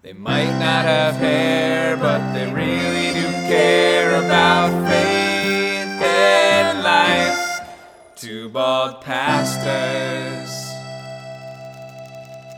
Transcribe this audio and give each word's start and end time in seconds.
They 0.00 0.12
might 0.12 0.52
not 0.60 0.84
have 0.84 1.16
hair, 1.16 1.96
but 1.96 2.32
they 2.32 2.46
really 2.52 3.20
do 3.20 3.26
care 3.48 4.24
about 4.24 4.68
faith 4.88 6.00
and 6.00 6.84
life. 6.84 7.68
Two 8.14 8.48
bald 8.50 9.00
pastors. 9.00 10.54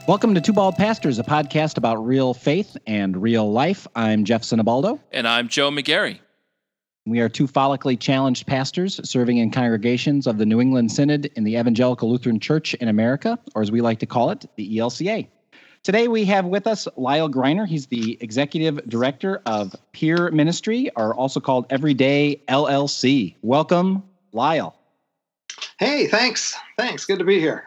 Welcome 0.06 0.34
to 0.34 0.42
Two 0.42 0.52
Bald 0.52 0.76
Pastors, 0.76 1.18
a 1.18 1.22
podcast 1.22 1.78
about 1.78 2.04
real 2.04 2.34
faith 2.34 2.76
and 2.86 3.16
real 3.22 3.50
life. 3.50 3.86
I'm 3.96 4.26
Jeff 4.26 4.42
Sinabaldo. 4.42 5.00
And 5.10 5.26
I'm 5.26 5.48
Joe 5.48 5.70
McGarry. 5.70 6.20
We 7.06 7.20
are 7.20 7.30
two 7.30 7.46
follically 7.46 7.98
challenged 7.98 8.46
pastors 8.46 9.00
serving 9.08 9.38
in 9.38 9.50
congregations 9.50 10.26
of 10.26 10.36
the 10.36 10.44
New 10.44 10.60
England 10.60 10.92
Synod 10.92 11.24
in 11.36 11.44
the 11.44 11.56
Evangelical 11.56 12.10
Lutheran 12.10 12.38
Church 12.38 12.74
in 12.74 12.88
America, 12.88 13.38
or 13.54 13.62
as 13.62 13.72
we 13.72 13.80
like 13.80 14.00
to 14.00 14.06
call 14.06 14.28
it, 14.28 14.44
the 14.56 14.76
ELCA. 14.76 15.26
Today 15.82 16.08
we 16.08 16.26
have 16.26 16.44
with 16.44 16.66
us 16.66 16.86
Lyle 16.98 17.30
Griner. 17.30 17.66
He's 17.66 17.86
the 17.86 18.18
executive 18.20 18.86
director 18.86 19.40
of 19.46 19.74
Peer 19.92 20.30
Ministry, 20.30 20.90
or 20.94 21.14
also 21.14 21.40
called 21.40 21.64
Everyday 21.70 22.42
LLC. 22.48 23.34
Welcome, 23.40 24.02
Lyle. 24.32 24.76
Hey, 25.78 26.06
thanks. 26.06 26.54
Thanks. 26.76 27.06
Good 27.06 27.18
to 27.20 27.24
be 27.24 27.40
here. 27.40 27.66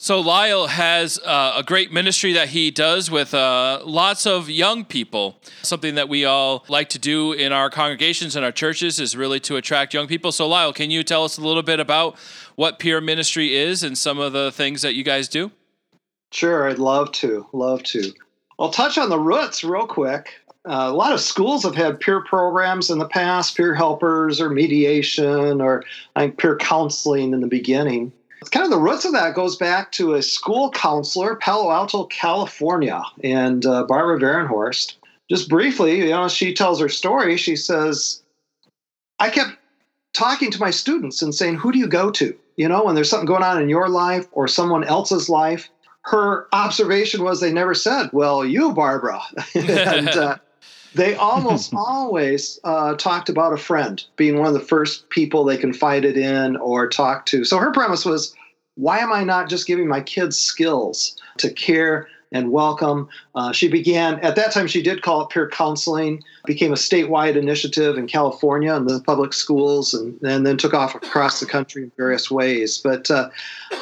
So 0.00 0.18
Lyle 0.20 0.66
has 0.66 1.20
uh, 1.24 1.54
a 1.56 1.62
great 1.62 1.92
ministry 1.92 2.32
that 2.32 2.48
he 2.48 2.72
does 2.72 3.12
with 3.12 3.32
uh, 3.32 3.80
lots 3.84 4.26
of 4.26 4.50
young 4.50 4.84
people. 4.84 5.40
Something 5.62 5.94
that 5.94 6.08
we 6.08 6.24
all 6.24 6.64
like 6.68 6.88
to 6.90 6.98
do 6.98 7.32
in 7.32 7.52
our 7.52 7.70
congregations 7.70 8.34
and 8.34 8.44
our 8.44 8.52
churches 8.52 8.98
is 8.98 9.16
really 9.16 9.38
to 9.40 9.54
attract 9.54 9.94
young 9.94 10.08
people. 10.08 10.32
So 10.32 10.48
Lyle, 10.48 10.72
can 10.72 10.90
you 10.90 11.04
tell 11.04 11.22
us 11.22 11.38
a 11.38 11.42
little 11.42 11.62
bit 11.62 11.78
about 11.78 12.18
what 12.56 12.80
peer 12.80 13.00
ministry 13.00 13.54
is 13.54 13.84
and 13.84 13.96
some 13.96 14.18
of 14.18 14.32
the 14.32 14.50
things 14.50 14.82
that 14.82 14.94
you 14.94 15.04
guys 15.04 15.28
do? 15.28 15.52
Sure, 16.30 16.68
I'd 16.68 16.78
love 16.78 17.12
to. 17.12 17.46
Love 17.52 17.82
to. 17.84 18.12
I'll 18.58 18.70
touch 18.70 18.98
on 18.98 19.08
the 19.08 19.18
roots 19.18 19.64
real 19.64 19.86
quick. 19.86 20.34
Uh, 20.68 20.88
a 20.90 20.92
lot 20.92 21.12
of 21.12 21.20
schools 21.20 21.62
have 21.62 21.74
had 21.74 22.00
peer 22.00 22.20
programs 22.22 22.90
in 22.90 22.98
the 22.98 23.08
past, 23.08 23.56
peer 23.56 23.74
helpers 23.74 24.40
or 24.40 24.50
mediation 24.50 25.60
or 25.60 25.82
I 26.14 26.22
think 26.22 26.38
peer 26.38 26.56
counseling 26.56 27.32
in 27.32 27.40
the 27.40 27.46
beginning. 27.46 28.12
It's 28.40 28.50
kind 28.50 28.64
of 28.64 28.70
the 28.70 28.78
roots 28.78 29.04
of 29.04 29.12
that 29.12 29.34
goes 29.34 29.56
back 29.56 29.92
to 29.92 30.14
a 30.14 30.22
school 30.22 30.70
counselor, 30.70 31.36
Palo 31.36 31.70
Alto, 31.70 32.04
California, 32.04 33.02
and 33.24 33.64
uh, 33.64 33.84
Barbara 33.84 34.18
Varenhorst. 34.18 34.94
Just 35.28 35.48
briefly, 35.48 35.98
you 35.98 36.10
know, 36.10 36.28
she 36.28 36.54
tells 36.54 36.80
her 36.80 36.88
story. 36.88 37.36
She 37.36 37.56
says, 37.56 38.22
"I 39.18 39.30
kept 39.30 39.56
talking 40.12 40.50
to 40.50 40.60
my 40.60 40.70
students 40.70 41.20
and 41.20 41.34
saying, 41.34 41.56
who 41.56 41.72
do 41.72 41.78
you 41.78 41.86
go 41.86 42.10
to? 42.12 42.36
You 42.56 42.68
know, 42.68 42.84
when 42.84 42.94
there's 42.94 43.10
something 43.10 43.26
going 43.26 43.42
on 43.42 43.60
in 43.60 43.68
your 43.68 43.88
life 43.88 44.26
or 44.32 44.48
someone 44.48 44.84
else's 44.84 45.28
life." 45.28 45.68
Her 46.10 46.46
observation 46.52 47.22
was 47.22 47.40
they 47.40 47.52
never 47.52 47.74
said, 47.74 48.10
"Well, 48.12 48.44
you, 48.44 48.72
Barbara," 48.72 49.20
and 49.54 50.08
uh, 50.08 50.36
they 50.94 51.14
almost 51.14 51.72
always 51.76 52.58
uh, 52.64 52.94
talked 52.94 53.28
about 53.28 53.52
a 53.52 53.58
friend 53.58 54.02
being 54.16 54.38
one 54.38 54.48
of 54.48 54.54
the 54.54 54.60
first 54.60 55.10
people 55.10 55.44
they 55.44 55.56
confided 55.56 56.16
in 56.16 56.56
or 56.56 56.88
talked 56.88 57.28
to. 57.28 57.44
So 57.44 57.58
her 57.58 57.72
premise 57.72 58.04
was, 58.04 58.34
why 58.74 58.98
am 58.98 59.12
I 59.12 59.24
not 59.24 59.48
just 59.48 59.66
giving 59.66 59.88
my 59.88 60.00
kids 60.00 60.38
skills 60.38 61.16
to 61.38 61.50
care 61.50 62.08
and 62.32 62.52
welcome? 62.52 63.08
Uh, 63.34 63.52
she 63.52 63.68
began, 63.68 64.20
at 64.20 64.36
that 64.36 64.52
time, 64.52 64.66
she 64.66 64.82
did 64.82 65.02
call 65.02 65.22
it 65.22 65.30
peer 65.30 65.48
counseling, 65.48 66.22
became 66.44 66.72
a 66.72 66.76
statewide 66.76 67.36
initiative 67.36 67.96
in 67.96 68.06
California 68.06 68.74
in 68.74 68.86
the 68.86 69.00
public 69.00 69.32
schools, 69.32 69.94
and, 69.94 70.20
and 70.22 70.46
then 70.46 70.56
took 70.56 70.74
off 70.74 70.94
across 70.94 71.40
the 71.40 71.46
country 71.46 71.82
in 71.84 71.92
various 71.96 72.30
ways. 72.30 72.78
But 72.78 73.10
uh, 73.10 73.30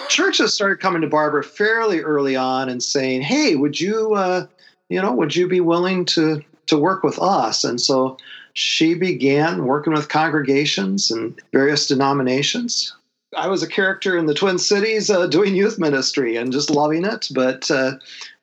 churches 0.08 0.54
started 0.54 0.80
coming 0.80 1.02
to 1.02 1.08
Barbara 1.08 1.44
fairly 1.44 2.00
early 2.00 2.36
on 2.36 2.68
and 2.68 2.82
saying, 2.82 3.22
hey, 3.22 3.56
would 3.56 3.80
you, 3.80 4.14
uh, 4.14 4.46
you 4.88 5.00
know, 5.02 5.12
would 5.12 5.34
you 5.34 5.48
be 5.48 5.60
willing 5.60 6.04
to 6.06 6.42
to 6.66 6.76
work 6.76 7.02
with 7.02 7.18
us. 7.18 7.64
And 7.64 7.80
so 7.80 8.16
she 8.54 8.94
began 8.94 9.64
working 9.64 9.92
with 9.92 10.08
congregations 10.08 11.10
and 11.10 11.38
various 11.52 11.86
denominations. 11.86 12.94
I 13.36 13.48
was 13.48 13.62
a 13.62 13.68
character 13.68 14.16
in 14.16 14.26
the 14.26 14.34
Twin 14.34 14.58
Cities 14.58 15.10
uh, 15.10 15.26
doing 15.26 15.54
youth 15.54 15.78
ministry 15.78 16.36
and 16.36 16.52
just 16.52 16.70
loving 16.70 17.04
it. 17.04 17.28
But 17.32 17.70
uh, 17.70 17.92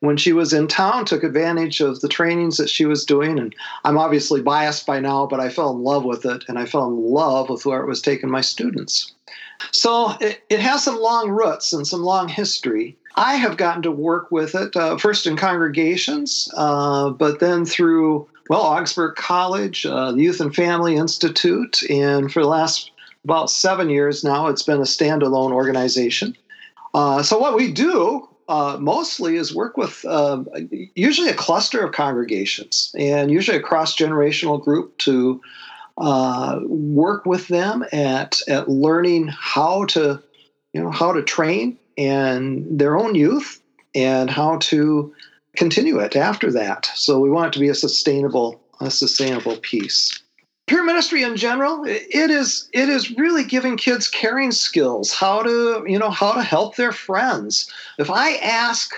when 0.02 0.18
she 0.18 0.34
was 0.34 0.54
in 0.54 0.68
town, 0.68 1.06
took 1.06 1.24
advantage 1.24 1.82
of 1.82 2.00
the 2.02 2.08
trainings 2.08 2.58
that 2.58 2.70
she 2.70 2.86
was 2.86 3.06
doing. 3.06 3.40
And 3.40 3.56
I'm 3.84 3.98
obviously 3.98 4.42
biased 4.42 4.86
by 4.86 5.00
now, 5.00 5.26
but 5.26 5.40
I 5.40 5.50
fell 5.50 5.72
in 5.72 5.84
love 5.84 6.06
with 6.06 6.26
it, 6.26 6.44
and 6.48 6.60
I 6.60 6.66
fell 6.66 6.86
in 6.88 6.96
love 6.96 7.50
with 7.50 7.66
where 7.66 7.82
it 7.82 7.88
was 7.88 8.02
taking 8.02 8.30
my 8.30 8.42
students. 8.42 9.14
So 9.72 10.12
it, 10.22 10.44
it 10.50 10.60
has 10.60 10.84
some 10.84 11.00
long 11.00 11.30
roots 11.30 11.74
and 11.74 11.88
some 11.88 12.04
long 12.04 12.28
history. 12.28 12.98
I 13.16 13.36
have 13.36 13.58
gotten 13.58 13.84
to 13.84 13.92
work 13.92 14.32
with 14.32 14.56
it 14.56 14.76
uh, 14.76 14.98
first 14.98 15.26
in 15.28 15.38
congregations, 15.38 16.50
uh, 16.56 17.12
but 17.12 17.40
then 17.40 17.66
through, 17.66 18.28
well, 18.50 18.62
Augsburg 18.62 19.16
College, 19.16 19.86
uh, 19.86 20.12
the 20.12 20.24
Youth 20.24 20.42
and 20.42 20.54
Family 20.54 20.96
Institute, 20.96 21.84
and 21.90 22.32
for 22.32 22.42
the 22.42 22.48
last 22.48 22.92
about 23.24 23.50
seven 23.50 23.90
years 23.90 24.24
now, 24.24 24.48
it's 24.48 24.64
been 24.64 24.80
a 24.80 24.84
standalone 24.84 25.52
organization. 25.52 26.36
Uh, 26.94 27.24
so, 27.24 27.38
what 27.40 27.56
we 27.56 27.72
do 27.72 28.28
uh, 28.50 28.78
mostly 28.80 29.36
is 29.36 29.56
work 29.56 29.78
with 29.78 30.04
um, 30.06 30.48
usually 30.96 31.30
a 31.30 31.34
cluster 31.34 31.84
of 31.84 31.94
congregations 31.94 32.94
and 32.98 33.32
usually 33.32 33.58
a 33.58 33.62
cross 33.62 33.96
generational 33.96 34.62
group 34.62 34.98
to 35.00 35.42
uh, 35.98 36.60
work 36.64 37.26
with 37.26 37.48
them 37.48 37.86
at, 37.92 38.42
at 38.48 38.70
learning 38.70 39.28
how 39.28 39.86
to 39.86 40.22
you 40.74 40.82
know 40.82 40.92
how 40.92 41.14
to 41.14 41.22
train 41.22 41.78
and 41.98 42.80
their 42.80 42.98
own 42.98 43.16
youth 43.16 43.62
and 43.96 44.30
how 44.30 44.58
to 44.58 45.14
continue 45.56 46.00
it 46.00 46.16
after 46.16 46.52
that. 46.52 46.90
So 46.96 47.20
we 47.20 47.30
want 47.30 47.50
it 47.50 47.54
to 47.54 47.60
be 47.60 47.70
a 47.70 47.76
sustainable, 47.76 48.60
a 48.82 48.90
sustainable 48.90 49.58
piece. 49.58 50.23
Peer 50.68 50.84
ministry 50.84 51.24
in 51.24 51.36
general, 51.36 51.84
it 51.86 52.32
is 52.32 52.70
it 52.74 52.88
is 52.88 53.12
really 53.18 53.44
giving 53.44 53.76
kids 53.76 54.08
caring 54.08 54.52
skills, 54.52 55.12
how 55.12 55.44
to 55.44 55.84
you 55.86 56.00
know 56.00 56.10
how 56.10 56.32
to 56.34 56.42
help 56.42 56.76
their 56.76 56.94
friends. 56.94 57.70
If 58.00 58.10
I 58.10 58.36
ask 58.36 58.94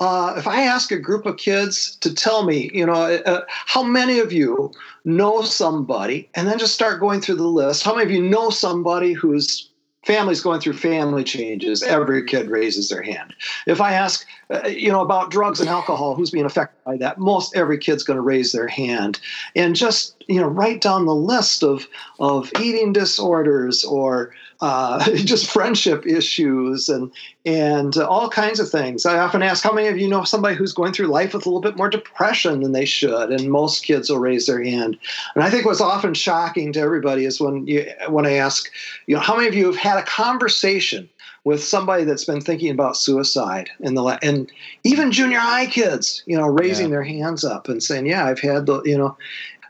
uh, 0.00 0.34
if 0.36 0.46
I 0.48 0.62
ask 0.62 0.90
a 0.90 0.98
group 0.98 1.24
of 1.24 1.36
kids 1.36 1.96
to 2.00 2.12
tell 2.12 2.44
me, 2.44 2.70
you 2.74 2.84
know, 2.84 2.94
uh, 2.94 3.42
how 3.48 3.84
many 3.84 4.18
of 4.18 4.32
you 4.32 4.72
know 5.04 5.42
somebody, 5.42 6.28
and 6.34 6.48
then 6.48 6.58
just 6.58 6.74
start 6.74 6.98
going 6.98 7.20
through 7.20 7.36
the 7.36 7.46
list, 7.46 7.84
how 7.84 7.94
many 7.94 8.04
of 8.04 8.10
you 8.10 8.22
know 8.22 8.50
somebody 8.50 9.12
who's 9.12 9.70
families 10.06 10.40
going 10.40 10.60
through 10.60 10.74
family 10.74 11.24
changes, 11.24 11.82
every 11.82 12.24
kid 12.24 12.50
raises 12.50 12.88
their 12.88 13.02
hand. 13.02 13.34
If 13.66 13.80
I 13.80 13.92
ask, 13.92 14.26
uh, 14.50 14.68
you 14.68 14.92
know, 14.92 15.00
about 15.00 15.30
drugs 15.30 15.60
and 15.60 15.68
alcohol, 15.68 16.14
who's 16.14 16.30
being 16.30 16.44
affected 16.44 16.82
by 16.84 16.96
that? 16.98 17.18
Most 17.18 17.56
every 17.56 17.78
kid's 17.78 18.04
going 18.04 18.16
to 18.16 18.22
raise 18.22 18.52
their 18.52 18.68
hand, 18.68 19.20
and 19.56 19.74
just 19.74 20.22
you 20.28 20.40
know, 20.40 20.46
write 20.46 20.80
down 20.80 21.06
the 21.06 21.14
list 21.14 21.62
of 21.62 21.86
of 22.18 22.50
eating 22.60 22.92
disorders 22.92 23.84
or 23.84 24.32
uh, 24.64 25.04
just 25.16 25.50
friendship 25.50 26.06
issues 26.06 26.88
and 26.88 27.12
and 27.44 27.98
all 27.98 28.30
kinds 28.30 28.58
of 28.58 28.70
things. 28.70 29.04
I 29.04 29.18
often 29.18 29.42
ask, 29.42 29.62
how 29.62 29.74
many 29.74 29.88
of 29.88 29.98
you 29.98 30.08
know 30.08 30.24
somebody 30.24 30.56
who's 30.56 30.72
going 30.72 30.94
through 30.94 31.08
life 31.08 31.34
with 31.34 31.44
a 31.44 31.48
little 31.50 31.60
bit 31.60 31.76
more 31.76 31.90
depression 31.90 32.62
than 32.62 32.72
they 32.72 32.86
should? 32.86 33.30
And 33.30 33.50
most 33.50 33.84
kids 33.84 34.08
will 34.08 34.20
raise 34.20 34.46
their 34.46 34.64
hand. 34.64 34.96
And 35.34 35.44
I 35.44 35.50
think 35.50 35.66
what's 35.66 35.82
often 35.82 36.14
shocking 36.14 36.72
to 36.72 36.80
everybody 36.80 37.26
is 37.26 37.42
when 37.42 37.66
you 37.66 37.86
when 38.08 38.24
I 38.24 38.32
ask, 38.32 38.70
you 39.06 39.14
know, 39.14 39.20
how 39.20 39.36
many 39.36 39.48
of 39.48 39.54
you 39.54 39.66
have 39.66 39.76
had 39.76 39.98
a 39.98 40.02
conversation 40.04 41.10
with 41.44 41.62
somebody 41.62 42.04
that's 42.04 42.24
been 42.24 42.40
thinking 42.40 42.70
about 42.70 42.96
suicide 42.96 43.68
in 43.80 43.92
the 43.92 44.18
and 44.22 44.50
even 44.82 45.12
junior 45.12 45.40
high 45.40 45.66
kids, 45.66 46.22
you 46.24 46.38
know, 46.38 46.46
raising 46.46 46.86
yeah. 46.86 46.92
their 46.92 47.04
hands 47.04 47.44
up 47.44 47.68
and 47.68 47.82
saying, 47.82 48.06
"Yeah, 48.06 48.24
I've 48.24 48.40
had 48.40 48.64
the," 48.64 48.80
you 48.86 48.96
know, 48.96 49.14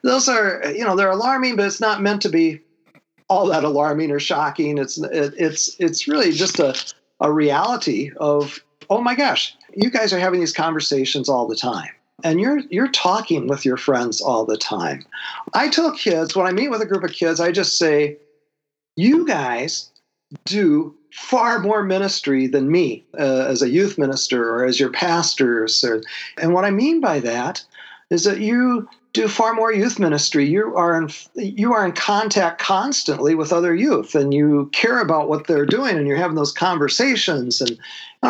those 0.05 0.28
are 0.28 0.62
you 0.72 0.84
know 0.84 0.94
they're 0.94 1.11
alarming, 1.11 1.56
but 1.56 1.66
it's 1.66 1.81
not 1.81 2.00
meant 2.00 2.22
to 2.22 2.28
be 2.28 2.61
all 3.29 3.47
that 3.47 3.65
alarming 3.65 4.11
or 4.11 4.21
shocking. 4.21 4.79
It's 4.79 4.99
it, 4.99 5.35
it's 5.37 5.77
it's 5.79 6.09
really 6.09 6.33
just 6.33 6.59
a 6.59 6.75
a 7.21 7.33
reality 7.33 8.11
of 8.19 8.61
oh 8.91 9.01
my 9.01 9.15
gosh, 9.15 9.57
you 9.75 9.91
guys 9.91 10.12
are 10.12 10.19
having 10.19 10.41
these 10.41 10.53
conversations 10.53 11.29
all 11.29 11.47
the 11.47 11.57
time. 11.57 11.91
And 12.23 12.41
you're 12.41 12.61
you're 12.71 12.89
talking 12.91 13.49
with 13.49 13.65
your 13.65 13.76
friends 13.76 14.21
all 14.21 14.44
the 14.44 14.56
time. 14.56 15.05
I 15.53 15.69
tell 15.69 15.93
kids 15.93 16.37
when 16.37 16.47
I 16.47 16.53
meet 16.53 16.69
with 16.69 16.81
a 16.81 16.87
group 16.87 17.03
of 17.03 17.12
kids, 17.12 17.41
I 17.41 17.53
just 17.53 17.76
say, 17.76 18.17
you 18.97 19.27
guys 19.27 19.91
do 20.44 20.94
far 21.12 21.61
more 21.61 21.82
ministry 21.82 22.47
than 22.47 22.70
me 22.70 23.05
uh, 23.19 23.47
as 23.49 23.62
a 23.62 23.69
youth 23.69 23.99
minister 23.99 24.50
or 24.50 24.65
as 24.65 24.81
your 24.81 24.91
pastors. 24.91 25.85
Or, 25.85 26.03
and 26.38 26.53
what 26.53 26.65
I 26.65 26.70
mean 26.70 27.00
by 27.00 27.20
that 27.20 27.65
is 28.11 28.25
that 28.25 28.41
you 28.41 28.88
do 29.14 29.28
far 29.28 29.55
more 29.55 29.72
youth 29.72 29.99
ministry. 29.99 30.44
You 30.44 30.76
are 30.76 31.00
in 31.00 31.08
you 31.34 31.72
are 31.72 31.87
in 31.87 31.93
contact 31.93 32.61
constantly 32.61 33.34
with 33.34 33.52
other 33.52 33.75
youth, 33.75 34.14
and 34.14 34.34
you 34.34 34.69
care 34.72 35.00
about 35.00 35.28
what 35.28 35.46
they're 35.46 35.64
doing, 35.64 35.96
and 35.96 36.06
you're 36.06 36.19
having 36.19 36.37
those 36.37 36.52
conversations. 36.52 37.61
And, 37.61 37.70
and 37.70 37.78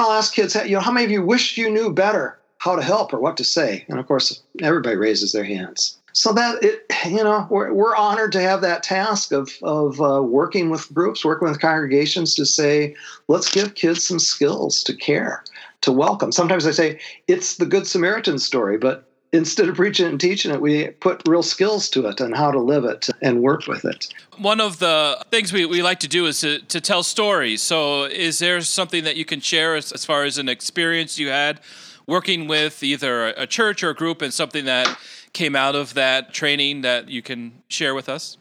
I'll 0.03 0.13
ask 0.13 0.35
kids, 0.35 0.55
you 0.55 0.73
know, 0.73 0.81
how 0.81 0.93
many 0.93 1.07
of 1.07 1.11
you 1.11 1.23
wish 1.23 1.59
you 1.59 1.71
knew 1.71 1.93
better 1.93 2.39
how 2.59 2.77
to 2.77 2.83
help 2.83 3.13
or 3.13 3.19
what 3.19 3.37
to 3.39 3.45
say? 3.45 3.85
And 3.89 3.99
of 3.99 4.07
course, 4.07 4.43
everybody 4.63 4.97
raises 4.97 5.33
their 5.33 5.45
hands. 5.45 5.97
So 6.13 6.33
that 6.35 6.63
it, 6.63 6.85
you 7.07 7.25
know, 7.25 7.47
we're, 7.51 7.73
we're 7.73 7.97
honored 7.97 8.31
to 8.33 8.41
have 8.41 8.61
that 8.61 8.83
task 8.83 9.33
of 9.33 9.51
of 9.63 10.01
uh, 10.03 10.23
working 10.23 10.69
with 10.69 10.93
groups, 10.93 11.25
working 11.25 11.49
with 11.49 11.61
congregations 11.61 12.35
to 12.35 12.45
say, 12.45 12.95
let's 13.27 13.51
give 13.51 13.75
kids 13.75 14.07
some 14.07 14.19
skills 14.19 14.83
to 14.85 14.95
care 14.95 15.43
to 15.81 15.91
welcome. 15.91 16.31
Sometimes 16.31 16.67
I 16.67 16.73
say 16.73 17.01
it's 17.27 17.57
the 17.57 17.67
Good 17.67 17.87
Samaritan 17.87 18.39
story, 18.39 18.77
but 18.79 19.09
instead 19.35 19.69
of 19.69 19.75
preaching 19.75 20.07
and 20.07 20.21
teaching 20.21 20.53
it, 20.53 20.61
we 20.61 20.89
put 20.89 21.27
real 21.27 21.43
skills 21.43 21.91
to 21.91 22.07
it 22.07 22.21
and 22.21 22.37
how 22.37 22.53
to 22.53 22.61
live 22.61 22.85
it 22.85 23.09
and 23.21 23.43
work 23.43 23.67
with 23.67 23.85
it. 23.85 24.09
One 24.39 24.61
of 24.61 24.79
the 24.79 25.19
things 25.31 25.53
we, 25.53 25.67
we 25.67 25.83
like 25.83 26.01
to 26.01 26.09
do 26.09 26.27
is 26.27 26.41
to, 26.41 26.61
to 26.61 26.81
tell 26.81 27.03
stories. 27.03 27.61
So, 27.61 28.05
is 28.05 28.39
there 28.39 28.61
something 28.61 29.03
that 29.05 29.17
you 29.17 29.25
can 29.25 29.41
share 29.41 29.75
as, 29.75 29.91
as 29.93 30.05
far 30.05 30.25
as 30.25 30.39
an 30.39 30.49
experience 30.49 31.19
you 31.19 31.29
had 31.29 31.61
working 32.07 32.47
with 32.47 32.83
either 32.83 33.29
a 33.29 33.47
church 33.47 33.83
or 33.83 33.91
a 33.91 33.95
group 33.95 34.23
and 34.23 34.33
something 34.33 34.67
that 34.67 34.99
came 35.33 35.57
out 35.57 35.75
of 35.75 35.95
that 35.95 36.33
training 36.33 36.83
that 36.83 37.09
you 37.09 37.23
can 37.23 37.63
share 37.69 37.95
with 37.95 38.09
us? 38.09 38.37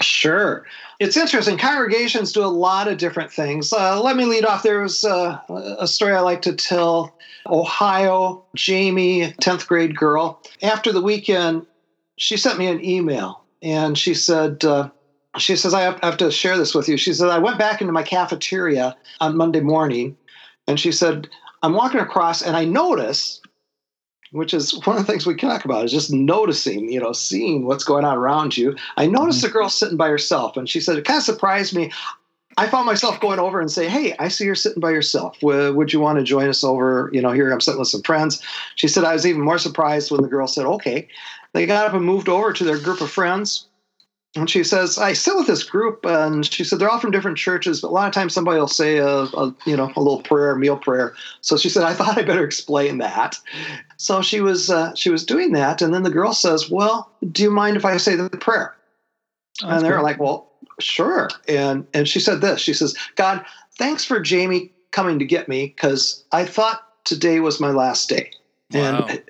Sure. 0.00 0.66
It's 1.00 1.16
interesting. 1.16 1.58
Congregations 1.58 2.32
do 2.32 2.44
a 2.44 2.46
lot 2.46 2.88
of 2.88 2.98
different 2.98 3.32
things. 3.32 3.72
Uh, 3.72 4.00
let 4.00 4.16
me 4.16 4.24
lead 4.24 4.44
off. 4.44 4.62
There 4.62 4.80
was 4.80 5.04
uh, 5.04 5.38
a 5.78 5.86
story 5.86 6.14
I 6.14 6.20
like 6.20 6.42
to 6.42 6.54
tell. 6.54 7.12
Ohio, 7.46 8.42
Jamie, 8.56 9.32
10th 9.42 9.66
grade 9.66 9.96
girl. 9.96 10.40
After 10.62 10.92
the 10.92 11.02
weekend, 11.02 11.66
she 12.16 12.36
sent 12.36 12.58
me 12.58 12.68
an 12.68 12.84
email 12.84 13.44
and 13.60 13.98
she 13.98 14.14
said, 14.14 14.64
uh, 14.64 14.88
she 15.36 15.56
says, 15.56 15.74
I 15.74 15.82
have, 15.82 15.98
I 16.02 16.06
have 16.06 16.16
to 16.18 16.30
share 16.30 16.56
this 16.56 16.74
with 16.74 16.88
you. 16.88 16.96
She 16.96 17.12
said, 17.12 17.28
I 17.28 17.38
went 17.38 17.58
back 17.58 17.80
into 17.80 17.92
my 17.92 18.02
cafeteria 18.02 18.96
on 19.20 19.36
Monday 19.36 19.60
morning 19.60 20.16
and 20.66 20.78
she 20.78 20.92
said, 20.92 21.28
I'm 21.62 21.74
walking 21.74 22.00
across 22.00 22.42
and 22.42 22.56
I 22.56 22.64
notice 22.64 23.40
which 24.34 24.52
is 24.52 24.72
one 24.84 24.96
of 24.96 25.06
the 25.06 25.10
things 25.10 25.26
we 25.26 25.36
talk 25.36 25.64
about 25.64 25.84
is 25.84 25.92
just 25.92 26.12
noticing, 26.12 26.90
you 26.90 26.98
know, 26.98 27.12
seeing 27.12 27.66
what's 27.66 27.84
going 27.84 28.04
on 28.04 28.16
around 28.16 28.56
you. 28.56 28.74
I 28.96 29.06
noticed 29.06 29.38
mm-hmm. 29.38 29.50
a 29.50 29.52
girl 29.52 29.68
sitting 29.68 29.96
by 29.96 30.08
herself, 30.08 30.56
and 30.56 30.68
she 30.68 30.80
said 30.80 30.98
it 30.98 31.04
kind 31.04 31.18
of 31.18 31.22
surprised 31.22 31.74
me. 31.74 31.92
I 32.56 32.68
found 32.68 32.86
myself 32.86 33.20
going 33.20 33.38
over 33.38 33.60
and 33.60 33.70
say, 33.70 33.88
"Hey, 33.88 34.14
I 34.18 34.28
see 34.28 34.44
you're 34.44 34.56
sitting 34.56 34.80
by 34.80 34.90
yourself. 34.90 35.40
Would, 35.42 35.76
would 35.76 35.92
you 35.92 36.00
want 36.00 36.18
to 36.18 36.24
join 36.24 36.48
us 36.48 36.64
over? 36.64 37.10
You 37.12 37.22
know, 37.22 37.30
here 37.30 37.50
I'm 37.50 37.60
sitting 37.60 37.78
with 37.78 37.88
some 37.88 38.02
friends." 38.02 38.42
She 38.74 38.88
said 38.88 39.04
I 39.04 39.12
was 39.12 39.26
even 39.26 39.40
more 39.40 39.58
surprised 39.58 40.10
when 40.10 40.22
the 40.22 40.28
girl 40.28 40.48
said, 40.48 40.66
"Okay." 40.66 41.08
They 41.52 41.66
got 41.66 41.86
up 41.86 41.94
and 41.94 42.04
moved 42.04 42.28
over 42.28 42.52
to 42.52 42.64
their 42.64 42.78
group 42.78 43.00
of 43.00 43.10
friends 43.12 43.66
and 44.36 44.50
she 44.50 44.64
says, 44.64 44.98
I 44.98 45.12
sit 45.12 45.36
with 45.36 45.46
this 45.46 45.62
group, 45.62 46.04
and 46.04 46.44
she 46.44 46.64
said 46.64 46.78
they're 46.78 46.90
all 46.90 46.98
from 46.98 47.12
different 47.12 47.38
churches, 47.38 47.80
but 47.80 47.88
a 47.88 47.94
lot 47.94 48.08
of 48.08 48.12
times 48.12 48.34
somebody 48.34 48.58
will 48.58 48.66
say 48.66 48.96
a, 48.96 49.08
a, 49.08 49.54
you 49.64 49.76
know 49.76 49.92
a 49.94 50.00
little 50.00 50.22
prayer, 50.22 50.56
meal 50.56 50.76
prayer. 50.76 51.14
So 51.40 51.56
she 51.56 51.68
said, 51.68 51.84
I 51.84 51.94
thought 51.94 52.18
I 52.18 52.22
better 52.22 52.44
explain 52.44 52.98
that. 52.98 53.38
So 53.96 54.22
she 54.22 54.40
was 54.40 54.70
uh, 54.70 54.94
she 54.94 55.10
was 55.10 55.24
doing 55.24 55.52
that, 55.52 55.80
and 55.82 55.94
then 55.94 56.02
the 56.02 56.10
girl 56.10 56.32
says, 56.32 56.68
Well, 56.68 57.12
do 57.30 57.42
you 57.42 57.50
mind 57.50 57.76
if 57.76 57.84
I 57.84 57.96
say 57.96 58.16
the 58.16 58.28
prayer? 58.28 58.74
Oh, 59.62 59.68
and 59.68 59.84
they're 59.84 60.02
like, 60.02 60.18
Well, 60.18 60.50
sure. 60.80 61.30
And 61.48 61.86
and 61.94 62.08
she 62.08 62.18
said 62.18 62.40
this. 62.40 62.60
She 62.60 62.74
says, 62.74 62.96
God, 63.14 63.44
thanks 63.78 64.04
for 64.04 64.20
Jamie 64.20 64.72
coming 64.90 65.20
to 65.20 65.24
get 65.24 65.48
me 65.48 65.72
because 65.76 66.24
I 66.32 66.44
thought 66.44 66.82
today 67.04 67.38
was 67.38 67.60
my 67.60 67.70
last 67.70 68.08
day. 68.08 68.30
Wow. 68.72 69.06
And 69.06 69.22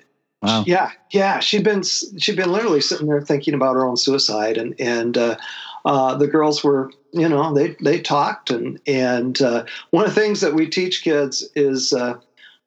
Wow. 0.45 0.63
Yeah, 0.67 0.91
yeah. 1.11 1.39
She'd 1.39 1.63
been 1.63 1.83
she'd 1.83 2.35
been 2.35 2.51
literally 2.51 2.81
sitting 2.81 3.07
there 3.07 3.21
thinking 3.21 3.53
about 3.53 3.75
her 3.75 3.85
own 3.85 3.97
suicide, 3.97 4.57
and 4.57 4.75
and 4.79 5.17
uh, 5.17 5.37
uh, 5.85 6.15
the 6.15 6.27
girls 6.27 6.63
were, 6.63 6.91
you 7.11 7.29
know, 7.29 7.53
they 7.53 7.75
they 7.81 7.99
talked, 7.99 8.49
and 8.49 8.79
and 8.87 9.41
uh, 9.41 9.65
one 9.91 10.05
of 10.05 10.13
the 10.13 10.19
things 10.19 10.41
that 10.41 10.55
we 10.55 10.67
teach 10.67 11.03
kids 11.03 11.47
is 11.55 11.93
uh, 11.93 12.19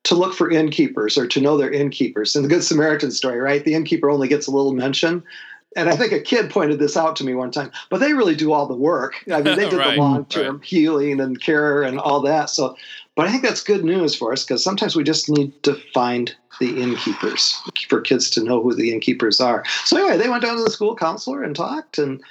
to 0.04 0.14
look 0.14 0.34
for 0.34 0.50
innkeepers 0.50 1.18
or 1.18 1.26
to 1.26 1.40
know 1.40 1.56
their 1.56 1.70
innkeepers. 1.70 2.36
In 2.36 2.42
the 2.42 2.48
Good 2.48 2.64
Samaritan 2.64 3.10
story, 3.10 3.40
right? 3.40 3.64
The 3.64 3.74
innkeeper 3.74 4.10
only 4.10 4.28
gets 4.28 4.46
a 4.46 4.50
little 4.50 4.72
mention. 4.72 5.24
And 5.76 5.90
I 5.90 5.96
think 5.96 6.12
a 6.12 6.20
kid 6.20 6.50
pointed 6.50 6.78
this 6.78 6.96
out 6.96 7.14
to 7.16 7.24
me 7.24 7.34
one 7.34 7.50
time, 7.50 7.70
but 7.90 8.00
they 8.00 8.14
really 8.14 8.34
do 8.34 8.52
all 8.52 8.66
the 8.66 8.74
work. 8.74 9.22
I 9.30 9.42
mean, 9.42 9.56
they 9.56 9.64
did 9.70 9.74
right, 9.74 9.96
the 9.96 10.00
long 10.00 10.24
term 10.24 10.56
right. 10.56 10.64
healing 10.64 11.20
and 11.20 11.40
care 11.40 11.82
and 11.82 12.00
all 12.00 12.20
that. 12.22 12.48
So, 12.48 12.74
but 13.14 13.26
I 13.26 13.30
think 13.30 13.42
that's 13.42 13.62
good 13.62 13.84
news 13.84 14.14
for 14.14 14.32
us 14.32 14.44
because 14.44 14.64
sometimes 14.64 14.96
we 14.96 15.04
just 15.04 15.28
need 15.28 15.52
to 15.64 15.74
find 15.92 16.34
the 16.60 16.80
innkeepers 16.80 17.60
for 17.88 18.00
kids 18.00 18.30
to 18.30 18.42
know 18.42 18.62
who 18.62 18.74
the 18.74 18.92
innkeepers 18.92 19.40
are. 19.40 19.64
So 19.84 19.96
anyway, 19.96 20.16
they 20.16 20.28
went 20.28 20.42
down 20.42 20.56
to 20.56 20.62
the 20.62 20.70
school 20.70 20.94
counselor 20.96 21.42
and 21.42 21.54
talked, 21.54 21.98
and 21.98 22.22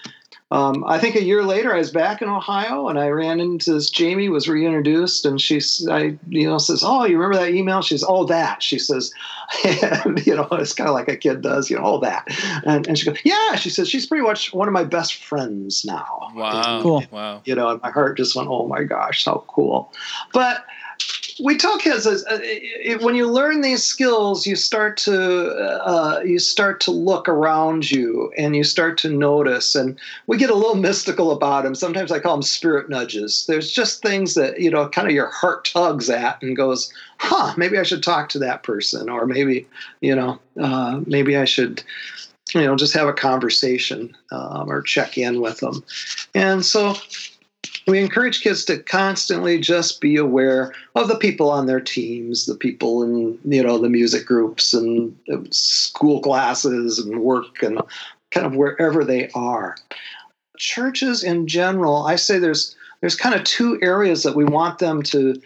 um, 0.49 0.85
I 0.87 0.97
think 0.97 1.15
a 1.15 1.23
year 1.23 1.43
later 1.43 1.73
I 1.73 1.79
was 1.79 1.91
back 1.91 2.21
in 2.21 2.29
Ohio 2.29 2.87
and 2.87 2.97
I 2.97 3.09
ran 3.09 3.41
into 3.41 3.73
this. 3.73 3.89
Jamie 3.89 4.29
was 4.29 4.47
reintroduced, 4.47 5.25
and 5.25 5.41
she's 5.41 5.85
I 5.89 6.17
you 6.29 6.47
know 6.47 6.57
says, 6.57 6.83
"Oh, 6.85 7.03
you 7.03 7.17
remember 7.17 7.37
that 7.43 7.53
email?" 7.53 7.81
She 7.81 7.97
says, 7.97 8.05
"Oh, 8.07 8.23
that." 8.25 8.63
She 8.63 8.79
says, 8.79 9.13
and, 9.83 10.25
you 10.25 10.35
know, 10.35 10.47
it's 10.51 10.71
kind 10.71 10.87
of 10.87 10.95
like 10.95 11.09
a 11.09 11.17
kid 11.17 11.41
does, 11.41 11.69
you 11.69 11.75
know, 11.75 11.83
all 11.83 11.99
that," 11.99 12.27
and, 12.65 12.87
and 12.87 12.97
she 12.97 13.05
goes, 13.05 13.17
"Yeah." 13.25 13.55
She 13.55 13.69
says, 13.69 13.89
"She's 13.89 14.05
pretty 14.05 14.23
much 14.23 14.53
one 14.53 14.69
of 14.69 14.73
my 14.73 14.85
best 14.85 15.15
friends 15.15 15.83
now." 15.83 16.31
Wow, 16.33 16.61
and, 16.65 16.83
cool. 16.83 17.03
Wow. 17.11 17.41
You 17.43 17.55
know, 17.55 17.69
and 17.69 17.81
my 17.81 17.91
heart 17.91 18.15
just 18.15 18.33
went, 18.33 18.47
"Oh 18.49 18.67
my 18.67 18.83
gosh, 18.83 19.25
so 19.25 19.43
cool," 19.49 19.91
but 20.31 20.63
we 21.39 21.57
tell 21.57 21.77
kids 21.77 22.07
uh, 22.07 22.39
when 23.01 23.15
you 23.15 23.29
learn 23.29 23.61
these 23.61 23.83
skills, 23.83 24.47
you 24.47 24.55
start 24.55 24.97
to 24.97 25.51
uh, 25.55 26.21
you 26.25 26.39
start 26.39 26.79
to 26.81 26.91
look 26.91 27.29
around 27.29 27.91
you 27.91 28.31
and 28.37 28.55
you 28.55 28.63
start 28.63 28.97
to 28.99 29.09
notice. 29.09 29.75
And 29.75 29.99
we 30.25 30.37
get 30.37 30.49
a 30.49 30.55
little 30.55 30.75
mystical 30.75 31.31
about 31.31 31.63
them. 31.63 31.75
Sometimes 31.75 32.11
I 32.11 32.19
call 32.19 32.35
them 32.35 32.41
spirit 32.41 32.89
nudges. 32.89 33.45
There's 33.47 33.71
just 33.71 34.01
things 34.01 34.33
that 34.33 34.59
you 34.59 34.71
know, 34.71 34.89
kind 34.89 35.07
of 35.07 35.13
your 35.13 35.29
heart 35.29 35.65
tugs 35.65 36.09
at 36.09 36.41
and 36.41 36.55
goes, 36.55 36.91
"Huh, 37.19 37.53
maybe 37.55 37.77
I 37.77 37.83
should 37.83 38.03
talk 38.03 38.29
to 38.29 38.39
that 38.39 38.63
person," 38.63 39.09
or 39.09 39.27
maybe 39.27 39.67
you 40.01 40.15
know, 40.15 40.39
uh, 40.59 41.01
maybe 41.05 41.37
I 41.37 41.45
should 41.45 41.83
you 42.55 42.61
know 42.61 42.75
just 42.75 42.93
have 42.93 43.07
a 43.07 43.13
conversation 43.13 44.15
um, 44.31 44.71
or 44.71 44.81
check 44.81 45.17
in 45.17 45.39
with 45.41 45.59
them. 45.59 45.83
And 46.33 46.65
so 46.65 46.95
we 47.87 47.99
encourage 47.99 48.41
kids 48.41 48.65
to 48.65 48.77
constantly 48.79 49.59
just 49.59 50.01
be 50.01 50.17
aware 50.17 50.73
of 50.95 51.07
the 51.07 51.17
people 51.17 51.49
on 51.49 51.65
their 51.65 51.79
teams, 51.79 52.45
the 52.45 52.55
people 52.55 53.01
in 53.01 53.39
you 53.45 53.63
know 53.63 53.77
the 53.77 53.89
music 53.89 54.25
groups 54.25 54.73
and 54.73 55.15
school 55.51 56.21
classes 56.21 56.99
and 56.99 57.21
work 57.21 57.63
and 57.63 57.81
kind 58.31 58.45
of 58.45 58.55
wherever 58.55 59.03
they 59.03 59.29
are. 59.33 59.75
Churches 60.57 61.23
in 61.23 61.47
general, 61.47 62.05
I 62.05 62.17
say 62.17 62.39
there's 62.39 62.75
there's 63.01 63.15
kind 63.15 63.35
of 63.35 63.43
two 63.43 63.79
areas 63.81 64.23
that 64.23 64.35
we 64.35 64.43
want 64.43 64.79
them 64.79 65.01
to 65.03 65.39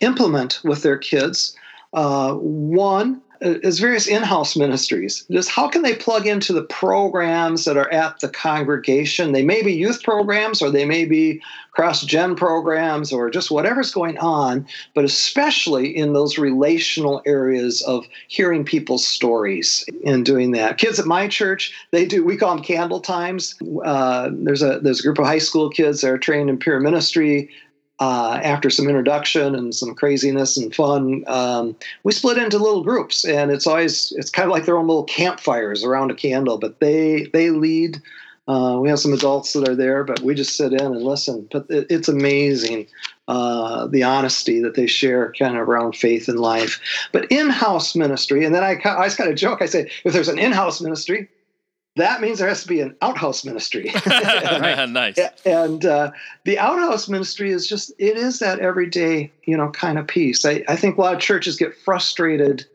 implement 0.00 0.60
with 0.64 0.82
their 0.82 0.98
kids. 0.98 1.56
Uh, 1.94 2.34
one 2.34 3.22
is 3.40 3.78
various 3.78 4.06
in-house 4.06 4.56
ministries 4.56 5.24
just 5.30 5.48
how 5.48 5.68
can 5.68 5.82
they 5.82 5.94
plug 5.94 6.26
into 6.26 6.52
the 6.52 6.62
programs 6.62 7.64
that 7.64 7.76
are 7.76 7.90
at 7.92 8.18
the 8.20 8.28
congregation? 8.28 9.32
They 9.32 9.44
may 9.44 9.62
be 9.62 9.72
youth 9.72 10.02
programs 10.02 10.60
or 10.60 10.70
they 10.70 10.84
may 10.84 11.04
be 11.04 11.40
cross-gen 11.72 12.34
programs 12.34 13.12
or 13.12 13.30
just 13.30 13.50
whatever's 13.50 13.92
going 13.92 14.18
on 14.18 14.66
but 14.94 15.04
especially 15.04 15.96
in 15.96 16.12
those 16.12 16.38
relational 16.38 17.22
areas 17.26 17.82
of 17.82 18.06
hearing 18.26 18.64
people's 18.64 19.06
stories 19.06 19.84
and 20.04 20.24
doing 20.24 20.50
that. 20.52 20.78
Kids 20.78 20.98
at 20.98 21.06
my 21.06 21.28
church 21.28 21.72
they 21.90 22.04
do 22.06 22.24
we 22.24 22.36
call 22.36 22.54
them 22.54 22.64
candle 22.64 23.00
times. 23.00 23.54
Uh, 23.84 24.30
there's 24.32 24.62
a 24.62 24.80
there's 24.80 25.00
a 25.00 25.02
group 25.02 25.18
of 25.18 25.26
high 25.26 25.38
school 25.38 25.70
kids 25.70 26.00
that 26.00 26.10
are 26.10 26.18
trained 26.18 26.50
in 26.50 26.58
peer 26.58 26.80
ministry 26.80 27.50
uh, 28.00 28.40
after 28.42 28.70
some 28.70 28.86
introduction 28.86 29.54
and 29.54 29.74
some 29.74 29.94
craziness 29.94 30.56
and 30.56 30.74
fun, 30.74 31.24
um, 31.26 31.74
we 32.04 32.12
split 32.12 32.38
into 32.38 32.58
little 32.58 32.82
groups, 32.82 33.24
and 33.24 33.50
it's 33.50 33.66
always 33.66 34.12
it's 34.16 34.30
kind 34.30 34.46
of 34.48 34.52
like 34.52 34.66
their 34.66 34.78
own 34.78 34.86
little 34.86 35.04
campfires 35.04 35.82
around 35.82 36.10
a 36.10 36.14
candle. 36.14 36.58
But 36.58 36.80
they 36.80 37.24
they 37.32 37.50
lead. 37.50 38.00
Uh, 38.46 38.78
we 38.80 38.88
have 38.88 38.98
some 38.98 39.12
adults 39.12 39.52
that 39.52 39.68
are 39.68 39.74
there, 39.74 40.04
but 40.04 40.20
we 40.20 40.34
just 40.34 40.56
sit 40.56 40.72
in 40.72 40.80
and 40.80 41.02
listen. 41.02 41.46
But 41.50 41.66
it, 41.68 41.86
it's 41.90 42.08
amazing 42.08 42.86
uh, 43.26 43.86
the 43.88 44.02
honesty 44.04 44.60
that 44.60 44.74
they 44.74 44.86
share, 44.86 45.34
kind 45.38 45.56
of 45.56 45.68
around 45.68 45.94
faith 45.94 46.28
and 46.28 46.40
life. 46.40 46.80
But 47.12 47.30
in-house 47.30 47.94
ministry, 47.94 48.44
and 48.44 48.54
then 48.54 48.64
I 48.64 48.80
I 48.84 49.06
just 49.06 49.18
kind 49.18 49.28
of 49.28 49.36
joke. 49.36 49.60
I 49.60 49.66
say 49.66 49.90
if 50.04 50.12
there's 50.12 50.28
an 50.28 50.38
in-house 50.38 50.80
ministry, 50.80 51.28
that 51.98 52.20
means 52.20 52.38
there 52.38 52.48
has 52.48 52.62
to 52.62 52.68
be 52.68 52.80
an 52.80 52.96
outhouse 53.02 53.44
ministry. 53.44 53.92
nice. 54.06 55.18
And 55.44 55.84
uh, 55.84 56.10
the 56.44 56.58
outhouse 56.58 57.08
ministry 57.08 57.50
is 57.50 57.66
just, 57.66 57.92
it 57.98 58.16
is 58.16 58.38
that 58.38 58.60
everyday, 58.60 59.30
you 59.44 59.56
know, 59.56 59.70
kind 59.70 59.98
of 59.98 60.06
piece. 60.06 60.44
I, 60.44 60.64
I 60.68 60.76
think 60.76 60.96
a 60.96 61.00
lot 61.00 61.14
of 61.14 61.20
churches 61.20 61.56
get 61.56 61.76
frustrated 61.76 62.66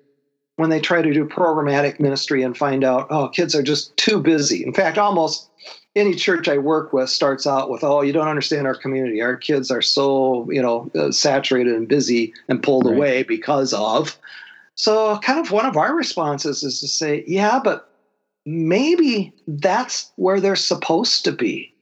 when 0.57 0.69
they 0.69 0.79
try 0.79 1.01
to 1.01 1.13
do 1.13 1.25
programmatic 1.25 1.99
ministry 1.99 2.43
and 2.43 2.55
find 2.55 2.83
out, 2.83 3.07
oh, 3.09 3.27
kids 3.29 3.55
are 3.55 3.63
just 3.63 3.95
too 3.97 4.21
busy. 4.21 4.63
In 4.63 4.73
fact, 4.73 4.97
almost 4.97 5.49
any 5.95 6.15
church 6.15 6.47
I 6.47 6.57
work 6.57 6.93
with 6.93 7.09
starts 7.09 7.47
out 7.47 7.69
with, 7.69 7.83
oh, 7.83 8.01
you 8.01 8.13
don't 8.13 8.27
understand 8.27 8.67
our 8.67 8.75
community. 8.75 9.21
Our 9.21 9.35
kids 9.35 9.71
are 9.71 9.81
so, 9.81 10.49
you 10.51 10.61
know, 10.61 10.91
uh, 10.95 11.11
saturated 11.11 11.75
and 11.75 11.87
busy 11.87 12.33
and 12.49 12.61
pulled 12.61 12.85
right. 12.85 12.95
away 12.95 13.23
because 13.23 13.73
of. 13.73 14.17
So, 14.75 15.19
kind 15.19 15.39
of 15.39 15.51
one 15.51 15.67
of 15.67 15.77
our 15.77 15.95
responses 15.95 16.63
is 16.63 16.79
to 16.79 16.87
say, 16.87 17.23
yeah, 17.27 17.59
but 17.63 17.92
maybe 18.45 19.33
that's 19.47 20.11
where 20.15 20.39
they're 20.39 20.55
supposed 20.55 21.23
to 21.25 21.31
be. 21.31 21.73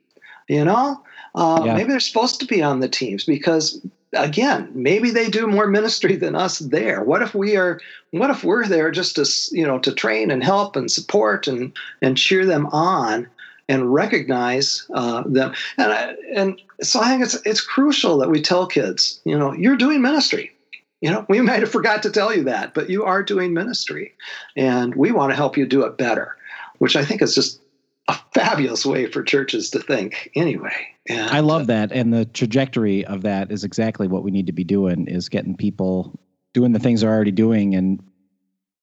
You 0.48 0.66
know, 0.66 1.02
uh, 1.36 1.64
yeah. 1.66 1.76
maybe 1.76 1.90
they're 1.90 2.00
supposed 2.00 2.40
to 2.42 2.46
be 2.46 2.62
on 2.62 2.80
the 2.80 2.90
teams 2.90 3.24
because 3.24 3.80
again, 4.14 4.70
maybe 4.74 5.12
they 5.12 5.30
do 5.30 5.48
more 5.48 5.68
ministry 5.68 6.16
than 6.16 6.36
us 6.36 6.60
there. 6.60 7.04
What 7.04 7.22
if 7.22 7.34
we 7.34 7.56
are? 7.56 7.80
What 8.12 8.30
if 8.30 8.44
we're 8.44 8.68
there 8.68 8.92
just 8.92 9.16
to 9.16 9.56
you 9.56 9.66
know 9.66 9.80
to 9.80 9.94
train 9.94 10.32
and 10.32 10.44
help 10.44 10.76
and 10.76 10.92
support 10.92 11.48
and 11.48 11.76
and 12.02 12.18
cheer 12.18 12.46
them 12.46 12.68
on 12.68 13.28
and 13.70 13.94
recognize 13.94 14.86
uh, 14.94 15.24
them? 15.26 15.54
And 15.78 15.94
I, 15.94 16.16
and 16.36 16.62
so 16.82 17.00
I 17.00 17.10
think 17.10 17.24
it's 17.24 17.36
it's 17.46 17.62
crucial 17.62 18.18
that 18.20 18.30
we 18.30 18.42
tell 18.42 18.68
kids, 18.68 19.22
you 19.26 19.38
know, 19.38 19.54
you're 19.54 19.78
doing 19.78 20.02
ministry. 20.02 20.52
You 21.00 21.12
know, 21.12 21.26
we 21.30 21.42
might 21.42 21.62
have 21.62 21.72
forgot 21.72 22.04
to 22.04 22.12
tell 22.12 22.36
you 22.36 22.44
that, 22.44 22.74
but 22.74 22.90
you 22.90 23.06
are 23.06 23.24
doing 23.24 23.54
ministry, 23.54 24.14
and 24.56 24.96
we 24.96 25.12
want 25.12 25.32
to 25.32 25.36
help 25.36 25.58
you 25.58 25.66
do 25.66 25.84
it 25.84 25.98
better, 25.98 26.36
which 26.82 26.96
I 26.96 27.06
think 27.06 27.22
is 27.22 27.36
just 27.36 27.62
a 28.08 28.18
fabulous 28.34 28.88
way 28.88 29.06
for 29.06 29.22
churches 29.22 29.70
to 29.70 29.80
think 29.80 30.32
anyway. 30.34 30.74
And, 31.08 31.30
I 31.30 31.40
love 31.42 31.68
that. 31.68 31.92
And 31.92 32.12
the 32.12 32.26
trajectory 32.26 33.06
of 33.06 33.22
that 33.22 33.52
is 33.52 33.64
exactly 33.64 34.08
what 34.08 34.24
we 34.24 34.32
need 34.32 34.48
to 34.48 34.52
be 34.52 34.64
doing 34.64 35.06
is 35.06 35.30
getting 35.30 35.56
people 35.56 36.20
doing 36.54 36.72
the 36.72 36.80
things 36.80 37.02
they're 37.02 37.12
already 37.12 37.30
doing 37.30 37.76
and 37.76 38.02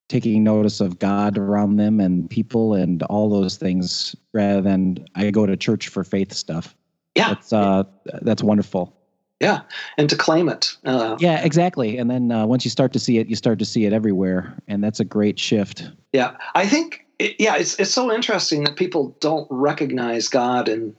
taking 0.09 0.45
notice 0.45 0.81
of 0.81 1.01
God 1.01 1.37
around 1.37 1.75
them 1.75 1.99
and 1.99 2.31
people 2.31 2.73
and 2.75 3.03
all 3.03 3.29
those 3.29 3.57
things 3.57 4.15
rather 4.33 4.61
than 4.61 5.05
I 5.17 5.33
go 5.33 5.45
to 5.45 5.57
church 5.57 5.89
for 5.89 6.05
faith 6.05 6.33
stuff. 6.33 6.77
Yeah. 7.17 7.31
That's, 7.31 7.53
uh, 7.53 7.83
that's 8.23 8.45
wonderful. 8.45 8.97
Yeah. 9.41 9.63
And 9.99 10.09
to 10.09 10.15
claim 10.15 10.49
it. 10.49 10.77
Uh, 10.85 11.17
yeah, 11.19 11.45
exactly. 11.45 11.99
And 11.99 12.09
then 12.09 12.31
uh, 12.31 12.47
once 12.47 12.65
you 12.65 12.71
start 12.71 12.93
to 12.93 13.01
see 13.01 13.19
it, 13.19 13.27
you 13.27 13.35
start 13.35 13.59
to 13.59 13.65
see 13.65 13.87
it 13.87 13.93
everywhere. 13.93 14.57
And 14.69 14.85
that's 14.85 15.01
a 15.01 15.05
great 15.05 15.41
shift. 15.41 15.91
Yeah. 16.13 16.37
I 16.55 16.65
think 16.65 17.05
it, 17.19 17.37
yeah, 17.39 17.57
it's 17.57 17.79
it's 17.79 17.93
so 17.93 18.13
interesting 18.13 18.65
that 18.65 18.77
people 18.77 19.17
don't 19.21 19.47
recognize 19.51 20.29
God 20.29 20.69
and 20.69 20.95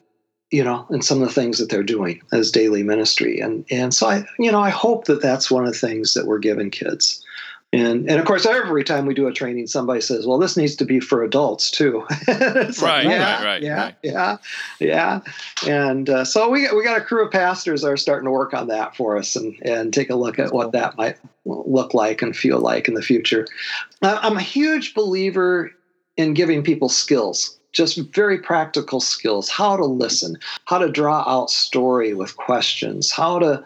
you 0.51 0.63
know 0.63 0.85
in 0.89 1.01
some 1.01 1.21
of 1.21 1.27
the 1.27 1.33
things 1.33 1.59
that 1.59 1.69
they're 1.69 1.83
doing 1.83 2.21
as 2.31 2.51
daily 2.51 2.83
ministry, 2.83 3.39
and 3.39 3.65
and 3.71 3.93
so 3.93 4.07
I 4.07 4.25
you 4.37 4.51
know 4.51 4.61
I 4.61 4.69
hope 4.69 5.05
that 5.05 5.21
that's 5.21 5.49
one 5.49 5.65
of 5.65 5.73
the 5.73 5.79
things 5.79 6.13
that 6.13 6.27
we're 6.27 6.39
giving 6.39 6.69
kids. 6.69 7.23
And 7.71 8.09
and 8.09 8.19
of 8.19 8.25
course, 8.25 8.47
every 8.47 8.83
time 8.83 9.05
we 9.05 9.13
do 9.13 9.27
a 9.27 9.31
training, 9.31 9.67
somebody 9.67 10.01
says, 10.01 10.25
"Well, 10.25 10.39
this 10.39 10.57
needs 10.57 10.75
to 10.77 10.85
be 10.85 10.99
for 10.99 11.23
adults 11.23 11.69
too." 11.69 12.03
right, 12.27 12.75
like, 12.81 13.03
yeah, 13.05 13.35
right, 13.35 13.43
right, 13.43 13.63
yeah, 13.63 13.83
right. 13.83 13.95
yeah, 14.01 14.37
yeah. 14.79 15.19
And 15.67 16.09
uh, 16.09 16.25
so 16.25 16.49
we 16.49 16.67
we 16.71 16.83
got 16.83 16.97
a 16.97 17.03
crew 17.03 17.23
of 17.23 17.31
pastors 17.31 17.83
that 17.83 17.89
are 17.89 17.97
starting 17.97 18.25
to 18.25 18.31
work 18.31 18.55
on 18.55 18.69
that 18.69 18.95
for 18.95 19.17
us, 19.17 19.35
and 19.35 19.55
and 19.61 19.93
take 19.93 20.09
a 20.09 20.15
look 20.15 20.39
at 20.39 20.51
what 20.51 20.71
that 20.71 20.97
might 20.97 21.17
look 21.45 21.93
like 21.93 22.23
and 22.23 22.35
feel 22.35 22.57
like 22.57 22.87
in 22.87 22.95
the 22.95 23.03
future. 23.03 23.45
I'm 24.01 24.37
a 24.37 24.41
huge 24.41 24.95
believer 24.95 25.71
in 26.19 26.33
giving 26.33 26.61
people 26.61 26.89
skills 26.89 27.57
just 27.71 27.97
very 28.13 28.37
practical 28.37 28.99
skills 28.99 29.47
how 29.47 29.77
to 29.77 29.85
listen 29.85 30.35
how 30.65 30.77
to 30.77 30.91
draw 30.91 31.23
out 31.25 31.49
story 31.49 32.13
with 32.13 32.35
questions 32.35 33.09
how 33.09 33.39
to 33.39 33.63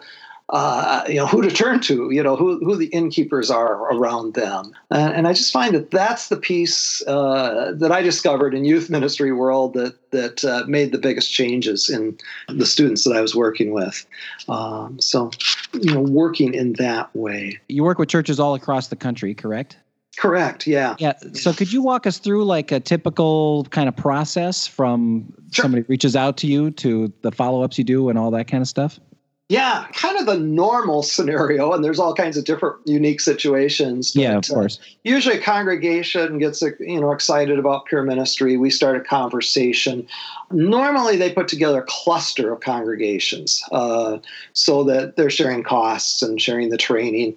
uh, 0.50 1.02
you 1.08 1.16
know 1.16 1.26
who 1.26 1.40
to 1.40 1.50
turn 1.50 1.80
to 1.80 2.10
you 2.10 2.22
know 2.22 2.36
who, 2.36 2.58
who 2.58 2.76
the 2.76 2.86
innkeepers 2.86 3.50
are 3.50 3.90
around 3.94 4.34
them. 4.34 4.72
And, 4.90 5.14
and 5.14 5.26
i 5.26 5.32
just 5.32 5.52
find 5.52 5.74
that 5.74 5.90
that's 5.90 6.28
the 6.28 6.36
piece 6.36 7.02
uh, 7.06 7.72
that 7.74 7.90
i 7.90 8.02
discovered 8.02 8.54
in 8.54 8.66
youth 8.66 8.90
ministry 8.90 9.32
world 9.32 9.72
that 9.72 9.94
that 10.10 10.44
uh, 10.44 10.64
made 10.68 10.92
the 10.92 10.98
biggest 10.98 11.32
changes 11.32 11.88
in 11.88 12.18
the 12.48 12.66
students 12.66 13.04
that 13.04 13.16
i 13.16 13.22
was 13.22 13.34
working 13.34 13.72
with. 13.72 14.06
Um, 14.46 15.00
so 15.00 15.30
you 15.72 15.94
know 15.94 16.02
working 16.02 16.52
in 16.52 16.74
that 16.74 17.08
way. 17.16 17.58
You 17.68 17.82
work 17.82 17.98
with 17.98 18.10
churches 18.10 18.38
all 18.38 18.54
across 18.54 18.88
the 18.88 18.96
country 18.96 19.34
correct 19.34 19.78
Correct. 20.18 20.66
Yeah. 20.66 20.96
Yeah. 20.98 21.14
So 21.32 21.52
could 21.52 21.72
you 21.72 21.82
walk 21.82 22.06
us 22.06 22.18
through 22.18 22.44
like 22.44 22.72
a 22.72 22.80
typical 22.80 23.64
kind 23.70 23.88
of 23.88 23.96
process 23.96 24.66
from 24.66 25.32
sure. 25.52 25.64
somebody 25.64 25.84
reaches 25.88 26.16
out 26.16 26.36
to 26.38 26.46
you 26.46 26.70
to 26.72 27.12
the 27.22 27.32
follow 27.32 27.62
ups 27.62 27.78
you 27.78 27.84
do 27.84 28.08
and 28.08 28.18
all 28.18 28.30
that 28.30 28.46
kind 28.46 28.62
of 28.62 28.68
stuff? 28.68 28.98
Yeah, 29.50 29.86
kind 29.92 30.18
of 30.18 30.24
the 30.24 30.38
normal 30.38 31.02
scenario, 31.02 31.74
and 31.74 31.84
there's 31.84 31.98
all 31.98 32.14
kinds 32.14 32.38
of 32.38 32.46
different 32.46 32.76
unique 32.86 33.20
situations. 33.20 34.12
But, 34.12 34.22
yeah, 34.22 34.38
of 34.38 34.44
uh, 34.50 34.54
course. 34.54 34.78
Uh, 34.80 34.84
usually, 35.04 35.36
a 35.36 35.40
congregation 35.40 36.38
gets 36.38 36.62
you 36.62 36.98
know 36.98 37.12
excited 37.12 37.58
about 37.58 37.84
peer 37.84 38.02
ministry. 38.02 38.56
We 38.56 38.70
start 38.70 38.96
a 38.96 39.00
conversation. 39.00 40.08
Normally, 40.50 41.18
they 41.18 41.30
put 41.30 41.48
together 41.48 41.82
a 41.82 41.86
cluster 41.86 42.54
of 42.54 42.60
congregations 42.60 43.62
uh, 43.70 44.16
so 44.54 44.82
that 44.84 45.16
they're 45.16 45.28
sharing 45.28 45.62
costs 45.62 46.22
and 46.22 46.40
sharing 46.40 46.70
the 46.70 46.78
training. 46.78 47.36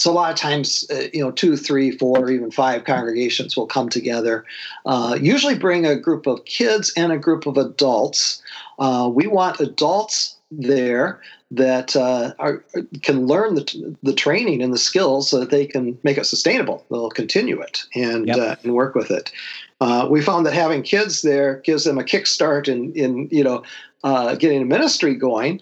So 0.00 0.10
a 0.10 0.14
lot 0.14 0.30
of 0.30 0.36
times, 0.36 0.84
uh, 0.90 1.08
you 1.12 1.20
know, 1.22 1.30
two, 1.30 1.56
three, 1.56 1.90
four, 1.90 2.30
even 2.30 2.50
five 2.50 2.84
congregations 2.84 3.56
will 3.56 3.66
come 3.66 3.88
together. 3.88 4.44
Uh, 4.86 5.18
usually, 5.20 5.58
bring 5.58 5.86
a 5.86 5.96
group 5.96 6.26
of 6.26 6.44
kids 6.44 6.92
and 6.96 7.12
a 7.12 7.18
group 7.18 7.46
of 7.46 7.56
adults. 7.56 8.42
Uh, 8.78 9.10
we 9.12 9.26
want 9.26 9.60
adults 9.60 10.36
there 10.50 11.20
that 11.50 11.96
uh, 11.96 12.32
are, 12.38 12.64
can 13.02 13.26
learn 13.26 13.54
the, 13.54 13.96
the 14.02 14.14
training 14.14 14.62
and 14.62 14.72
the 14.72 14.78
skills 14.78 15.30
so 15.30 15.40
that 15.40 15.50
they 15.50 15.66
can 15.66 15.98
make 16.02 16.16
it 16.16 16.24
sustainable. 16.24 16.84
They'll 16.90 17.10
continue 17.10 17.60
it 17.60 17.82
and 17.94 18.26
yep. 18.26 18.36
uh, 18.36 18.56
and 18.62 18.74
work 18.74 18.94
with 18.94 19.10
it. 19.10 19.32
Uh, 19.80 20.06
we 20.10 20.20
found 20.20 20.46
that 20.46 20.54
having 20.54 20.82
kids 20.82 21.22
there 21.22 21.56
gives 21.56 21.84
them 21.84 21.98
a 21.98 22.04
kickstart 22.04 22.68
in 22.68 22.92
in 22.94 23.28
you 23.30 23.44
know 23.44 23.62
uh, 24.04 24.34
getting 24.36 24.62
a 24.62 24.64
ministry 24.64 25.14
going 25.14 25.60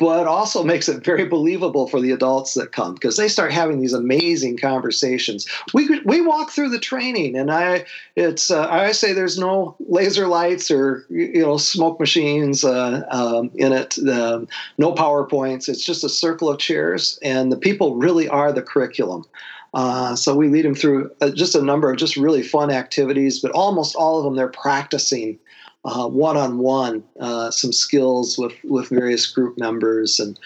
but 0.00 0.26
also 0.26 0.64
makes 0.64 0.88
it 0.88 1.04
very 1.04 1.26
believable 1.26 1.86
for 1.86 2.00
the 2.00 2.10
adults 2.10 2.54
that 2.54 2.72
come 2.72 2.94
because 2.94 3.18
they 3.18 3.28
start 3.28 3.52
having 3.52 3.82
these 3.82 3.92
amazing 3.92 4.56
conversations. 4.56 5.46
We 5.74 6.00
we 6.06 6.22
walk 6.22 6.50
through 6.50 6.70
the 6.70 6.78
training, 6.78 7.36
and 7.36 7.52
I 7.52 7.84
it's 8.16 8.50
uh, 8.50 8.66
I 8.66 8.92
say 8.92 9.12
there's 9.12 9.38
no 9.38 9.76
laser 9.78 10.26
lights 10.26 10.70
or 10.70 11.04
you 11.10 11.42
know 11.42 11.58
smoke 11.58 12.00
machines 12.00 12.64
uh, 12.64 13.04
um, 13.10 13.50
in 13.54 13.72
it, 13.72 13.98
um, 14.08 14.48
no 14.78 14.94
powerpoints. 14.94 15.68
It's 15.68 15.84
just 15.84 16.02
a 16.02 16.08
circle 16.08 16.48
of 16.48 16.58
chairs, 16.58 17.18
and 17.22 17.52
the 17.52 17.58
people 17.58 17.96
really 17.96 18.26
are 18.26 18.52
the 18.52 18.62
curriculum. 18.62 19.26
Uh, 19.74 20.16
so 20.16 20.34
we 20.34 20.48
lead 20.48 20.64
them 20.64 20.74
through 20.74 21.10
uh, 21.20 21.30
just 21.30 21.54
a 21.54 21.62
number 21.62 21.90
of 21.90 21.98
just 21.98 22.16
really 22.16 22.42
fun 22.42 22.70
activities, 22.70 23.38
but 23.38 23.52
almost 23.52 23.94
all 23.94 24.18
of 24.18 24.24
them 24.24 24.34
they're 24.34 24.48
practicing 24.48 25.38
one 25.82 26.36
on 26.36 26.58
one 26.58 27.02
some 27.50 27.72
skills 27.72 28.38
with 28.38 28.54
with 28.64 28.88
various 28.88 29.26
group 29.26 29.58
members, 29.58 30.20
and 30.20 30.38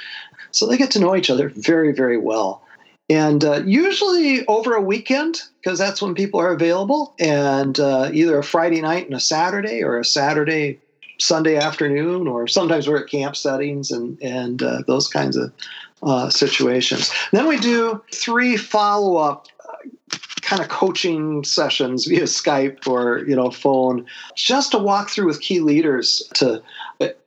so 0.51 0.67
they 0.67 0.77
get 0.77 0.91
to 0.93 1.01
know 1.01 1.17
each 1.17 1.31
other 1.31 1.49
very 1.49 1.93
very 1.93 2.17
well. 2.17 2.63
And 3.11 3.45
uh, 3.45 3.63
usually 3.67 4.47
over 4.47 4.75
a 4.75 4.81
weekend, 4.81 5.43
because 5.63 5.79
that's 5.79 6.01
when 6.01 6.15
people 6.15 6.41
are 6.41 6.53
available, 6.53 7.15
and 7.19 7.79
uh, 7.79 8.09
either 8.13 8.39
a 8.39 8.43
Friday 8.43 8.81
night 8.81 9.05
and 9.05 9.15
a 9.15 9.21
Saturday, 9.21 9.83
or 9.83 9.99
a 9.99 10.05
Saturday 10.05 10.81
Sunday 11.21 11.57
afternoon, 11.57 12.27
or 12.27 12.49
sometimes 12.49 12.89
we're 12.89 13.03
at 13.03 13.11
camp 13.11 13.37
settings 13.37 13.91
and 13.91 14.21
and 14.23 14.63
uh, 14.63 14.83
those 14.87 15.07
kinds 15.07 15.37
of 15.37 15.53
uh, 16.03 16.31
situations. 16.31 17.13
Then 17.31 17.47
we 17.47 17.59
do 17.59 18.03
three 18.13 18.57
follow 18.57 19.17
up 19.17 19.49
kind 20.45 20.63
of 20.63 20.69
coaching 20.69 21.43
sessions 21.45 22.05
via 22.09 22.23
Skype 22.23 22.87
or 22.87 23.25
you 23.27 23.35
know 23.35 23.51
phone, 23.51 24.07
just 24.37 24.73
to 24.73 24.79
walk 24.79 25.11
through 25.11 25.27
with 25.27 25.41
key 25.41 25.61
leaders 25.61 26.23
to 26.35 26.63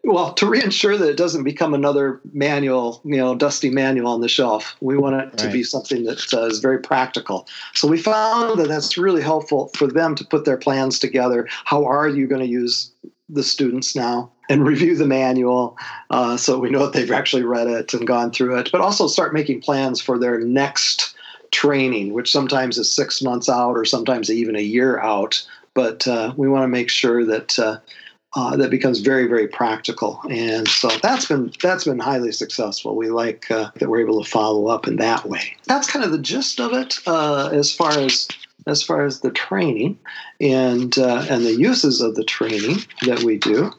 well 0.04 0.34
to 0.34 0.46
reassure 0.46 0.98
that 0.98 1.10
it 1.10 1.18
doesn't 1.18 1.44
become 1.44 1.74
another 1.74 2.22
manual, 2.34 3.02
you 3.04 3.18
know, 3.18 3.36
dusty 3.36 3.70
manual 3.70 4.12
on 4.12 4.22
the 4.22 4.30
shelf. 4.30 4.76
We 4.82 4.98
want 4.98 5.16
it 5.16 5.26
right. 5.26 5.38
to 5.38 5.50
be 5.50 5.64
something 5.64 6.04
that 6.06 6.34
uh, 6.34 6.46
is 6.46 6.60
very 6.60 6.80
practical. 6.80 7.48
So 7.74 7.88
we 7.88 7.98
found 7.98 8.60
that 8.60 8.68
that's 8.68 8.98
really 8.98 9.22
helpful 9.22 9.70
for 9.76 9.88
them 9.88 10.16
to 10.16 10.26
put 10.26 10.46
their 10.46 10.58
plans 10.58 11.00
together. 11.00 11.48
How 11.66 11.86
are 11.86 12.08
you 12.08 12.28
going 12.28 12.42
to 12.42 12.48
use 12.48 12.92
the 13.30 13.44
students 13.44 13.96
now 13.96 14.32
and 14.50 14.66
review 14.66 14.96
the 14.96 15.06
manual 15.06 15.78
uh, 16.10 16.38
so 16.38 16.58
we 16.58 16.70
know 16.70 16.86
that 16.86 16.94
they've 16.94 17.12
actually 17.12 17.44
read 17.44 17.68
it 17.68 17.94
and 17.94 18.08
gone 18.08 18.32
through 18.32 18.58
it, 18.58 18.70
but 18.72 18.80
also 18.80 19.08
start 19.08 19.34
making 19.34 19.62
plans 19.62 20.00
for 20.00 20.18
their 20.18 20.40
next 20.40 21.14
training, 21.52 22.14
which 22.14 22.32
sometimes 22.32 22.78
is 22.78 22.94
six 22.94 23.22
months 23.22 23.50
out 23.50 23.74
or 23.74 23.86
sometimes 23.86 24.30
even 24.30 24.56
a 24.56 24.62
year 24.62 25.00
out. 25.00 25.46
But 25.74 26.08
uh, 26.08 26.34
we 26.36 26.50
want 26.50 26.64
to 26.64 26.68
make 26.68 26.90
sure 26.90 27.24
that 27.26 27.58
uh, 27.60 27.78
uh, 28.36 28.56
that 28.58 28.72
becomes 28.72 29.00
very, 29.00 29.28
very 29.28 29.48
practical, 29.48 30.20
and 30.30 30.68
so 30.68 30.90
that's 31.02 31.26
been 31.26 31.52
that's 31.62 31.86
been 31.86 32.00
highly 32.00 32.32
successful. 32.32 32.96
We 32.96 33.10
like 33.10 33.50
uh, 33.52 33.70
that 33.76 33.90
we're 33.90 34.02
able 34.02 34.24
to 34.24 34.30
follow 34.30 34.68
up 34.68 34.88
in 34.88 34.96
that 34.98 35.26
way. 35.26 35.56
That's 35.66 35.90
kind 35.90 36.04
of 36.04 36.12
the 36.12 36.18
gist 36.18 36.60
of 36.60 36.74
it 36.74 36.98
uh, 37.06 37.50
as 37.54 37.72
far 37.72 37.92
as 37.92 38.28
as 38.66 38.84
far 38.84 39.06
as 39.06 39.22
the 39.22 39.32
training 39.32 40.00
and 40.42 40.98
uh, 40.98 41.26
and 41.30 41.46
the 41.46 41.56
uses 41.56 42.02
of 42.02 42.16
the 42.16 42.24
training 42.24 42.78
that 43.06 43.24
we 43.24 43.38
do. 43.38 43.72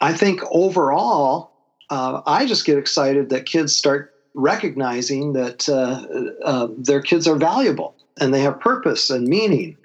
I 0.00 0.12
think 0.12 0.42
overall, 0.50 1.50
I 1.90 2.44
just 2.46 2.66
get 2.66 2.78
excited 2.78 3.30
that 3.30 3.46
kids 3.46 3.74
start 3.74 4.14
recognizing 4.34 5.32
that 5.32 5.68
uh, 5.68 6.04
uh, 6.44 6.68
their 6.76 7.00
kids 7.00 7.26
are 7.26 7.36
valuable 7.36 7.94
and 8.20 8.32
they 8.32 8.40
have 8.40 8.60
purpose 8.60 9.10
and 9.10 9.26
meaning. 9.26 9.76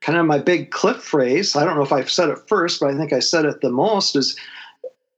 Kind 0.00 0.18
of 0.18 0.26
my 0.26 0.38
big 0.38 0.72
clip 0.72 0.98
phrase, 0.98 1.54
I 1.54 1.64
don't 1.64 1.76
know 1.76 1.84
if 1.84 1.92
I've 1.92 2.10
said 2.10 2.28
it 2.28 2.38
first, 2.48 2.80
but 2.80 2.90
I 2.90 2.96
think 2.96 3.12
I 3.12 3.20
said 3.20 3.44
it 3.44 3.60
the 3.60 3.70
most 3.70 4.16
is 4.16 4.36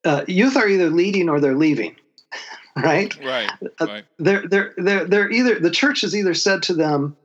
uh, 0.04 0.24
youth 0.28 0.56
are 0.56 0.68
either 0.68 0.90
leading 0.90 1.30
or 1.30 1.40
they're 1.40 1.56
leaving. 1.56 1.96
right? 2.76 3.16
Right. 3.24 3.50
Uh, 3.80 3.86
right. 3.86 4.04
They're, 4.18 4.46
they're, 4.46 4.74
they're, 4.76 5.04
they're 5.06 5.30
either, 5.30 5.58
the 5.58 5.70
church 5.70 6.02
has 6.02 6.14
either 6.14 6.34
said 6.34 6.62
to 6.64 6.74
them, 6.74 7.16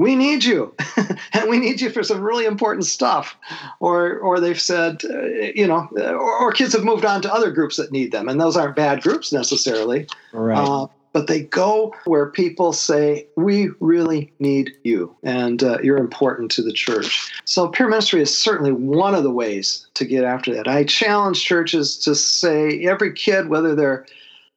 we 0.00 0.16
need 0.16 0.42
you 0.42 0.74
and 1.32 1.50
we 1.50 1.58
need 1.58 1.80
you 1.80 1.90
for 1.90 2.02
some 2.02 2.22
really 2.22 2.46
important 2.46 2.86
stuff 2.86 3.36
or 3.80 4.18
or 4.18 4.40
they've 4.40 4.60
said 4.60 5.02
uh, 5.04 5.22
you 5.54 5.66
know 5.66 5.88
or, 5.94 6.38
or, 6.38 6.52
kids 6.52 6.72
have 6.72 6.84
moved 6.84 7.04
on 7.04 7.20
to 7.20 7.32
other 7.32 7.50
groups 7.50 7.76
that 7.76 7.92
need 7.92 8.10
them 8.10 8.28
and 8.28 8.40
those 8.40 8.56
aren't 8.56 8.74
bad 8.74 9.02
groups 9.02 9.30
necessarily 9.32 10.06
right. 10.32 10.56
Uh, 10.58 10.86
but 11.12 11.26
they 11.26 11.42
go 11.42 11.92
where 12.04 12.26
people 12.26 12.72
say, 12.72 13.26
We 13.36 13.70
really 13.80 14.32
need 14.38 14.72
you, 14.84 15.14
and 15.24 15.60
uh, 15.60 15.78
you're 15.82 15.98
important 15.98 16.52
to 16.52 16.62
the 16.62 16.72
church. 16.72 17.32
So, 17.44 17.66
peer 17.66 17.88
ministry 17.88 18.22
is 18.22 18.36
certainly 18.36 18.70
one 18.70 19.16
of 19.16 19.24
the 19.24 19.30
ways 19.30 19.88
to 19.94 20.04
get 20.04 20.22
after 20.22 20.54
that. 20.54 20.68
I 20.68 20.84
challenge 20.84 21.44
churches 21.44 21.98
to 22.04 22.14
say, 22.14 22.84
every 22.84 23.12
kid, 23.12 23.48
whether 23.48 23.74
they're 23.74 24.06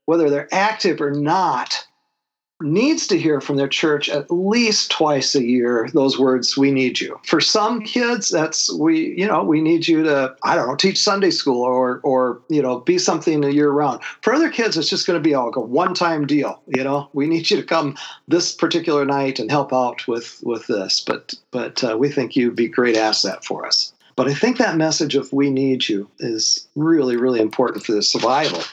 whether 0.05 0.29
they're 0.29 0.53
active 0.53 1.01
or 1.01 1.11
not, 1.11 1.87
needs 2.63 3.05
to 3.07 3.19
hear 3.19 3.41
from 3.41 3.57
their 3.57 3.67
church 3.67 4.09
at 4.09 4.31
least 4.31 4.89
twice 4.89 5.35
a 5.35 5.43
year 5.43 5.89
those 5.93 6.17
words 6.17 6.57
we 6.57 6.71
need 6.71 6.99
you. 6.99 7.19
For 7.25 7.41
some 7.41 7.81
kids 7.81 8.29
that's 8.29 8.73
we 8.73 9.13
you 9.17 9.27
know 9.27 9.43
we 9.43 9.61
need 9.61 9.87
you 9.87 10.03
to 10.03 10.35
i 10.43 10.55
don't 10.55 10.67
know 10.67 10.75
teach 10.75 10.99
sunday 10.99 11.29
school 11.29 11.61
or 11.61 11.99
or 12.03 12.41
you 12.49 12.61
know 12.61 12.79
be 12.79 12.97
something 12.97 13.43
a 13.43 13.49
year 13.49 13.69
round. 13.69 14.01
For 14.21 14.33
other 14.33 14.49
kids 14.49 14.77
it's 14.77 14.89
just 14.89 15.05
going 15.05 15.21
to 15.21 15.29
be 15.29 15.35
like 15.35 15.55
a 15.55 15.61
one 15.61 15.93
time 15.93 16.25
deal 16.25 16.61
you 16.67 16.83
know? 16.83 17.09
We 17.13 17.27
need 17.27 17.51
you 17.51 17.57
to 17.57 17.63
come 17.63 17.97
this 18.27 18.53
particular 18.53 19.05
night 19.05 19.39
and 19.39 19.51
help 19.51 19.73
out 19.73 20.07
with 20.07 20.39
with 20.43 20.67
this 20.67 21.01
but 21.01 21.33
but 21.51 21.83
uh, 21.83 21.97
we 21.97 22.09
think 22.09 22.35
you'd 22.35 22.55
be 22.55 22.67
great 22.67 22.95
asset 22.95 23.43
for 23.43 23.65
us. 23.65 23.93
But 24.15 24.27
i 24.27 24.33
think 24.33 24.57
that 24.57 24.77
message 24.77 25.15
of 25.15 25.33
we 25.33 25.49
need 25.49 25.89
you 25.89 26.09
is 26.19 26.67
really 26.75 27.17
really 27.17 27.41
important 27.41 27.83
for 27.83 27.91
the 27.91 28.03
survival 28.03 28.63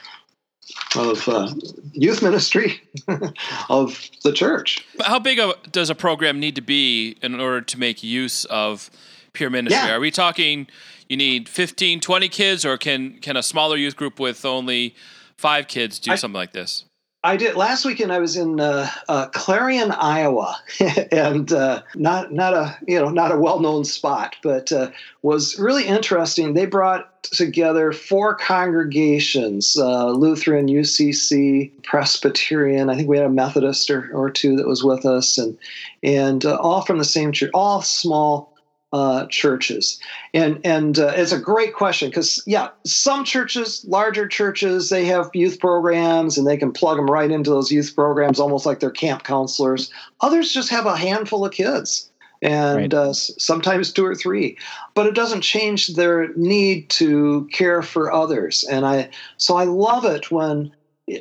of 0.97 1.28
uh, 1.28 1.52
youth 1.92 2.23
ministry 2.23 2.82
of 3.68 4.11
the 4.23 4.32
church. 4.32 4.87
How 5.00 5.18
big 5.18 5.38
a, 5.38 5.54
does 5.70 5.90
a 5.90 5.94
program 5.94 6.40
need 6.40 6.56
to 6.56 6.62
be 6.62 7.16
in 7.23 7.40
order 7.40 7.61
to 7.61 7.78
make 7.78 8.02
use 8.02 8.44
of 8.47 8.90
peer 9.32 9.50
ministry? 9.50 9.88
Yeah. 9.88 9.97
Are 9.97 10.00
we 10.00 10.11
talking 10.11 10.66
you 11.09 11.16
need 11.16 11.49
15, 11.49 12.00
20 12.00 12.28
kids, 12.28 12.64
or 12.64 12.76
can, 12.78 13.18
can 13.18 13.37
a 13.37 13.42
smaller 13.42 13.76
youth 13.76 13.97
group 13.97 14.20
with 14.20 14.44
only 14.44 14.94
five 15.37 15.66
kids 15.66 15.99
do 15.99 16.12
I, 16.12 16.16
something 16.16 16.37
like 16.37 16.52
this? 16.52 16.85
I 17.23 17.37
did 17.37 17.55
last 17.55 17.85
weekend. 17.85 18.12
I 18.12 18.19
was 18.19 18.37
in 18.37 18.61
uh, 18.61 18.89
uh, 19.07 19.27
Clarion, 19.27 19.93
Iowa, 19.93 20.59
and 21.12 21.53
uh, 21.53 21.83
not 21.95 22.33
not 22.33 22.55
a 22.55 22.79
you 22.89 22.99
know 22.99 23.11
not 23.11 23.31
a 23.31 23.37
well 23.39 23.61
known 23.61 23.85
spot, 23.85 24.37
but 24.43 24.73
uh, 24.73 24.91
was 25.21 25.59
really 25.59 25.85
interesting. 25.85 26.55
They 26.55 26.65
brought 26.65 27.23
together 27.25 27.93
four 27.93 28.35
congregations: 28.37 29.77
uh, 29.77 30.11
Lutheran, 30.12 30.69
UCC, 30.69 31.71
Presbyterian. 31.83 32.89
I 32.89 32.97
think 32.97 33.09
we 33.09 33.19
had 33.19 33.27
a 33.27 33.31
Methodist 33.31 33.91
or, 33.91 34.11
or 34.15 34.31
two 34.31 34.57
that 34.57 34.67
was 34.67 34.83
with 34.83 35.05
us, 35.05 35.37
and 35.37 35.59
and 36.03 36.47
uh, 36.47 36.57
all 36.57 36.81
from 36.81 36.97
the 36.97 37.05
same 37.05 37.33
church, 37.33 37.50
all 37.53 37.83
small 37.83 38.50
uh, 38.92 39.26
churches? 39.26 40.00
And 40.35 40.61
and 40.64 40.99
uh, 40.99 41.12
it's 41.16 41.32
a 41.32 41.38
great 41.38 41.75
question 41.75 42.09
because 42.09 42.42
yeah, 42.47 42.68
some 42.85 43.25
churches, 43.25 43.85
larger 43.87 44.26
churches, 44.28 44.88
they 44.88 45.04
have 45.06 45.30
youth 45.35 45.61
programs 45.61 46.37
and 46.37 46.47
they 46.47 46.56
can 46.56 46.73
plug 46.73 46.97
them 46.97 47.11
right 47.11 47.30
into 47.30 47.50
those 47.50 47.70
youth 47.70 47.94
programs, 47.94 48.40
almost 48.40 48.66
like 48.66 48.80
they're 48.80 48.90
camp 48.90 49.25
counselors. 49.25 49.90
Others 50.20 50.52
just 50.52 50.70
have 50.70 50.87
a 50.87 50.97
handful 50.97 51.44
of 51.44 51.52
kids. 51.52 52.06
And 52.42 52.78
right. 52.78 52.94
uh, 52.94 53.12
sometimes 53.12 53.92
two 53.92 54.06
or 54.06 54.14
three, 54.14 54.56
but 54.94 55.06
it 55.06 55.14
doesn't 55.14 55.42
change 55.42 55.88
their 55.88 56.32
need 56.37 56.88
to 56.88 57.47
care 57.52 57.82
for 57.82 58.11
others. 58.11 58.64
And 58.64 58.87
I, 58.87 59.11
so 59.37 59.59
I 59.59 59.64
love 59.64 60.06
it 60.06 60.30
when 60.30 60.73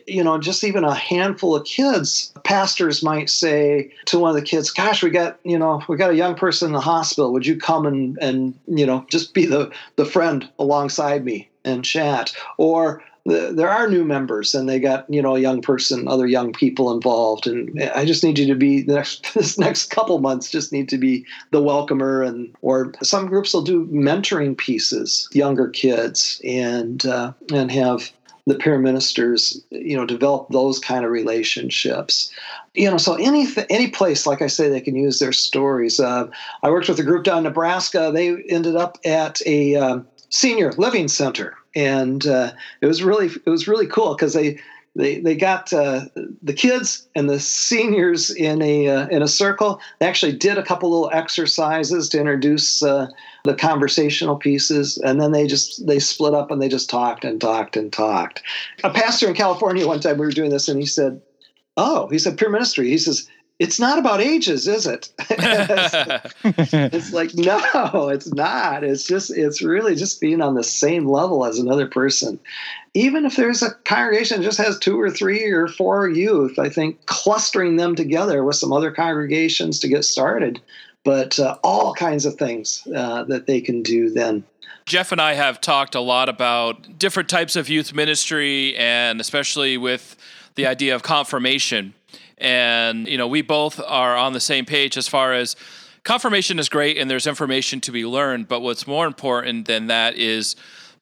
you 0.08 0.24
know, 0.24 0.38
just 0.38 0.63
even 0.63 0.84
a 0.84 0.93
handful 0.93 1.55
of 1.55 1.65
kids, 1.65 2.34
pastors 2.43 3.03
might 3.03 3.29
say 3.29 3.91
to 4.05 4.19
one 4.19 4.29
of 4.29 4.36
the 4.36 4.41
kids, 4.41 4.72
"Gosh, 4.72 5.03
we 5.03 5.10
got 5.10 5.39
you 5.43 5.58
know, 5.58 5.81
we 5.88 5.98
got 5.98 6.12
a 6.12 6.15
young 6.15 6.36
person 6.36 6.67
in 6.67 6.74
the 6.74 6.79
hospital. 6.79 7.34
Would 7.34 7.46
you 7.46 7.58
come 7.58 7.86
and 7.86 8.17
and 8.22 8.53
you 8.67 8.86
know, 8.86 9.05
just 9.10 9.34
be 9.34 9.46
the 9.46 9.72
the 9.96 10.05
friend 10.05 10.48
alongside 10.60 11.25
me 11.25 11.50
and 11.63 11.84
chat?" 11.84 12.34
Or 12.58 13.03
there 13.25 13.69
are 13.69 13.88
new 13.88 14.03
members 14.03 14.55
and 14.55 14.67
they 14.67 14.79
got 14.79 15.05
you 15.10 15.22
know 15.22 15.36
a 15.36 15.39
young 15.39 15.62
person 15.62 16.08
other 16.08 16.25
young 16.25 16.53
people 16.53 16.91
involved 16.91 17.48
and 17.48 17.81
i 17.96 18.05
just 18.05 18.24
need 18.24 18.39
you 18.39 18.48
to 18.48 18.55
be 18.55 18.81
the 18.81 18.96
next 18.96 19.34
this 19.36 19.58
next 19.58 19.89
couple 19.91 20.17
months 20.19 20.50
just 20.50 20.72
need 20.72 20.89
to 20.89 20.98
be 20.98 21.25
the 21.51 21.62
welcomer 21.62 22.24
and 22.24 22.55
or 22.62 22.93
some 23.03 23.27
groups 23.27 23.53
will 23.53 23.62
do 23.62 23.86
mentoring 23.88 24.58
pieces 24.58 25.27
younger 25.31 25.67
kids 25.67 26.41
and 26.43 27.05
uh, 27.05 27.31
and 27.53 27.72
have 27.72 28.12
the 28.50 28.56
peer 28.56 28.77
ministers, 28.77 29.62
you 29.70 29.96
know, 29.96 30.06
develop 30.06 30.50
those 30.50 30.79
kind 30.79 31.06
of 31.06 31.12
relationships. 31.12 32.32
You 32.74 32.91
know, 32.91 32.98
so 32.98 33.15
any 33.15 33.48
any 33.70 33.88
place, 33.89 34.27
like 34.27 34.41
I 34.41 34.48
say, 34.48 34.70
they 34.70 34.82
can 34.82 34.96
use 34.96 35.20
their 35.20 35.32
stories. 35.32 36.00
Uh, 36.00 36.27
I 36.63 36.70
worked 36.70 36.89
with 36.89 37.00
a 37.00 37.03
group 37.03 37.24
down 37.24 37.39
in 37.39 37.44
Nebraska. 37.46 38.12
They 38.13 38.44
ended 38.44 38.75
up 38.75 38.98
at 39.06 39.41
a 39.46 39.75
um, 39.75 40.08
senior 40.29 40.74
living 40.74 41.08
center, 41.08 41.55
and 41.75 42.25
uh, 42.27 42.51
it 42.81 42.85
was 42.85 43.03
really 43.03 43.27
it 43.27 43.50
was 43.50 43.68
really 43.68 43.88
cool 43.88 44.16
because 44.16 44.33
they 44.33 44.59
they 45.00 45.20
they 45.20 45.35
got 45.35 45.72
uh, 45.72 46.05
the 46.44 46.53
kids 46.53 47.07
and 47.16 47.29
the 47.29 47.40
seniors 47.40 48.29
in 48.29 48.62
a 48.62 48.88
uh, 48.88 49.07
in 49.07 49.22
a 49.22 49.27
circle. 49.27 49.79
They 50.00 50.07
actually 50.07 50.33
did 50.33 50.57
a 50.57 50.64
couple 50.64 50.90
little 50.92 51.09
exercises 51.14 52.09
to 52.09 52.20
introduce 52.20 52.83
uh, 52.83 53.07
the 53.46 53.55
conversational 53.55 54.35
pieces, 54.35 54.98
and 54.98 55.22
then 55.22 55.31
they 55.31 55.48
just 55.48 55.88
they 55.88 56.00
split 56.00 56.33
up 56.33 56.51
and 56.51 56.62
they 56.62 56.68
just 56.68 56.90
talked 56.90 57.24
and 57.24 57.40
talked 57.40 57.77
and 57.77 57.94
talked. 57.94 58.44
A 58.83 58.90
pastor 58.90 59.29
in 59.29 59.35
California 59.35 59.88
one 59.88 60.01
time 60.01 60.18
we 60.18 60.25
were 60.25 60.31
doing 60.31 60.51
this, 60.51 60.68
and 60.68 60.77
he 60.77 60.85
said, 60.85 61.22
"Oh, 61.77 62.07
he 62.09 62.20
said 62.20 62.38
peer 62.38 62.50
ministry." 62.50 62.90
He 62.90 62.98
says 62.98 63.25
it's 63.59 63.77
not 63.77 64.00
about 64.00 64.22
ages, 64.22 64.67
is 64.67 64.87
it? 64.87 65.09
it's 65.19 67.11
like, 67.11 67.35
no, 67.35 68.07
it's 68.07 68.33
not. 68.33 68.85
It's 68.85 69.05
just, 69.05 69.31
it's 69.31 69.61
really 69.61 69.95
just 69.95 70.22
being 70.22 70.41
on 70.41 70.55
the 70.55 70.63
same 70.63 71.05
level 71.05 71.45
as 71.45 71.59
another 71.59 71.85
person. 71.85 72.39
Even 72.93 73.25
if 73.25 73.35
there's 73.35 73.61
a 73.61 73.74
congregation 73.83 74.39
that 74.39 74.45
just 74.45 74.57
has 74.57 74.79
two 74.79 75.00
or 75.00 75.11
three 75.11 75.43
or 75.43 75.67
four 75.67 76.09
youth, 76.09 76.57
I 76.57 76.69
think 76.69 77.05
clustering 77.05 77.75
them 77.75 77.95
together 77.95 78.45
with 78.45 78.55
some 78.55 78.72
other 78.72 78.91
congregations 78.91 79.79
to 79.79 79.89
get 79.89 80.05
started, 80.05 80.61
but 81.03 81.37
uh, 81.37 81.57
all 81.61 81.93
kinds 81.93 82.25
of 82.25 82.35
things 82.35 82.87
uh, 82.95 83.25
that 83.25 83.45
they 83.45 83.59
can 83.59 83.83
do 83.83 84.09
then. 84.09 84.45
Jeff 84.85 85.11
and 85.11 85.22
I 85.22 85.33
have 85.33 85.59
talked 85.59 85.95
a 85.95 86.00
lot 86.00 86.29
about 86.29 86.98
different 86.98 87.29
types 87.29 87.57
of 87.57 87.67
youth 87.69 87.93
ministry 87.93 88.75
and 88.77 89.19
especially 89.19 89.77
with 89.77 90.15
the 90.55 90.65
idea 90.65 90.95
of 90.95 91.03
confirmation 91.03 91.93
and 92.39 93.07
you 93.07 93.17
know 93.17 93.27
we 93.27 93.41
both 93.41 93.79
are 93.85 94.15
on 94.15 94.33
the 94.33 94.39
same 94.39 94.65
page 94.65 94.97
as 94.97 95.07
far 95.07 95.33
as 95.33 95.55
confirmation 96.03 96.59
is 96.59 96.69
great 96.69 96.97
and 96.97 97.09
there's 97.09 97.27
information 97.27 97.81
to 97.81 97.91
be 97.91 98.05
learned 98.05 98.47
but 98.47 98.61
what's 98.61 98.87
more 98.87 99.05
important 99.05 99.67
than 99.67 99.87
that 99.87 100.15
is 100.15 100.55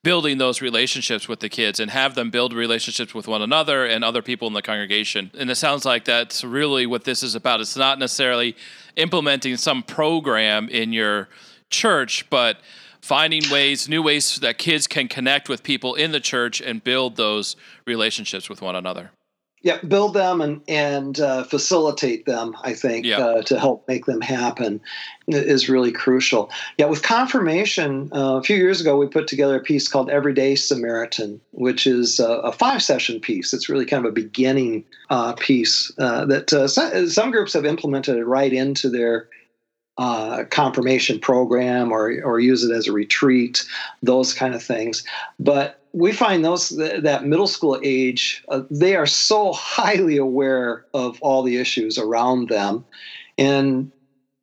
building 0.03 0.37
those 0.37 0.61
relationships 0.61 1.27
with 1.27 1.39
the 1.39 1.49
kids 1.49 1.79
and 1.79 1.91
have 1.91 2.15
them 2.15 2.29
build 2.29 2.53
relationships 2.53 3.13
with 3.13 3.27
one 3.27 3.41
another 3.41 3.85
and 3.85 4.05
other 4.05 4.21
people 4.21 4.47
in 4.47 4.53
the 4.53 4.61
congregation. 4.61 5.29
And 5.37 5.49
it 5.49 5.55
sounds 5.55 5.83
like 5.83 6.05
that's 6.05 6.45
really 6.45 6.85
what 6.85 7.03
this 7.03 7.23
is 7.23 7.35
about. 7.35 7.59
It's 7.59 7.75
not 7.75 7.99
necessarily 7.99 8.55
implementing 8.95 9.57
some 9.57 9.83
program 9.83 10.69
in 10.69 10.93
your 10.93 11.27
church 11.69 12.29
but 12.29 12.61
finding 13.01 13.43
ways 13.51 13.89
new 13.89 14.01
ways 14.01 14.37
that 14.37 14.57
kids 14.57 14.87
can 14.87 15.07
connect 15.07 15.49
with 15.49 15.63
people 15.63 15.95
in 15.95 16.11
the 16.11 16.19
church 16.19 16.61
and 16.61 16.83
build 16.83 17.17
those 17.17 17.57
relationships 17.85 18.49
with 18.49 18.61
one 18.61 18.75
another 18.75 19.11
yeah, 19.67 19.79
build 19.81 20.13
them 20.13 20.39
and 20.39 20.61
and 20.69 21.19
uh, 21.19 21.43
facilitate 21.43 22.25
them. 22.25 22.55
I 22.63 22.73
think 22.73 23.05
yeah. 23.05 23.17
uh, 23.17 23.41
to 23.41 23.59
help 23.59 23.85
make 23.85 24.05
them 24.05 24.21
happen 24.21 24.79
is 25.27 25.67
really 25.67 25.91
crucial. 25.91 26.49
Yeah, 26.77 26.85
with 26.85 27.03
confirmation, 27.03 28.09
uh, 28.15 28.37
a 28.37 28.43
few 28.43 28.55
years 28.55 28.79
ago 28.79 28.95
we 28.95 29.07
put 29.07 29.27
together 29.27 29.57
a 29.57 29.61
piece 29.61 29.89
called 29.89 30.09
Everyday 30.09 30.55
Samaritan, 30.55 31.41
which 31.51 31.85
is 31.85 32.17
a, 32.17 32.29
a 32.29 32.53
five 32.53 32.81
session 32.81 33.19
piece. 33.19 33.53
It's 33.53 33.67
really 33.67 33.85
kind 33.85 34.05
of 34.05 34.09
a 34.09 34.13
beginning 34.13 34.85
uh, 35.09 35.33
piece 35.33 35.91
uh, 35.99 36.23
that 36.27 36.53
uh, 36.53 36.69
some 36.69 37.31
groups 37.31 37.51
have 37.51 37.65
implemented 37.65 38.23
right 38.23 38.53
into 38.53 38.89
their 38.89 39.27
uh, 39.97 40.45
confirmation 40.49 41.19
program 41.19 41.91
or 41.91 42.21
or 42.23 42.39
use 42.39 42.63
it 42.63 42.71
as 42.71 42.87
a 42.87 42.93
retreat, 42.93 43.65
those 44.01 44.33
kind 44.33 44.55
of 44.55 44.63
things. 44.63 45.03
But 45.41 45.81
we 45.97 46.11
find 46.11 46.45
those 46.45 46.69
that 46.69 47.25
middle 47.25 47.47
school 47.47 47.79
age 47.83 48.43
uh, 48.49 48.61
they 48.69 48.95
are 48.95 49.07
so 49.07 49.53
highly 49.53 50.17
aware 50.17 50.85
of 50.93 51.17
all 51.21 51.43
the 51.43 51.57
issues 51.57 51.97
around 51.97 52.49
them. 52.49 52.85
And 53.37 53.91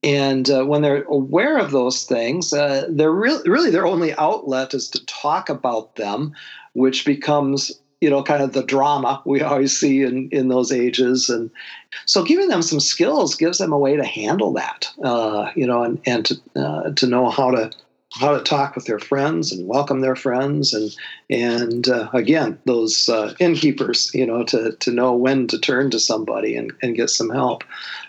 and 0.02 0.50
uh, 0.50 0.64
when 0.64 0.82
they're 0.82 1.04
aware 1.04 1.58
of 1.58 1.70
those 1.70 2.04
things 2.04 2.52
uh, 2.52 2.86
they're 2.90 3.12
really 3.12 3.48
really 3.48 3.70
their 3.70 3.86
only 3.86 4.14
outlet 4.16 4.74
is 4.74 4.88
to 4.90 5.04
talk 5.06 5.48
about 5.48 5.94
them 5.94 6.32
which 6.74 7.04
becomes 7.04 7.70
you 8.00 8.10
know 8.10 8.22
kind 8.22 8.42
of 8.42 8.52
the 8.52 8.62
drama 8.62 9.22
we 9.24 9.40
always 9.40 9.74
see 9.76 10.02
in 10.02 10.28
in 10.30 10.48
those 10.48 10.70
ages. 10.70 11.28
And 11.30 11.50
so 12.06 12.22
giving 12.22 12.48
them 12.48 12.62
some 12.62 12.80
skills 12.80 13.34
gives 13.34 13.58
them 13.58 13.72
a 13.72 13.78
way 13.78 13.96
to 13.96 14.04
handle 14.04 14.52
that 14.54 14.88
uh, 15.02 15.50
you 15.56 15.66
know 15.66 15.82
and 15.82 16.00
and 16.04 16.24
to 16.26 16.40
uh, 16.56 16.90
to 16.90 17.06
know 17.06 17.30
how 17.30 17.50
to 17.50 17.70
how 18.14 18.36
to 18.36 18.42
talk 18.42 18.76
with 18.76 18.86
their 18.86 19.00
friends 19.00 19.50
and 19.50 19.66
welcome 19.66 20.00
their 20.00 20.14
friends 20.14 20.72
and 20.72 20.94
and 21.30 21.88
uh, 21.88 22.08
again 22.12 22.58
those 22.64 23.08
uh, 23.08 23.34
innkeepers 23.40 24.10
you 24.14 24.24
know 24.24 24.44
to 24.44 24.72
to 24.78 24.90
know 24.90 25.12
when 25.14 25.48
to 25.48 25.58
turn 25.58 25.90
to 25.90 25.98
somebody 25.98 26.56
and, 26.56 26.72
and 26.82 26.96
get 26.96 27.10
some 27.10 27.30
help. 27.30 27.64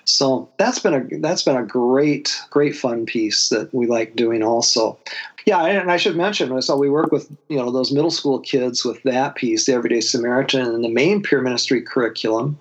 So 0.05 0.47
that's 0.57 0.79
been 0.79 0.93
a 0.93 1.19
that's 1.19 1.43
been 1.43 1.57
a 1.57 1.65
great 1.65 2.39
great 2.51 2.75
fun 2.75 3.05
piece 3.05 3.49
that 3.49 3.73
we 3.73 3.87
like 3.87 4.15
doing 4.15 4.43
also. 4.43 4.97
Yeah 5.45 5.63
and 5.63 5.91
i 5.91 5.97
should 5.97 6.15
mention 6.15 6.59
so 6.63 6.75
we 6.75 6.89
work 6.89 7.11
with 7.11 7.29
you 7.49 7.57
know 7.57 7.69
those 7.69 7.91
middle 7.91 8.09
school 8.09 8.39
kids 8.39 8.83
with 8.83 9.01
that 9.03 9.35
piece 9.35 9.67
the 9.67 9.73
everyday 9.73 10.01
samaritan 10.01 10.73
and 10.73 10.83
the 10.83 10.89
main 10.89 11.21
peer 11.21 11.39
ministry 11.39 11.83
curriculum 11.83 12.57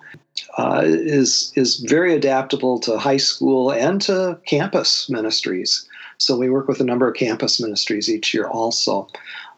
uh, 0.59 0.83
is 0.85 1.51
is 1.55 1.77
very 1.77 2.13
adaptable 2.13 2.79
to 2.81 2.99
high 2.99 3.17
school 3.17 3.71
and 3.71 4.03
to 4.03 4.39
campus 4.45 5.09
ministries 5.09 5.87
so 6.17 6.37
we 6.37 6.49
work 6.49 6.67
with 6.67 6.79
a 6.79 6.83
number 6.83 7.07
of 7.07 7.15
campus 7.15 7.59
ministries 7.59 8.09
each 8.09 8.33
year 8.33 8.47
also 8.47 9.07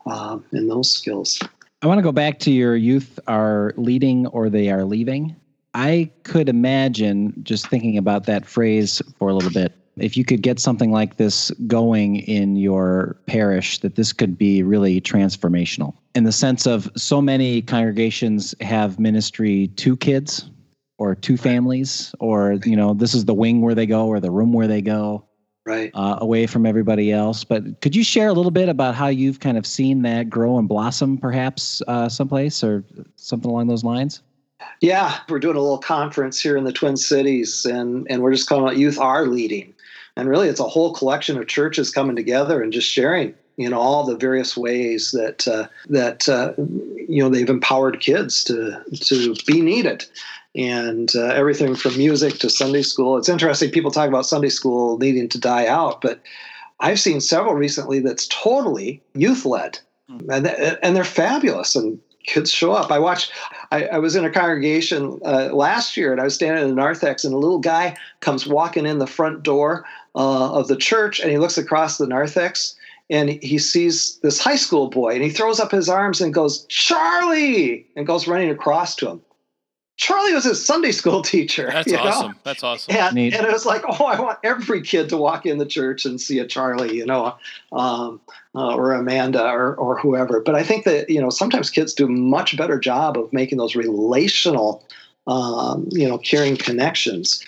um, 0.06 0.44
in 0.52 0.68
those 0.68 0.92
skills. 0.92 1.40
I 1.82 1.88
want 1.88 2.00
to 2.00 2.04
go 2.04 2.12
back 2.12 2.40
to 2.40 2.52
your 2.52 2.76
youth 2.76 3.20
are 3.28 3.74
leading 3.78 4.28
or 4.28 4.50
they 4.50 4.70
are 4.70 4.84
leaving. 4.84 5.36
I 5.74 6.10
could 6.24 6.50
imagine 6.50 7.34
just 7.44 7.68
thinking 7.68 7.98
about 7.98 8.26
that 8.26 8.46
phrase 8.46 9.02
for 9.20 9.30
a 9.30 9.34
little 9.34 9.52
bit. 9.52 9.74
If 9.98 10.16
you 10.16 10.26
could 10.26 10.42
get 10.42 10.60
something 10.60 10.92
like 10.92 11.18
this 11.18 11.52
going 11.68 12.18
in 12.18 12.56
your 12.56 13.18
parish, 13.26 13.80
that 13.80 13.96
this 13.96 14.14
could 14.14 14.38
be 14.38 14.64
really 14.64 15.02
transformational 15.02 15.94
in 16.18 16.24
the 16.24 16.32
sense 16.32 16.66
of 16.66 16.90
so 16.96 17.22
many 17.22 17.62
congregations 17.62 18.56
have 18.60 19.00
ministry 19.00 19.68
to 19.76 19.96
kids 19.96 20.50
or 20.98 21.14
to 21.14 21.38
families, 21.38 22.14
or, 22.20 22.54
you 22.66 22.76
know, 22.76 22.96
this 22.96 23.14
is 23.14 23.26
the 23.26 23.36
wing 23.36 23.62
where 23.62 23.76
they 23.76 23.86
go 23.86 24.08
or 24.08 24.20
the 24.20 24.32
room 24.32 24.52
where 24.52 24.68
they 24.68 24.82
go 24.82 25.24
Right. 25.68 25.92
uh, 25.94 26.18
away 26.22 26.48
from 26.48 26.66
everybody 26.66 27.12
else. 27.12 27.44
But 27.44 27.82
could 27.82 27.94
you 27.94 28.04
share 28.04 28.30
a 28.30 28.34
little 28.34 28.52
bit 28.52 28.70
about 28.70 28.96
how 28.96 29.08
you've 29.08 29.42
kind 29.42 29.58
of 29.58 29.68
seen 29.68 30.02
that 30.04 30.30
grow 30.30 30.58
and 30.58 30.66
blossom, 30.66 31.18
perhaps 31.18 31.82
uh, 31.90 32.08
someplace 32.08 32.64
or 32.64 32.86
something 33.18 33.52
along 33.52 33.68
those 33.68 33.84
lines? 33.84 34.22
Yeah, 34.80 35.20
we're 35.28 35.40
doing 35.40 35.58
a 35.58 35.62
little 35.62 35.78
conference 35.78 36.40
here 36.40 36.56
in 36.56 36.64
the 36.64 36.72
Twin 36.72 36.96
Cities, 36.98 37.66
and 37.66 38.08
and 38.10 38.22
we're 38.24 38.32
just 38.32 38.48
calling 38.48 38.74
it 38.74 38.80
Youth 38.80 38.98
Are 38.98 39.26
Leading, 39.26 39.74
and 40.16 40.30
really 40.30 40.48
it's 40.48 40.60
a 40.60 40.68
whole 40.68 40.94
collection 40.94 41.38
of 41.38 41.48
churches 41.48 41.92
coming 41.92 42.16
together 42.16 42.62
and 42.62 42.72
just 42.72 42.90
sharing, 42.90 43.36
know, 43.58 43.80
all 43.80 44.06
the 44.06 44.16
various 44.16 44.56
ways 44.56 45.12
that 45.12 45.48
uh, 45.48 45.68
that 45.90 46.30
uh, 46.30 46.54
you 46.58 47.22
know 47.22 47.30
they've 47.30 47.50
empowered 47.50 48.00
kids 48.00 48.44
to 48.46 48.84
to 48.96 49.36
be 49.46 49.62
needed. 49.62 50.06
And 50.56 51.12
uh, 51.16 51.26
everything 51.28 51.76
from 51.76 51.98
music 51.98 52.40
to 52.40 52.50
Sunday 52.50 52.82
school. 52.82 53.18
It's 53.18 53.30
interesting. 53.30 53.70
People 53.70 53.92
talk 53.92 54.08
about 54.08 54.26
Sunday 54.26 54.50
school 54.50 54.98
needing 54.98 55.30
to 55.30 55.40
die 55.40 55.68
out, 55.68 56.02
but 56.02 56.20
I've 56.80 57.00
seen 57.00 57.22
several 57.22 57.54
recently 57.54 58.00
that's 58.00 58.28
totally 58.28 59.04
youth 59.14 59.46
led, 59.46 59.78
and, 60.08 60.48
and 60.48 60.96
they're 60.96 61.04
fabulous. 61.04 61.76
And 61.76 62.00
kids 62.28 62.52
show 62.52 62.74
up. 62.74 62.92
I 62.92 63.00
watched. 63.00 63.32
I, 63.72 63.86
I 63.86 63.98
was 63.98 64.16
in 64.16 64.26
a 64.26 64.30
congregation 64.30 65.20
uh, 65.26 65.50
last 65.54 65.98
year, 65.98 66.12
and 66.12 66.22
I 66.22 66.26
was 66.26 66.36
standing 66.36 66.64
in 66.64 66.70
the 66.70 66.76
narthex, 66.76 67.24
and 67.24 67.34
a 67.34 67.38
little 67.38 67.60
guy 67.60 67.96
comes 68.20 68.46
walking 68.46 68.86
in 68.86 69.00
the 69.00 69.08
front 69.08 69.44
door 69.44 69.86
uh, 70.16 70.54
of 70.54 70.68
the 70.68 70.76
church, 70.76 71.20
and 71.20 71.32
he 71.32 71.38
looks 71.38 71.58
across 71.58 71.98
the 71.98 72.08
narthex, 72.08 72.76
and 73.10 73.30
he 73.30 73.58
sees 73.58 74.20
this 74.20 74.40
high 74.40 74.56
school 74.56 74.90
boy, 74.90 75.14
and 75.14 75.24
he 75.24 75.30
throws 75.30 75.60
up 75.60 75.72
his 75.72 75.90
arms 75.90 76.22
and 76.22 76.34
goes, 76.34 76.66
"Charlie!" 76.66 77.88
and 77.96 78.06
goes 78.06 78.28
running 78.28 78.50
across 78.50 78.96
to 78.98 79.10
him. 79.10 79.22
Charlie 79.98 80.34
was 80.34 80.44
his 80.44 80.64
Sunday 80.64 80.92
school 80.92 81.22
teacher. 81.24 81.70
That's 81.72 81.88
you 81.88 81.98
know? 81.98 82.04
awesome. 82.04 82.36
That's 82.44 82.64
awesome. 82.64 82.96
And, 82.96 83.18
and 83.18 83.34
it 83.34 83.52
was 83.52 83.66
like, 83.66 83.84
oh, 83.88 84.06
I 84.06 84.20
want 84.20 84.38
every 84.44 84.82
kid 84.82 85.10
to 85.10 85.18
walk 85.18 85.46
in 85.46 85.58
the 85.58 85.66
church 85.66 86.06
and 86.06 86.22
see 86.22 86.40
a 86.40 86.46
Charlie, 86.46 86.96
you 86.96 87.06
know, 87.06 87.36
um, 87.72 88.22
uh, 88.56 88.76
or 88.76 88.94
Amanda 88.94 89.44
or, 89.44 89.76
or 89.76 89.98
whoever. 89.98 90.40
But 90.40 90.56
I 90.56 90.64
think 90.64 90.86
that, 90.86 91.10
you 91.10 91.20
know, 91.20 91.32
sometimes 91.32 91.72
kids 91.72 91.94
do 91.94 92.06
a 92.06 92.10
much 92.10 92.56
better 92.56 92.80
job 92.80 93.18
of 93.18 93.34
making 93.34 93.58
those 93.58 93.76
relational, 93.76 94.86
um, 95.26 95.88
you 95.92 96.08
know, 96.08 96.20
caring 96.20 96.56
connections. 96.58 97.44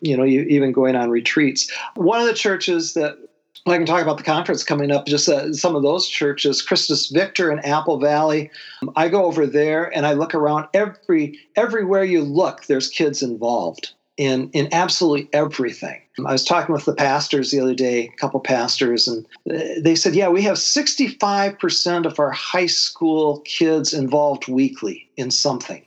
You 0.00 0.16
know, 0.16 0.24
even 0.24 0.72
going 0.72 0.96
on 0.96 1.10
retreats. 1.10 1.70
One 1.94 2.18
of 2.18 2.26
the 2.26 2.32
churches 2.32 2.94
that 2.94 3.18
well, 3.18 3.28
I 3.66 3.76
can 3.76 3.86
talk 3.86 4.02
about 4.02 4.16
the 4.16 4.24
conference 4.24 4.64
coming 4.64 4.90
up. 4.90 5.06
Just 5.06 5.28
uh, 5.28 5.52
some 5.52 5.76
of 5.76 5.82
those 5.82 6.08
churches, 6.08 6.62
Christus 6.62 7.08
Victor 7.08 7.52
in 7.52 7.58
Apple 7.60 7.98
Valley. 7.98 8.50
I 8.96 9.08
go 9.08 9.24
over 9.24 9.46
there 9.46 9.94
and 9.94 10.06
I 10.06 10.14
look 10.14 10.34
around. 10.34 10.66
Every 10.72 11.38
everywhere 11.56 12.04
you 12.04 12.22
look, 12.22 12.66
there's 12.66 12.88
kids 12.88 13.22
involved 13.22 13.92
in 14.16 14.50
in 14.50 14.68
absolutely 14.72 15.28
everything. 15.32 16.00
I 16.26 16.32
was 16.32 16.44
talking 16.44 16.72
with 16.74 16.84
the 16.84 16.94
pastors 16.94 17.50
the 17.50 17.60
other 17.60 17.74
day, 17.74 18.10
a 18.12 18.16
couple 18.16 18.40
pastors, 18.40 19.08
and 19.08 19.26
they 19.46 19.94
said, 19.94 20.14
"Yeah, 20.14 20.28
we 20.28 20.42
have 20.42 20.56
65% 20.56 22.06
of 22.06 22.18
our 22.18 22.30
high 22.30 22.66
school 22.66 23.40
kids 23.40 23.92
involved 23.94 24.48
weekly 24.48 25.08
in 25.16 25.30
something." 25.30 25.84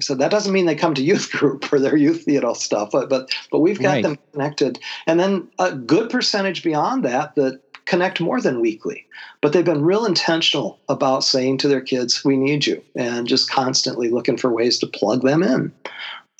Said 0.00 0.18
that 0.18 0.30
doesn't 0.30 0.52
mean 0.52 0.66
they 0.66 0.74
come 0.74 0.94
to 0.94 1.02
youth 1.02 1.30
group 1.32 1.72
or 1.72 1.78
their 1.78 1.96
youth 1.96 2.24
you 2.26 2.40
know 2.40 2.54
stuff, 2.54 2.90
but 2.92 3.08
but 3.08 3.30
but 3.50 3.60
we've 3.60 3.80
got 3.80 3.94
Right. 3.94 4.02
them 4.02 4.16
connected, 4.32 4.78
and 5.06 5.18
then 5.18 5.48
a 5.58 5.72
good 5.74 6.10
percentage 6.10 6.62
beyond 6.62 7.04
that 7.04 7.34
that 7.36 7.60
connect 7.86 8.20
more 8.20 8.40
than 8.40 8.60
weekly. 8.60 9.06
But 9.40 9.52
they've 9.52 9.64
been 9.64 9.82
real 9.82 10.04
intentional 10.04 10.78
about 10.88 11.24
saying 11.24 11.58
to 11.58 11.68
their 11.68 11.80
kids, 11.80 12.24
"We 12.24 12.36
need 12.36 12.66
you," 12.66 12.82
and 12.94 13.26
just 13.26 13.50
constantly 13.50 14.08
looking 14.10 14.36
for 14.36 14.52
ways 14.52 14.78
to 14.80 14.86
plug 14.86 15.22
them 15.22 15.42
in. 15.42 15.72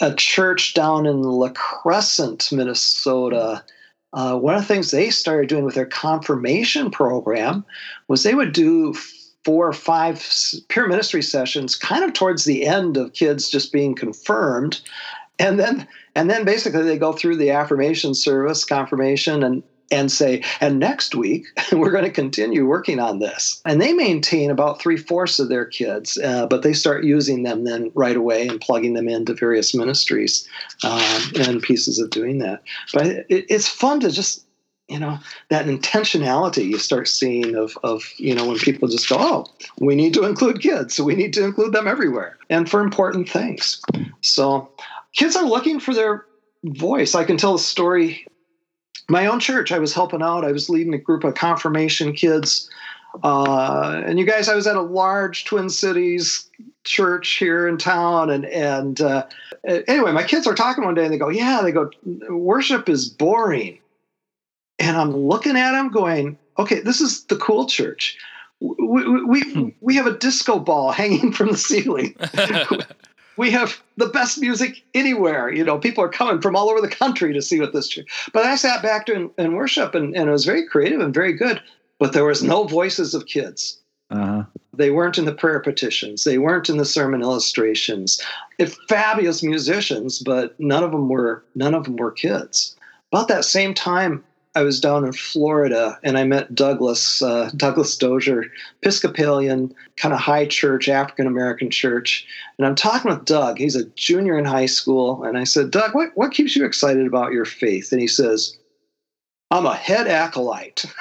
A 0.00 0.14
church 0.14 0.74
down 0.74 1.06
in 1.06 1.22
La 1.22 1.48
Crescent, 1.50 2.52
Minnesota. 2.52 3.64
Uh, 4.12 4.38
one 4.38 4.54
of 4.54 4.60
the 4.62 4.66
things 4.66 4.90
they 4.90 5.10
started 5.10 5.48
doing 5.48 5.64
with 5.64 5.74
their 5.74 5.84
confirmation 5.86 6.90
program 6.90 7.64
was 8.06 8.22
they 8.22 8.34
would 8.34 8.52
do 8.52 8.94
four 9.44 9.66
or 9.68 9.72
five 9.72 10.26
peer 10.68 10.86
ministry 10.86 11.22
sessions 11.22 11.76
kind 11.76 12.04
of 12.04 12.12
towards 12.12 12.44
the 12.44 12.66
end 12.66 12.96
of 12.96 13.12
kids 13.12 13.48
just 13.48 13.72
being 13.72 13.94
confirmed. 13.94 14.80
And 15.38 15.58
then 15.58 15.86
and 16.14 16.28
then 16.28 16.44
basically 16.44 16.82
they 16.82 16.98
go 16.98 17.12
through 17.12 17.36
the 17.36 17.50
affirmation 17.50 18.14
service 18.14 18.64
confirmation 18.64 19.42
and 19.42 19.62
and 19.90 20.12
say 20.12 20.42
and 20.60 20.78
next 20.78 21.14
week 21.14 21.46
we're 21.72 21.90
going 21.92 22.04
to 22.04 22.10
continue 22.10 22.66
working 22.66 22.98
on 22.98 23.20
this. 23.20 23.62
And 23.64 23.80
they 23.80 23.92
maintain 23.92 24.50
about 24.50 24.80
three-fourths 24.80 25.38
of 25.38 25.48
their 25.48 25.64
kids 25.64 26.18
uh, 26.18 26.46
but 26.46 26.62
they 26.62 26.72
start 26.72 27.04
using 27.04 27.44
them 27.44 27.64
then 27.64 27.90
right 27.94 28.16
away 28.16 28.48
and 28.48 28.60
plugging 28.60 28.94
them 28.94 29.08
into 29.08 29.32
various 29.32 29.74
ministries 29.74 30.46
um, 30.84 31.22
and 31.40 31.62
pieces 31.62 31.98
of 31.98 32.10
doing 32.10 32.38
that. 32.38 32.62
But 32.92 33.06
it, 33.06 33.46
it's 33.48 33.68
fun 33.68 34.00
to 34.00 34.10
just 34.10 34.44
you 34.88 34.98
know 34.98 35.18
that 35.50 35.66
intentionality 35.66 36.66
you 36.66 36.78
start 36.78 37.08
seeing 37.08 37.54
of 37.54 37.76
of 37.84 38.02
you 38.16 38.34
know 38.34 38.48
when 38.48 38.58
people 38.58 38.88
just 38.88 39.08
go 39.08 39.16
oh 39.18 39.46
we 39.80 39.94
need 39.94 40.14
to 40.14 40.24
include 40.24 40.60
kids. 40.60 40.94
So 40.94 41.04
we 41.04 41.14
need 41.14 41.32
to 41.34 41.44
include 41.44 41.72
them 41.72 41.86
everywhere 41.86 42.36
and 42.50 42.68
for 42.68 42.80
important 42.80 43.28
things. 43.28 43.80
So 44.22 44.70
kids 45.14 45.36
are 45.36 45.44
looking 45.44 45.80
for 45.80 45.94
their 45.94 46.24
voice. 46.64 47.14
I 47.14 47.24
can 47.24 47.36
tell 47.36 47.54
a 47.54 47.58
story. 47.58 48.26
My 49.08 49.26
own 49.26 49.40
church 49.40 49.72
i 49.72 49.78
was 49.78 49.94
helping 49.94 50.22
out. 50.22 50.44
I 50.44 50.52
was 50.52 50.68
leading 50.68 50.94
a 50.94 50.98
group 50.98 51.24
of 51.24 51.34
confirmation 51.34 52.12
kids. 52.12 52.68
Uh, 53.22 54.02
and 54.04 54.18
you 54.18 54.26
guys 54.26 54.48
i 54.48 54.54
was 54.54 54.66
at 54.66 54.76
a 54.76 54.82
large 54.82 55.44
twin 55.44 55.70
cities 55.70 56.48
church 56.84 57.36
here 57.38 57.66
in 57.66 57.78
town 57.78 58.28
and 58.28 58.44
and 58.46 59.00
uh, 59.00 59.26
anyway 59.64 60.12
my 60.12 60.22
kids 60.22 60.46
are 60.46 60.54
talking 60.54 60.84
one 60.84 60.94
day 60.94 61.04
and 61.04 61.12
they 61.12 61.18
go 61.18 61.30
yeah 61.30 61.62
they 61.62 61.72
go 61.72 61.90
worship 62.28 62.86
is 62.88 63.08
boring 63.08 63.78
and 64.78 64.96
I'm 64.96 65.16
looking 65.16 65.56
at 65.56 65.78
him 65.78 65.90
going, 65.90 66.38
okay, 66.58 66.80
this 66.80 67.00
is 67.00 67.24
the 67.24 67.36
cool 67.36 67.66
church. 67.66 68.16
We, 68.60 69.24
we, 69.24 69.76
we 69.80 69.96
have 69.96 70.06
a 70.06 70.18
disco 70.18 70.58
ball 70.58 70.90
hanging 70.92 71.32
from 71.32 71.52
the 71.52 71.56
ceiling. 71.56 72.16
We 73.38 73.52
have 73.52 73.80
the 73.96 74.08
best 74.08 74.40
music 74.40 74.82
anywhere. 74.94 75.48
You 75.48 75.62
know, 75.62 75.78
people 75.78 76.02
are 76.02 76.08
coming 76.08 76.40
from 76.40 76.56
all 76.56 76.68
over 76.68 76.80
the 76.80 76.88
country 76.88 77.32
to 77.32 77.40
see 77.40 77.60
what 77.60 77.72
this 77.72 77.86
church. 77.86 78.28
But 78.32 78.44
I 78.44 78.56
sat 78.56 78.82
back 78.82 79.06
to 79.06 79.32
and, 79.38 79.54
worship, 79.54 79.94
and, 79.94 80.14
and 80.16 80.28
it 80.28 80.32
was 80.32 80.44
very 80.44 80.66
creative 80.66 81.00
and 81.00 81.14
very 81.14 81.32
good. 81.32 81.62
But 82.00 82.12
there 82.12 82.24
was 82.24 82.42
no 82.42 82.64
voices 82.64 83.14
of 83.14 83.26
kids. 83.26 83.78
Uh-huh. 84.10 84.42
They 84.74 84.90
weren't 84.90 85.18
in 85.18 85.24
the 85.24 85.32
prayer 85.32 85.60
petitions. 85.60 86.24
They 86.24 86.38
weren't 86.38 86.68
in 86.68 86.78
the 86.78 86.84
sermon 86.84 87.22
illustrations. 87.22 88.20
If 88.58 88.76
fabulous 88.88 89.40
musicians, 89.42 90.18
but 90.18 90.58
none 90.58 90.82
of 90.82 90.90
them 90.90 91.08
were 91.08 91.44
none 91.54 91.74
of 91.74 91.84
them 91.84 91.94
were 91.94 92.10
kids. 92.10 92.76
About 93.12 93.28
that 93.28 93.44
same 93.44 93.72
time, 93.72 94.24
I 94.58 94.62
was 94.62 94.80
down 94.80 95.04
in 95.04 95.12
Florida 95.12 96.00
and 96.02 96.18
I 96.18 96.24
met 96.24 96.52
Douglas 96.52 97.22
uh, 97.22 97.48
Douglas 97.56 97.96
Dozier, 97.96 98.46
Episcopalian, 98.82 99.72
kind 99.96 100.12
of 100.12 100.18
high 100.18 100.46
church, 100.46 100.88
African 100.88 101.28
American 101.28 101.70
church. 101.70 102.26
And 102.58 102.66
I'm 102.66 102.74
talking 102.74 103.08
with 103.08 103.24
Doug. 103.24 103.58
He's 103.58 103.76
a 103.76 103.84
junior 103.90 104.36
in 104.36 104.44
high 104.44 104.66
school, 104.66 105.22
and 105.22 105.38
I 105.38 105.44
said, 105.44 105.70
Doug, 105.70 105.94
what 105.94 106.10
what 106.16 106.32
keeps 106.32 106.56
you 106.56 106.64
excited 106.64 107.06
about 107.06 107.30
your 107.30 107.44
faith? 107.44 107.92
And 107.92 108.00
he 108.00 108.08
says, 108.08 108.57
I'm 109.50 109.66
a 109.66 109.74
head 109.74 110.06
acolyte. 110.06 110.84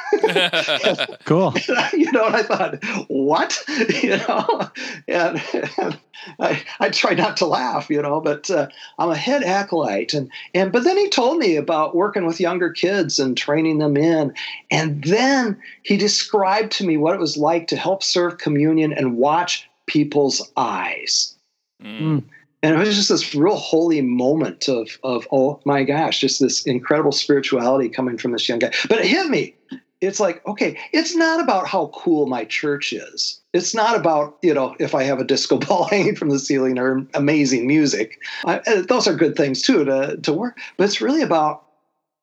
Cool. 1.25 1.53
you 1.93 2.12
know, 2.13 2.25
and 2.25 2.36
I 2.36 2.43
thought, 2.43 2.83
what? 3.10 3.62
You 4.01 4.17
know, 4.17 4.69
and, 5.07 5.41
and 5.77 5.99
I, 6.39 6.63
I 6.79 6.89
try 6.89 7.13
not 7.13 7.38
to 7.38 7.45
laugh, 7.45 7.89
you 7.89 8.01
know, 8.01 8.21
but 8.21 8.49
uh, 8.49 8.67
I'm 8.97 9.10
a 9.10 9.15
head 9.15 9.43
acolyte, 9.43 10.13
and 10.13 10.31
and 10.53 10.71
but 10.71 10.83
then 10.83 10.97
he 10.97 11.10
told 11.10 11.38
me 11.38 11.55
about 11.55 11.95
working 11.95 12.25
with 12.25 12.39
younger 12.39 12.71
kids 12.71 13.19
and 13.19 13.36
training 13.36 13.79
them 13.79 13.97
in, 13.97 14.33
and 14.71 15.03
then 15.03 15.62
he 15.83 15.97
described 15.97 16.71
to 16.73 16.86
me 16.86 16.97
what 16.97 17.13
it 17.13 17.19
was 17.19 17.38
like 17.38 17.67
to 17.67 17.75
help 17.75 18.03
serve 18.03 18.38
communion 18.38 18.93
and 18.93 19.17
watch 19.17 19.67
people's 19.88 20.49
eyes. 20.55 21.36
Mm. 21.83 22.23
And 22.63 22.76
it 22.76 22.80
was 22.80 22.96
just 22.96 23.10
this 23.10 23.36
real 23.36 23.56
holy 23.56 24.02
moment 24.02 24.67
of, 24.67 24.98
of 25.04 25.28
oh 25.32 25.60
my 25.65 25.84
gosh, 25.84 26.20
just 26.20 26.39
this 26.39 26.65
incredible 26.65 27.12
spirituality 27.12 27.88
coming 27.88 28.17
from 28.17 28.32
this 28.32 28.50
young 28.50 28.60
guy. 28.60 28.74
But 28.89 29.00
it 29.00 29.06
hit 29.06 29.30
me. 29.30 29.56
It's 30.00 30.20
like, 30.20 30.46
okay, 30.46 30.78
it's 30.93 31.15
not 31.15 31.39
about 31.39 31.67
how 31.67 31.91
cool 31.93 32.28
my 32.28 32.46
church 32.46 32.93
is. 32.93 33.39
It's 33.54 33.74
not 33.74 33.96
about, 33.96 34.38
you 34.43 34.54
know, 34.54 34.76
if 34.80 34.93
I 34.93 35.04
have 35.04 35.20
a 35.20 35.24
disco 35.24 35.58
ball 35.60 35.86
hanging 35.86 36.15
from 36.15 36.30
the 36.30 36.39
ceiling 36.39 36.78
or 36.78 37.06
amazing 37.13 37.67
music. 37.67 38.20
I, 38.46 38.60
those 38.88 39.08
are 39.08 39.15
good 39.15 39.36
things 39.36 39.62
too 39.62 39.86
to, 39.86 40.17
to 40.17 40.34
work. 40.34 40.58
But 40.78 40.86
it's 40.86 41.02
really 41.02 41.22
about 41.22 41.63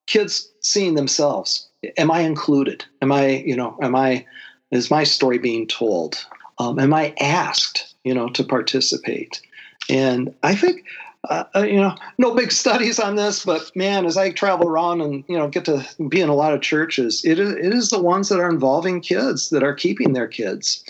kids 0.07 0.51
seeing 0.61 0.95
themselves. 0.95 1.69
Am 1.97 2.11
I 2.11 2.21
included? 2.21 2.85
Am 3.03 3.13
I, 3.13 3.29
you 3.29 3.57
know, 3.57 3.77
am 3.83 3.95
I, 3.95 4.25
is 4.71 4.91
my 4.91 5.05
story 5.05 5.39
being 5.39 5.67
told? 5.67 6.25
Um, 6.59 6.79
am 6.79 6.95
I 6.95 7.15
asked, 7.21 7.95
you 8.05 8.15
know, 8.15 8.29
to 8.31 8.45
participate? 8.45 9.41
And 9.89 10.35
I 10.43 10.55
think 10.55 10.85
uh, 11.29 11.45
uh, 11.55 11.63
you 11.63 11.81
know, 11.81 11.95
no 12.19 12.35
big 12.35 12.53
studies 12.53 12.99
on 12.99 13.17
this, 13.17 13.45
but 13.45 13.75
man, 13.75 14.05
as 14.05 14.17
I 14.17 14.31
travel 14.31 14.69
around 14.69 15.01
and 15.01 15.25
you 15.27 15.39
know 15.39 15.49
get 15.49 15.65
to 15.67 15.87
be 16.09 16.21
in 16.21 16.29
a 16.29 16.35
lot 16.35 16.53
of 16.53 16.61
churches, 16.61 17.25
it 17.25 17.39
is, 17.39 17.53
it 17.53 17.73
is 17.73 17.89
the 17.89 18.03
ones 18.03 18.29
that 18.29 18.41
are 18.41 18.51
involving 18.51 19.01
kids 19.01 19.51
that 19.51 19.63
are 19.63 19.75
keeping 19.75 20.13
their 20.13 20.29
kids 20.29 20.85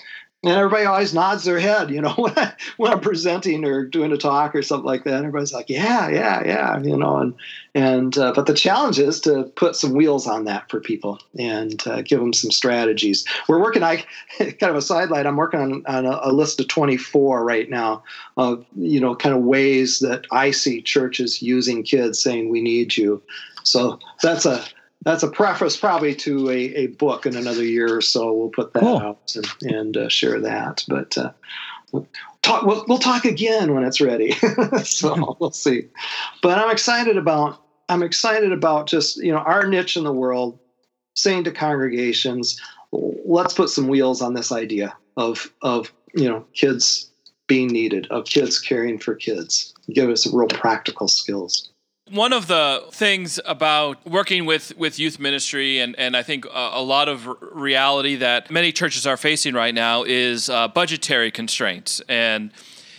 and 0.44 0.52
everybody 0.52 0.84
always 0.84 1.14
nods 1.14 1.44
their 1.44 1.58
head, 1.58 1.90
you 1.90 2.02
know, 2.02 2.12
when, 2.16 2.38
I, 2.38 2.52
when 2.76 2.92
I'm 2.92 3.00
presenting 3.00 3.64
or 3.64 3.84
doing 3.84 4.12
a 4.12 4.18
talk 4.18 4.54
or 4.54 4.62
something 4.62 4.86
like 4.86 5.04
that. 5.04 5.14
Everybody's 5.14 5.54
like, 5.54 5.70
"Yeah, 5.70 6.08
yeah, 6.08 6.42
yeah," 6.44 6.78
you 6.80 6.96
know, 6.96 7.16
and 7.16 7.34
and 7.74 8.16
uh, 8.18 8.32
but 8.34 8.46
the 8.46 8.54
challenge 8.54 8.98
is 8.98 9.20
to 9.22 9.44
put 9.56 9.74
some 9.74 9.94
wheels 9.94 10.26
on 10.26 10.44
that 10.44 10.70
for 10.70 10.80
people 10.80 11.18
and 11.38 11.82
uh, 11.86 12.02
give 12.02 12.20
them 12.20 12.34
some 12.34 12.50
strategies. 12.50 13.24
We're 13.48 13.60
working. 13.60 13.82
I 13.82 14.04
kind 14.38 14.64
of 14.64 14.76
a 14.76 14.82
sidelight. 14.82 15.26
I'm 15.26 15.36
working 15.36 15.60
on, 15.60 15.86
on 15.86 16.04
a, 16.04 16.20
a, 16.24 16.32
list 16.32 16.60
of 16.60 16.68
24 16.68 17.42
right 17.42 17.70
now 17.70 18.02
of 18.36 18.66
you 18.76 19.00
know 19.00 19.14
kind 19.14 19.34
of 19.34 19.42
ways 19.42 20.00
that 20.00 20.26
I 20.30 20.50
see 20.50 20.82
churches 20.82 21.40
using 21.40 21.82
kids, 21.82 22.22
saying 22.22 22.50
we 22.50 22.60
need 22.60 22.96
you. 22.96 23.22
So 23.62 23.98
that's 24.22 24.44
a 24.44 24.62
that's 25.04 25.22
a 25.22 25.28
preface 25.28 25.76
probably 25.76 26.14
to 26.16 26.50
a, 26.50 26.58
a 26.74 26.86
book 26.88 27.26
in 27.26 27.36
another 27.36 27.64
year 27.64 27.94
or 27.96 28.00
so. 28.00 28.32
We'll 28.32 28.48
put 28.48 28.72
that 28.72 28.80
cool. 28.80 28.98
out 28.98 29.36
and, 29.36 29.72
and 29.74 29.96
uh, 29.96 30.08
share 30.08 30.40
that. 30.40 30.84
But 30.88 31.16
uh, 31.16 31.32
we'll 31.92 32.08
talk. 32.42 32.64
We'll, 32.64 32.84
we'll, 32.88 32.98
talk 32.98 33.24
again 33.24 33.74
when 33.74 33.84
it's 33.84 34.00
ready. 34.00 34.32
so 34.84 35.36
we'll 35.40 35.52
see. 35.52 35.88
But 36.42 36.58
I'm 36.58 36.70
excited 36.70 37.16
about. 37.16 37.60
I'm 37.90 38.02
excited 38.02 38.50
about 38.50 38.86
just 38.86 39.18
you 39.18 39.30
know 39.30 39.38
our 39.38 39.66
niche 39.66 39.96
in 39.96 40.04
the 40.04 40.12
world, 40.12 40.58
saying 41.14 41.44
to 41.44 41.52
congregations, 41.52 42.58
let's 42.92 43.52
put 43.52 43.68
some 43.68 43.88
wheels 43.88 44.22
on 44.22 44.34
this 44.34 44.50
idea 44.50 44.96
of 45.16 45.52
of 45.60 45.92
you 46.14 46.28
know 46.28 46.46
kids 46.54 47.10
being 47.46 47.68
needed, 47.68 48.06
of 48.10 48.24
kids 48.24 48.58
caring 48.58 48.98
for 48.98 49.14
kids, 49.14 49.74
give 49.92 50.08
us 50.08 50.26
real 50.32 50.48
practical 50.48 51.08
skills. 51.08 51.70
One 52.10 52.34
of 52.34 52.48
the 52.48 52.84
things 52.92 53.40
about 53.46 54.06
working 54.06 54.44
with, 54.44 54.76
with 54.76 54.98
youth 54.98 55.18
ministry, 55.18 55.78
and, 55.78 55.98
and 55.98 56.14
I 56.14 56.22
think 56.22 56.44
a, 56.44 56.72
a 56.74 56.82
lot 56.82 57.08
of 57.08 57.26
reality 57.40 58.16
that 58.16 58.50
many 58.50 58.72
churches 58.72 59.06
are 59.06 59.16
facing 59.16 59.54
right 59.54 59.74
now, 59.74 60.02
is 60.02 60.50
uh, 60.50 60.68
budgetary 60.68 61.30
constraints. 61.30 62.02
And 62.06 62.50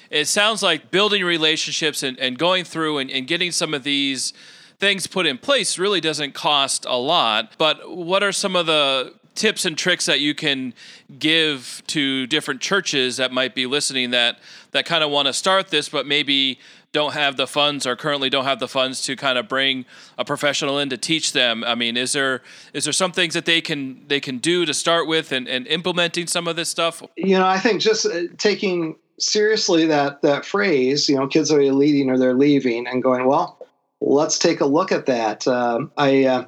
it 0.10 0.26
sounds 0.26 0.64
like 0.64 0.90
building 0.90 1.24
relationships 1.24 2.02
and, 2.02 2.18
and 2.18 2.36
going 2.36 2.64
through 2.64 2.98
and, 2.98 3.12
and 3.12 3.28
getting 3.28 3.52
some 3.52 3.76
of 3.76 3.84
these 3.84 4.34
things 4.80 5.06
put 5.06 5.28
in 5.28 5.38
place 5.38 5.78
really 5.78 6.02
doesn't 6.02 6.34
cost 6.34 6.86
a 6.86 6.98
lot. 6.98 7.54
But 7.60 7.96
what 7.96 8.24
are 8.24 8.32
some 8.32 8.56
of 8.56 8.66
the 8.66 9.14
tips 9.36 9.66
and 9.66 9.78
tricks 9.78 10.06
that 10.08 10.20
you 10.20 10.34
can 10.34 10.74
give 11.20 11.84
to 11.88 12.26
different 12.28 12.62
churches 12.62 13.18
that 13.18 13.32
might 13.32 13.54
be 13.54 13.66
listening 13.66 14.12
that 14.12 14.40
that 14.72 14.86
kind 14.86 15.04
of 15.04 15.12
want 15.12 15.28
to 15.28 15.34
start 15.34 15.68
this 15.68 15.90
but 15.90 16.08
maybe 16.08 16.58
don't 16.96 17.14
have 17.14 17.36
the 17.36 17.46
funds 17.46 17.86
or 17.86 17.98
currently 17.98 18.30
don't 18.30 18.46
have 18.46 18.60
the 18.60 18.70
funds 18.70 19.02
to 19.02 19.18
kind 19.18 19.38
of 19.38 19.50
bring 19.50 19.84
a 20.18 20.24
professional 20.24 20.80
in 20.80 20.90
to 20.90 20.98
teach 20.98 21.34
them. 21.34 21.62
I 21.66 21.76
mean 21.76 21.98
is 21.98 22.14
there 22.14 22.42
is 22.74 22.86
there 22.86 22.94
some 22.94 23.12
things 23.12 23.34
that 23.34 23.44
they 23.44 23.60
can 23.60 24.08
they 24.08 24.22
can 24.22 24.38
do 24.38 24.66
to 24.66 24.74
start 24.74 25.06
with 25.06 25.34
and, 25.34 25.46
and 25.46 25.68
implementing 25.68 26.26
some 26.28 26.48
of 26.48 26.56
this 26.56 26.70
stuff? 26.70 27.04
You 27.18 27.38
know 27.38 27.46
i 27.46 27.60
think 27.60 27.82
just 27.82 28.06
uh, 28.06 28.28
taking 28.38 28.96
seriously 29.20 29.86
that 29.88 30.22
that 30.22 30.46
phrase 30.46 31.10
you 31.10 31.18
know 31.18 31.28
kids 31.28 31.52
are 31.52 31.62
leading 31.62 32.10
or 32.10 32.18
they're 32.18 32.34
leaving 32.34 32.88
and 32.88 33.04
going 33.04 33.28
well 33.28 33.60
let's 34.00 34.40
take 34.40 34.62
a 34.62 34.66
look 34.66 34.94
at 34.94 35.06
that. 35.08 35.46
Um, 35.48 35.92
i 35.98 36.24
uh, 36.24 36.46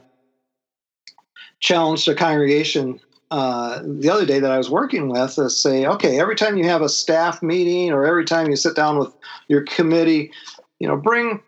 challenged 1.60 2.08
a 2.08 2.16
congregation 2.16 3.02
uh, 3.30 3.82
the 3.84 4.10
other 4.10 4.26
day 4.26 4.40
that 4.40 4.52
I 4.52 4.58
was 4.58 4.70
working 4.70 5.10
with 5.10 5.38
is 5.38 5.60
say, 5.60 5.86
okay, 5.86 6.20
every 6.20 6.36
time 6.36 6.58
you 6.58 6.66
have 6.66 6.82
a 6.82 6.90
staff 6.90 7.42
meeting 7.42 7.92
or 7.92 8.06
every 8.06 8.26
time 8.26 8.50
you 8.50 8.56
sit 8.56 8.76
down 8.76 8.98
with 8.98 9.14
your 9.48 9.64
committee, 9.64 10.32
you 10.80 10.88
know, 10.88 10.96
bring 10.96 11.42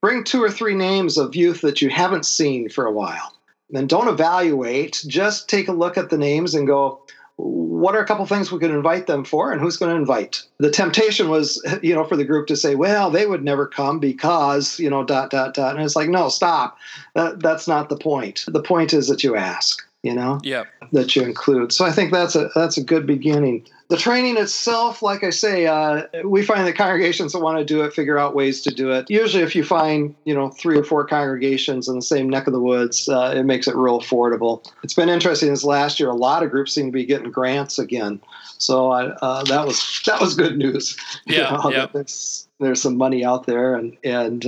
bring 0.00 0.24
two 0.24 0.42
or 0.42 0.50
three 0.50 0.74
names 0.74 1.16
of 1.16 1.36
youth 1.36 1.60
that 1.60 1.80
you 1.80 1.88
haven't 1.88 2.26
seen 2.26 2.68
for 2.68 2.86
a 2.86 2.92
while. 2.92 3.32
Then 3.70 3.86
don't 3.86 4.08
evaluate, 4.08 5.02
just 5.06 5.48
take 5.48 5.68
a 5.68 5.72
look 5.72 5.96
at 5.96 6.10
the 6.10 6.18
names 6.18 6.54
and 6.54 6.66
go, 6.66 7.00
what 7.36 7.94
are 7.94 8.00
a 8.00 8.06
couple 8.06 8.26
things 8.26 8.52
we 8.52 8.58
could 8.58 8.70
invite 8.70 9.06
them 9.06 9.24
for 9.24 9.52
and 9.52 9.60
who's 9.60 9.76
going 9.76 9.90
to 9.90 9.96
invite? 9.96 10.42
The 10.58 10.70
temptation 10.70 11.28
was 11.28 11.62
you 11.82 11.94
know 11.94 12.04
for 12.04 12.16
the 12.16 12.24
group 12.24 12.48
to 12.48 12.56
say 12.56 12.74
well 12.74 13.10
they 13.10 13.26
would 13.26 13.44
never 13.44 13.66
come 13.66 14.00
because 14.00 14.78
you 14.78 14.90
know 14.90 15.04
dot 15.04 15.30
dot 15.30 15.54
dot. 15.54 15.76
And 15.76 15.84
it's 15.84 15.96
like 15.96 16.08
no 16.08 16.28
stop. 16.28 16.78
That, 17.14 17.40
that's 17.40 17.68
not 17.68 17.88
the 17.88 17.96
point. 17.96 18.44
The 18.48 18.62
point 18.62 18.92
is 18.92 19.08
that 19.08 19.22
you 19.22 19.36
ask 19.36 19.82
you 20.02 20.12
know 20.12 20.40
yeah 20.42 20.64
that 20.92 21.14
you 21.14 21.22
include. 21.22 21.72
So 21.72 21.84
i 21.84 21.92
think 21.92 22.12
that's 22.12 22.34
a 22.34 22.50
that's 22.54 22.76
a 22.76 22.82
good 22.82 23.06
beginning. 23.06 23.66
The 23.88 23.96
training 23.96 24.36
itself 24.36 25.02
like 25.02 25.22
i 25.22 25.30
say 25.30 25.66
uh, 25.66 26.04
we 26.24 26.42
find 26.42 26.66
that 26.66 26.76
congregations 26.76 27.32
that 27.32 27.40
want 27.40 27.58
to 27.58 27.64
do 27.64 27.82
it 27.82 27.92
figure 27.92 28.18
out 28.18 28.34
ways 28.34 28.62
to 28.62 28.74
do 28.74 28.90
it. 28.90 29.08
Usually 29.08 29.42
if 29.42 29.54
you 29.54 29.64
find 29.64 30.14
you 30.24 30.34
know 30.34 30.50
three 30.50 30.76
or 30.76 30.84
four 30.84 31.06
congregations 31.06 31.88
in 31.88 31.94
the 31.94 32.02
same 32.02 32.28
neck 32.28 32.46
of 32.46 32.52
the 32.52 32.60
woods 32.60 33.08
uh, 33.08 33.32
it 33.36 33.44
makes 33.44 33.68
it 33.68 33.76
real 33.76 34.00
affordable. 34.00 34.66
It's 34.82 34.94
been 34.94 35.08
interesting 35.08 35.50
this 35.50 35.64
last 35.64 36.00
year 36.00 36.08
a 36.08 36.14
lot 36.14 36.42
of 36.42 36.50
groups 36.50 36.72
seem 36.72 36.86
to 36.86 36.92
be 36.92 37.04
getting 37.04 37.30
grants 37.30 37.78
again. 37.78 38.20
So 38.58 38.90
uh, 38.90 39.44
that 39.44 39.66
was 39.66 40.02
that 40.06 40.20
was 40.20 40.34
good 40.34 40.56
news. 40.58 40.96
Yeah, 41.24 41.52
you 41.52 41.58
know, 41.58 41.70
yeah. 41.70 41.86
there's 41.92 42.48
there's 42.58 42.82
some 42.82 42.96
money 42.96 43.24
out 43.24 43.46
there 43.46 43.74
and 43.74 43.96
and 44.02 44.44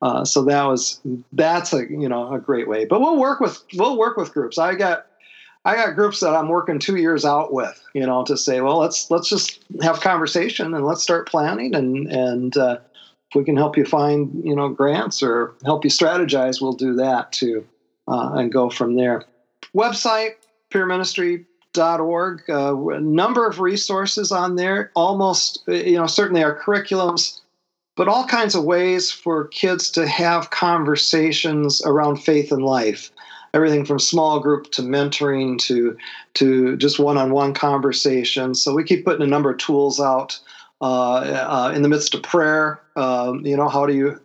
uh, 0.00 0.04
uh, 0.04 0.24
so 0.24 0.44
that 0.44 0.64
was 0.64 1.00
that's 1.32 1.72
a 1.72 1.88
you 1.90 2.08
know 2.08 2.32
a 2.32 2.38
great 2.38 2.68
way. 2.68 2.84
But 2.84 3.00
we'll 3.00 3.18
work 3.18 3.40
with 3.40 3.62
we'll 3.74 3.98
work 3.98 4.16
with 4.16 4.32
groups. 4.32 4.58
I 4.58 4.74
got 4.74 5.06
I 5.64 5.74
got 5.74 5.94
groups 5.94 6.20
that 6.20 6.34
I'm 6.34 6.48
working 6.48 6.78
two 6.78 6.96
years 6.96 7.24
out 7.24 7.52
with, 7.52 7.82
you 7.94 8.06
know, 8.06 8.24
to 8.24 8.36
say, 8.36 8.60
well, 8.60 8.78
let's 8.78 9.10
let's 9.10 9.28
just 9.28 9.60
have 9.82 10.00
conversation 10.00 10.74
and 10.74 10.86
let's 10.86 11.02
start 11.02 11.28
planning 11.28 11.74
and 11.74 12.10
and 12.10 12.56
uh, 12.56 12.78
if 13.30 13.34
we 13.34 13.44
can 13.44 13.56
help 13.56 13.76
you 13.76 13.84
find 13.84 14.42
you 14.44 14.56
know 14.56 14.68
grants 14.68 15.22
or 15.22 15.54
help 15.64 15.84
you 15.84 15.90
strategize, 15.90 16.60
we'll 16.60 16.72
do 16.72 16.94
that 16.94 17.32
too, 17.32 17.66
uh, 18.06 18.32
and 18.34 18.52
go 18.52 18.70
from 18.70 18.96
there. 18.96 19.24
Website 19.76 20.32
peerministry.org, 20.70 22.42
uh, 22.48 22.88
a 22.90 23.00
number 23.00 23.46
of 23.46 23.60
resources 23.60 24.32
on 24.32 24.56
there. 24.56 24.90
Almost 24.94 25.62
you 25.66 25.96
know 25.96 26.06
certainly 26.06 26.42
our 26.42 26.58
curriculums 26.58 27.37
but 27.98 28.06
all 28.06 28.24
kinds 28.24 28.54
of 28.54 28.62
ways 28.62 29.10
for 29.10 29.48
kids 29.48 29.90
to 29.90 30.06
have 30.06 30.50
conversations 30.50 31.82
around 31.84 32.16
faith 32.16 32.52
and 32.52 32.62
life. 32.62 33.10
Everything 33.52 33.84
from 33.84 33.98
small 33.98 34.38
group 34.38 34.70
to 34.72 34.82
mentoring 34.82 35.58
to 35.62 35.96
to 36.34 36.76
just 36.76 37.00
one-on-one 37.00 37.54
conversations 37.54 38.62
so 38.62 38.72
we 38.72 38.84
keep 38.84 39.04
putting 39.04 39.22
a 39.22 39.26
number 39.26 39.50
of 39.50 39.58
tools 39.58 39.98
out 40.00 40.38
uh, 40.80 41.14
uh, 41.14 41.72
in 41.74 41.82
the 41.82 41.88
midst 41.88 42.14
of 42.14 42.22
prayer. 42.22 42.80
Um, 42.94 43.44
you 43.44 43.56
know 43.56 43.68
how 43.68 43.84
do 43.84 43.94
you 43.94 44.20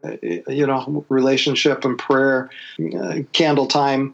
you 0.48 0.68
know 0.68 1.04
relationship 1.10 1.84
and 1.84 1.98
prayer 1.98 2.52
uh, 2.96 3.20
candle 3.32 3.66
time 3.66 4.14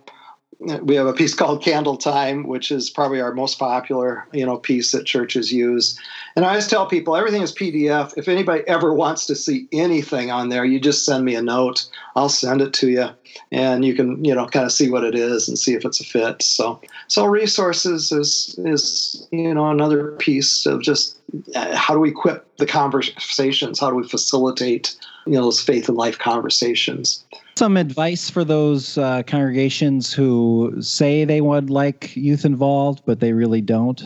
we 0.60 0.96
have 0.96 1.08
a 1.08 1.14
piece 1.14 1.34
called 1.36 1.64
Candle 1.64 1.98
Time, 1.98 2.48
which 2.48 2.72
is 2.72 2.90
probably 2.90 3.22
our 3.22 3.34
most 3.34 3.58
popular, 3.58 4.28
you 4.34 4.46
know, 4.46 4.58
piece 4.58 4.92
that 4.92 5.06
churches 5.06 5.52
use. 5.52 5.98
And 6.36 6.46
I 6.46 6.50
always 6.50 6.68
tell 6.68 6.86
people 6.86 7.16
everything 7.16 7.42
is 7.42 7.54
PDF. 7.54 8.14
If 8.18 8.28
anybody 8.28 8.64
ever 8.68 8.94
wants 8.94 9.26
to 9.28 9.36
see 9.36 9.68
anything 9.72 10.32
on 10.32 10.50
there, 10.50 10.66
you 10.66 10.80
just 10.80 11.06
send 11.06 11.26
me 11.26 11.36
a 11.36 11.42
note. 11.42 11.86
I'll 12.16 12.30
send 12.30 12.62
it 12.62 12.74
to 12.74 12.90
you, 12.90 13.10
and 13.52 13.86
you 13.86 13.96
can, 13.96 14.24
you 14.24 14.36
know, 14.36 14.48
kind 14.48 14.66
of 14.66 14.72
see 14.72 14.90
what 14.90 15.04
it 15.04 15.16
is 15.16 15.48
and 15.48 15.58
see 15.58 15.74
if 15.74 15.86
it's 15.86 16.02
a 16.02 16.04
fit. 16.04 16.42
So, 16.42 16.82
so 17.08 17.26
resources 17.26 18.12
is 18.12 18.56
is 18.60 19.28
you 19.32 19.54
know 19.54 19.70
another 19.70 20.12
piece 20.18 20.66
of 20.66 20.82
just 20.82 21.20
uh, 21.56 21.76
how 21.76 21.94
do 21.94 22.00
we 22.00 22.10
equip 22.10 22.46
the 22.58 22.66
conversations? 22.66 23.80
How 23.80 23.90
do 23.90 23.96
we 23.96 24.08
facilitate 24.08 24.96
you 25.26 25.34
know 25.34 25.44
those 25.44 25.62
faith 25.62 25.88
and 25.88 25.98
life 25.98 26.20
conversations? 26.20 27.24
Some 27.60 27.76
advice 27.76 28.30
for 28.30 28.46
those 28.46 28.98
uh, 28.98 29.22
congregations 29.24 30.14
who 30.14 30.74
say 30.80 31.26
they 31.26 31.42
would 31.42 31.70
like 31.70 32.16
youth 32.16 32.46
involved, 32.46 33.04
but 33.06 33.20
they 33.20 33.34
really 33.34 33.60
don't? 33.60 34.02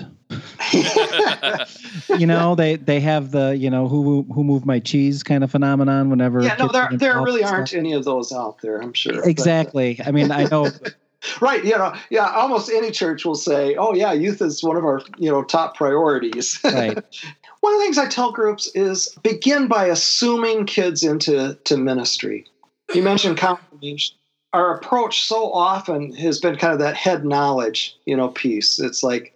you 2.17 2.25
know, 2.25 2.55
they 2.55 2.77
they 2.77 2.99
have 2.99 3.29
the 3.29 3.55
you 3.55 3.69
know 3.69 3.87
who 3.87 4.23
who 4.33 4.43
moved 4.43 4.65
my 4.65 4.79
cheese 4.79 5.21
kind 5.21 5.43
of 5.43 5.51
phenomenon. 5.51 6.09
Whenever 6.09 6.41
yeah, 6.41 6.55
no, 6.57 6.67
there 6.67 6.89
there 6.93 7.21
really 7.21 7.43
aren't 7.43 7.75
any 7.75 7.93
of 7.93 8.05
those 8.05 8.33
out 8.33 8.59
there. 8.63 8.81
I'm 8.81 8.93
sure 8.93 9.23
exactly. 9.23 9.95
But, 9.99 10.07
uh, 10.07 10.09
I 10.09 10.11
mean, 10.11 10.31
I 10.31 10.45
know. 10.45 10.71
right 11.39 11.63
you 11.63 11.71
know 11.71 11.95
yeah 12.09 12.29
almost 12.31 12.69
any 12.69 12.91
church 12.91 13.23
will 13.23 13.33
say 13.33 13.77
oh 13.77 13.93
yeah 13.93 14.11
youth 14.11 14.41
is 14.41 14.61
one 14.61 14.75
of 14.75 14.83
our 14.83 15.01
you 15.17 15.31
know 15.31 15.41
top 15.41 15.73
priorities 15.77 16.59
right 16.65 16.95
one 17.61 17.73
of 17.73 17.79
the 17.79 17.85
things 17.85 17.97
i 17.97 18.05
tell 18.05 18.33
groups 18.33 18.69
is 18.75 19.07
begin 19.23 19.69
by 19.69 19.85
assuming 19.85 20.65
kids 20.65 21.01
into 21.01 21.57
to 21.63 21.77
ministry 21.77 22.45
you 22.93 23.03
mentioned 23.03 23.37
confirmation. 23.37 24.15
Our 24.53 24.75
approach 24.75 25.23
so 25.23 25.51
often 25.51 26.13
has 26.13 26.39
been 26.39 26.57
kind 26.57 26.73
of 26.73 26.79
that 26.79 26.95
head 26.95 27.25
knowledge, 27.25 27.95
you 28.05 28.15
know, 28.15 28.29
piece. 28.29 28.79
It's 28.79 29.01
like, 29.01 29.33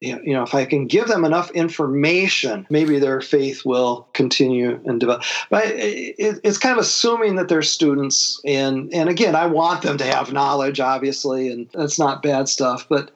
you 0.00 0.32
know, 0.32 0.42
if 0.42 0.54
I 0.54 0.64
can 0.64 0.86
give 0.86 1.06
them 1.06 1.24
enough 1.24 1.50
information, 1.52 2.66
maybe 2.70 2.98
their 2.98 3.20
faith 3.20 3.64
will 3.64 4.08
continue 4.14 4.80
and 4.84 4.98
develop. 4.98 5.22
But 5.48 5.64
it's 5.66 6.58
kind 6.58 6.72
of 6.72 6.78
assuming 6.78 7.36
that 7.36 7.48
they're 7.48 7.62
students, 7.62 8.40
and 8.44 8.92
and 8.92 9.08
again, 9.08 9.36
I 9.36 9.46
want 9.46 9.82
them 9.82 9.98
to 9.98 10.04
have 10.04 10.32
knowledge, 10.32 10.80
obviously, 10.80 11.50
and 11.50 11.68
that's 11.72 12.00
not 12.00 12.22
bad 12.22 12.48
stuff. 12.48 12.86
But 12.88 13.12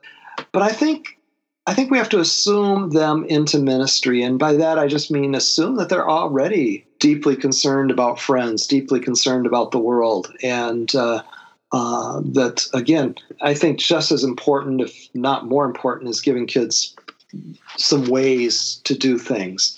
but 0.53 0.63
I 0.63 0.71
think 0.71 1.19
I 1.67 1.75
think 1.75 1.91
we 1.91 1.99
have 1.99 2.09
to 2.11 2.21
assume 2.21 2.91
them 2.91 3.25
into 3.25 3.59
ministry, 3.59 4.23
and 4.23 4.39
by 4.39 4.53
that 4.55 4.79
I 4.79 4.87
just 4.87 5.11
mean 5.11 5.35
assume 5.35 5.77
that 5.77 5.89
they're 5.89 6.09
already 6.09 6.86
deeply 6.99 7.37
concerned 7.37 7.91
about 7.91 8.21
friends, 8.21 8.67
deeply 8.67 9.01
concerned 9.01 9.47
about 9.47 9.71
the 9.71 9.79
world, 9.79 10.33
and 10.43 10.95
uh, 10.95 11.23
uh, 11.73 12.21
that 12.25 12.67
again, 12.73 13.15
I 13.41 13.55
think 13.55 13.79
just 13.79 14.13
as 14.13 14.25
important, 14.25 14.81
if 14.81 15.09
not 15.15 15.47
more 15.47 15.65
important, 15.65 16.11
is 16.11 16.21
giving 16.21 16.47
kids 16.47 16.95
some 17.77 18.07
ways 18.07 18.81
to 18.85 18.97
do 18.97 19.19
things. 19.19 19.77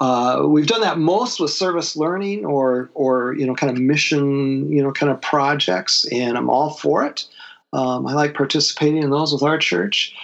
Uh, 0.00 0.44
we've 0.46 0.66
done 0.66 0.80
that 0.80 0.98
most 0.98 1.40
with 1.40 1.50
service 1.50 1.94
learning 1.94 2.44
or 2.44 2.90
or 2.94 3.34
you 3.34 3.46
know 3.46 3.54
kind 3.54 3.70
of 3.70 3.78
mission 3.78 4.70
you 4.72 4.82
know 4.82 4.92
kind 4.92 5.12
of 5.12 5.20
projects, 5.20 6.06
and 6.10 6.36
I'm 6.36 6.50
all 6.50 6.70
for 6.70 7.04
it. 7.04 7.26
Um, 7.72 8.06
I 8.06 8.14
like 8.14 8.34
participating 8.34 9.02
in 9.02 9.10
those 9.10 9.32
with 9.32 9.42
our 9.42 9.58
church. 9.58 10.14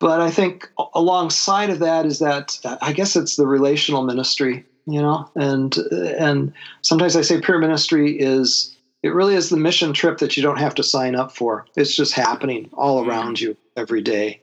But 0.00 0.20
I 0.20 0.30
think 0.30 0.68
alongside 0.94 1.70
of 1.70 1.78
that 1.78 2.04
is 2.04 2.18
that 2.18 2.58
I 2.82 2.92
guess 2.92 3.16
it's 3.16 3.36
the 3.36 3.46
relational 3.46 4.04
ministry, 4.04 4.66
you 4.86 5.00
know, 5.00 5.28
and 5.34 5.76
and 5.76 6.52
sometimes 6.82 7.16
I 7.16 7.22
say 7.22 7.40
peer 7.40 7.58
ministry 7.58 8.18
is 8.18 8.74
it 9.02 9.14
really 9.14 9.34
is 9.34 9.50
the 9.50 9.56
mission 9.56 9.92
trip 9.92 10.18
that 10.18 10.36
you 10.36 10.42
don't 10.42 10.58
have 10.58 10.74
to 10.76 10.82
sign 10.82 11.14
up 11.14 11.32
for. 11.32 11.66
It's 11.76 11.94
just 11.94 12.12
happening 12.12 12.70
all 12.72 13.00
mm-hmm. 13.00 13.10
around 13.10 13.40
you 13.40 13.56
every 13.76 14.02
day, 14.02 14.40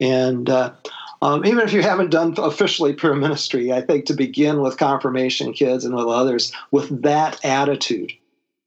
and 0.00 0.48
uh, 0.48 0.72
um, 1.22 1.44
even 1.44 1.60
if 1.60 1.72
you 1.72 1.82
haven't 1.82 2.10
done 2.10 2.34
officially 2.38 2.92
peer 2.94 3.14
ministry, 3.14 3.72
I 3.72 3.80
think 3.80 4.06
to 4.06 4.14
begin 4.14 4.60
with 4.60 4.76
confirmation 4.76 5.52
kids 5.52 5.84
and 5.84 5.94
with 5.94 6.06
others 6.06 6.52
with 6.70 7.02
that 7.02 7.42
attitude, 7.44 8.12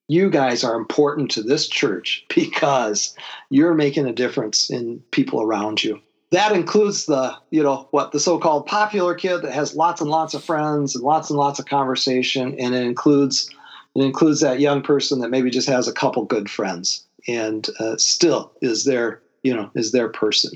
you 0.07 0.29
guys 0.29 0.63
are 0.63 0.75
important 0.75 1.31
to 1.31 1.43
this 1.43 1.67
church 1.67 2.25
because 2.35 3.15
you're 3.49 3.73
making 3.73 4.05
a 4.05 4.13
difference 4.13 4.69
in 4.69 4.99
people 5.11 5.41
around 5.41 5.83
you 5.83 6.01
that 6.31 6.51
includes 6.51 7.05
the 7.05 7.35
you 7.51 7.63
know 7.63 7.88
what 7.91 8.11
the 8.11 8.19
so-called 8.19 8.65
popular 8.65 9.15
kid 9.15 9.39
that 9.39 9.53
has 9.53 9.75
lots 9.75 10.01
and 10.01 10.09
lots 10.09 10.33
of 10.33 10.43
friends 10.43 10.95
and 10.95 11.03
lots 11.03 11.29
and 11.29 11.38
lots 11.38 11.59
of 11.59 11.65
conversation 11.65 12.55
and 12.59 12.75
it 12.75 12.83
includes 12.83 13.49
it 13.95 14.03
includes 14.03 14.41
that 14.41 14.59
young 14.59 14.81
person 14.81 15.19
that 15.19 15.29
maybe 15.29 15.49
just 15.49 15.69
has 15.69 15.88
a 15.88 15.93
couple 15.93 16.25
good 16.25 16.49
friends 16.49 17.05
and 17.27 17.69
uh, 17.79 17.95
still 17.97 18.51
is 18.61 18.85
their 18.85 19.21
you 19.43 19.55
know 19.55 19.69
is 19.75 19.91
their 19.91 20.09
person. 20.09 20.51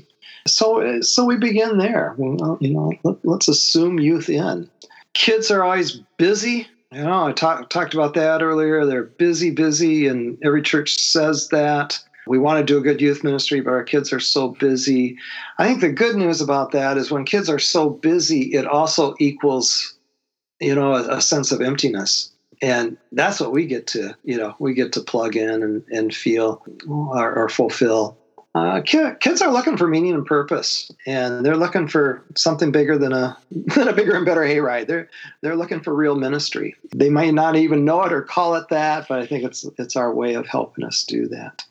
So 0.46 1.00
so 1.00 1.24
we 1.24 1.36
begin 1.36 1.78
there. 1.78 2.14
You 2.18 2.36
know 2.60 2.92
let, 3.04 3.40
us 3.42 3.48
assume 3.48 3.98
youth 3.98 4.28
in. 4.28 4.68
Kids 5.14 5.50
are 5.50 5.64
always 5.64 6.00
busy. 6.18 6.66
You 6.92 7.04
know 7.04 7.26
i 7.26 7.32
talk, 7.32 7.70
talked 7.70 7.94
about 7.94 8.14
that 8.14 8.42
earlier. 8.42 8.84
They're 8.84 9.04
busy 9.04 9.50
busy 9.50 10.06
and 10.06 10.38
every 10.42 10.62
church 10.62 10.96
says 10.98 11.48
that 11.48 11.98
we 12.26 12.38
want 12.38 12.58
to 12.58 12.64
do 12.64 12.78
a 12.78 12.82
good 12.82 13.00
youth 13.00 13.24
ministry, 13.24 13.60
but 13.60 13.72
our 13.72 13.84
kids 13.84 14.12
are 14.12 14.20
so 14.20 14.48
busy. 14.48 15.18
I 15.58 15.66
think 15.66 15.80
the 15.80 15.92
good 15.92 16.16
news 16.16 16.40
about 16.40 16.72
that 16.72 16.96
is 16.96 17.10
when 17.10 17.24
kids 17.24 17.48
are 17.48 17.58
so 17.58 17.90
busy, 17.90 18.54
it 18.54 18.66
also 18.66 19.14
equals, 19.18 19.96
you 20.60 20.74
know, 20.74 20.94
a, 20.94 21.16
a 21.16 21.20
sense 21.20 21.52
of 21.52 21.60
emptiness. 21.60 22.32
And 22.62 22.98
that's 23.12 23.40
what 23.40 23.52
we 23.52 23.66
get 23.66 23.86
to, 23.88 24.14
you 24.22 24.36
know, 24.36 24.54
we 24.58 24.74
get 24.74 24.92
to 24.92 25.00
plug 25.00 25.34
in 25.34 25.62
and, 25.62 25.82
and 25.88 26.14
feel 26.14 26.62
or, 26.86 27.34
or 27.34 27.48
fulfill. 27.48 28.18
Uh, 28.52 28.80
kids 28.80 29.40
are 29.40 29.52
looking 29.52 29.76
for 29.76 29.86
meaning 29.86 30.12
and 30.12 30.26
purpose, 30.26 30.90
and 31.06 31.46
they're 31.46 31.56
looking 31.56 31.86
for 31.86 32.24
something 32.36 32.72
bigger 32.72 32.98
than 32.98 33.12
a 33.12 33.38
than 33.50 33.86
a 33.86 33.92
bigger 33.92 34.16
and 34.16 34.26
better 34.26 34.40
hayride. 34.40 34.88
They're 34.88 35.08
they're 35.40 35.54
looking 35.54 35.80
for 35.80 35.94
real 35.94 36.16
ministry. 36.16 36.74
They 36.92 37.10
might 37.10 37.32
not 37.32 37.54
even 37.54 37.84
know 37.84 38.02
it 38.02 38.12
or 38.12 38.22
call 38.22 38.56
it 38.56 38.68
that, 38.70 39.06
but 39.08 39.20
I 39.20 39.26
think 39.26 39.44
it's 39.44 39.64
it's 39.78 39.94
our 39.94 40.12
way 40.12 40.34
of 40.34 40.48
helping 40.48 40.84
us 40.84 41.04
do 41.04 41.28
that. 41.28 41.64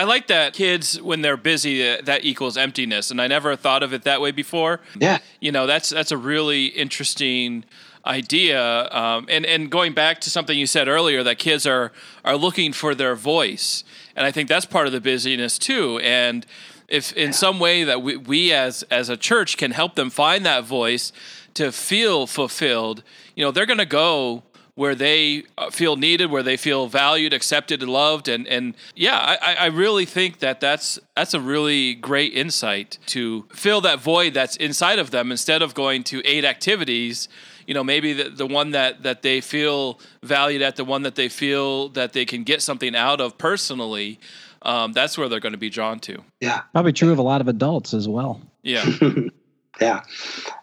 I 0.00 0.04
like 0.04 0.28
that 0.28 0.54
kids 0.54 0.98
when 0.98 1.20
they're 1.20 1.36
busy 1.36 1.86
uh, 1.86 1.98
that 2.04 2.24
equals 2.24 2.56
emptiness, 2.56 3.10
and 3.10 3.20
I 3.20 3.26
never 3.26 3.54
thought 3.54 3.82
of 3.82 3.92
it 3.92 4.04
that 4.04 4.22
way 4.22 4.30
before. 4.30 4.80
Yeah, 4.98 5.18
you 5.40 5.52
know 5.52 5.66
that's 5.66 5.90
that's 5.90 6.10
a 6.10 6.16
really 6.16 6.68
interesting 6.68 7.66
idea. 8.06 8.88
Um, 8.90 9.26
and 9.28 9.44
and 9.44 9.70
going 9.70 9.92
back 9.92 10.22
to 10.22 10.30
something 10.30 10.58
you 10.58 10.66
said 10.66 10.88
earlier, 10.88 11.22
that 11.22 11.38
kids 11.38 11.66
are 11.66 11.92
are 12.24 12.36
looking 12.36 12.72
for 12.72 12.94
their 12.94 13.14
voice, 13.14 13.84
and 14.16 14.24
I 14.24 14.30
think 14.30 14.48
that's 14.48 14.64
part 14.64 14.86
of 14.86 14.94
the 14.94 15.02
busyness 15.02 15.58
too. 15.58 15.98
And 15.98 16.46
if 16.88 17.12
in 17.12 17.34
some 17.34 17.60
way 17.60 17.84
that 17.84 18.00
we, 18.00 18.16
we 18.16 18.54
as 18.54 18.82
as 18.84 19.10
a 19.10 19.18
church 19.18 19.58
can 19.58 19.72
help 19.72 19.96
them 19.96 20.08
find 20.08 20.46
that 20.46 20.64
voice 20.64 21.12
to 21.52 21.70
feel 21.72 22.26
fulfilled, 22.26 23.02
you 23.36 23.44
know, 23.44 23.50
they're 23.50 23.66
going 23.66 23.76
to 23.76 23.84
go 23.84 24.44
where 24.80 24.94
they 24.94 25.42
uh, 25.58 25.68
feel 25.68 25.94
needed, 25.94 26.30
where 26.30 26.42
they 26.42 26.56
feel 26.56 26.86
valued, 26.86 27.34
accepted, 27.34 27.82
and 27.82 27.92
loved. 27.92 28.28
And 28.28 28.48
and 28.48 28.74
yeah, 28.96 29.36
I, 29.42 29.54
I 29.56 29.66
really 29.66 30.06
think 30.06 30.38
that 30.38 30.58
that's 30.58 30.98
that's 31.14 31.34
a 31.34 31.40
really 31.40 31.92
great 31.92 32.32
insight 32.32 32.96
to 33.08 33.44
fill 33.52 33.82
that 33.82 34.00
void 34.00 34.32
that's 34.32 34.56
inside 34.56 34.98
of 34.98 35.10
them 35.10 35.30
instead 35.30 35.60
of 35.60 35.74
going 35.74 36.02
to 36.04 36.22
eight 36.24 36.46
activities. 36.46 37.28
You 37.66 37.74
know, 37.74 37.84
maybe 37.84 38.14
the, 38.14 38.30
the 38.30 38.46
one 38.46 38.70
that, 38.70 39.02
that 39.02 39.20
they 39.20 39.42
feel 39.42 40.00
valued 40.22 40.62
at, 40.62 40.76
the 40.76 40.84
one 40.84 41.02
that 41.02 41.14
they 41.14 41.28
feel 41.28 41.90
that 41.90 42.14
they 42.14 42.24
can 42.24 42.42
get 42.42 42.62
something 42.62 42.96
out 42.96 43.20
of 43.20 43.36
personally, 43.36 44.18
um, 44.62 44.94
that's 44.94 45.18
where 45.18 45.28
they're 45.28 45.40
going 45.40 45.52
to 45.52 45.58
be 45.58 45.68
drawn 45.68 46.00
to. 46.00 46.24
Yeah. 46.40 46.62
Probably 46.72 46.94
true 46.94 47.12
of 47.12 47.18
a 47.18 47.22
lot 47.22 47.42
of 47.42 47.48
adults 47.48 47.92
as 47.92 48.08
well. 48.08 48.40
Yeah. 48.62 48.90
yeah, 49.80 50.02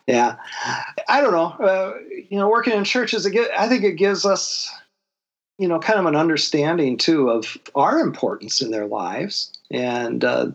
yeah. 0.07 0.35
I 1.07 1.21
don't 1.21 1.31
know. 1.31 1.65
Uh, 1.65 1.93
you 2.29 2.37
know, 2.37 2.49
working 2.49 2.73
in 2.73 2.83
churches, 2.83 3.25
it 3.25 3.35
I 3.57 3.67
think 3.67 3.83
it 3.83 3.93
gives 3.93 4.25
us, 4.25 4.71
you 5.57 5.67
know, 5.67 5.79
kind 5.79 5.99
of 5.99 6.05
an 6.05 6.15
understanding 6.15 6.97
too 6.97 7.29
of 7.29 7.57
our 7.75 7.99
importance 7.99 8.61
in 8.61 8.71
their 8.71 8.85
lives. 8.85 9.51
And 9.69 10.23
uh, 10.23 10.51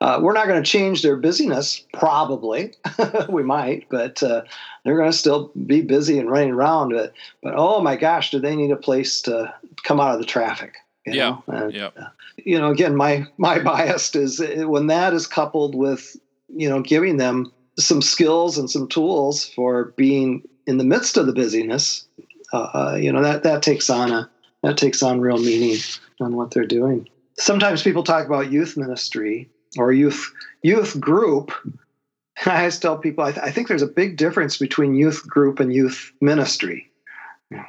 uh, 0.00 0.20
we're 0.22 0.34
not 0.34 0.46
going 0.46 0.62
to 0.62 0.68
change 0.68 1.02
their 1.02 1.16
busyness, 1.16 1.84
probably. 1.94 2.74
we 3.28 3.42
might, 3.42 3.88
but 3.88 4.22
uh, 4.22 4.42
they're 4.84 4.96
going 4.96 5.10
to 5.10 5.16
still 5.16 5.50
be 5.66 5.80
busy 5.80 6.18
and 6.18 6.30
running 6.30 6.52
around. 6.52 6.90
But, 6.90 7.12
but 7.42 7.54
oh 7.56 7.80
my 7.80 7.96
gosh, 7.96 8.30
do 8.30 8.38
they 8.38 8.54
need 8.54 8.70
a 8.70 8.76
place 8.76 9.20
to 9.22 9.52
come 9.82 10.00
out 10.00 10.14
of 10.14 10.20
the 10.20 10.26
traffic? 10.26 10.76
You 11.06 11.14
yeah. 11.14 11.38
And, 11.48 11.72
yeah. 11.72 11.90
Uh, 11.96 12.08
you 12.36 12.58
know, 12.58 12.70
again, 12.70 12.96
my 12.96 13.26
my 13.36 13.58
bias 13.62 14.14
is 14.14 14.40
uh, 14.40 14.68
when 14.68 14.86
that 14.88 15.12
is 15.12 15.26
coupled 15.26 15.74
with 15.74 16.16
you 16.48 16.68
know 16.68 16.80
giving 16.82 17.16
them 17.16 17.52
some 17.78 18.02
skills 18.02 18.58
and 18.58 18.70
some 18.70 18.88
tools 18.88 19.44
for 19.44 19.92
being 19.96 20.42
in 20.66 20.78
the 20.78 20.84
midst 20.84 21.16
of 21.16 21.26
the 21.26 21.32
busyness, 21.32 22.06
uh, 22.52 22.96
you 23.00 23.12
know 23.12 23.22
that 23.22 23.42
that 23.42 23.62
takes 23.62 23.88
on 23.90 24.10
a 24.12 24.30
that 24.62 24.76
takes 24.76 25.02
on 25.02 25.20
real 25.20 25.38
meaning 25.38 25.78
on 26.20 26.36
what 26.36 26.50
they're 26.50 26.66
doing. 26.66 27.08
Sometimes 27.38 27.82
people 27.82 28.04
talk 28.04 28.26
about 28.26 28.52
youth 28.52 28.76
ministry 28.76 29.48
or 29.78 29.92
youth 29.92 30.30
youth 30.62 30.98
group. 31.00 31.52
I 32.46 32.58
always 32.58 32.78
tell 32.78 32.98
people 32.98 33.24
I, 33.24 33.32
th- 33.32 33.44
I 33.44 33.50
think 33.50 33.68
there's 33.68 33.82
a 33.82 33.86
big 33.86 34.16
difference 34.16 34.56
between 34.56 34.94
youth 34.94 35.26
group 35.26 35.60
and 35.60 35.72
youth 35.72 36.12
ministry 36.20 36.88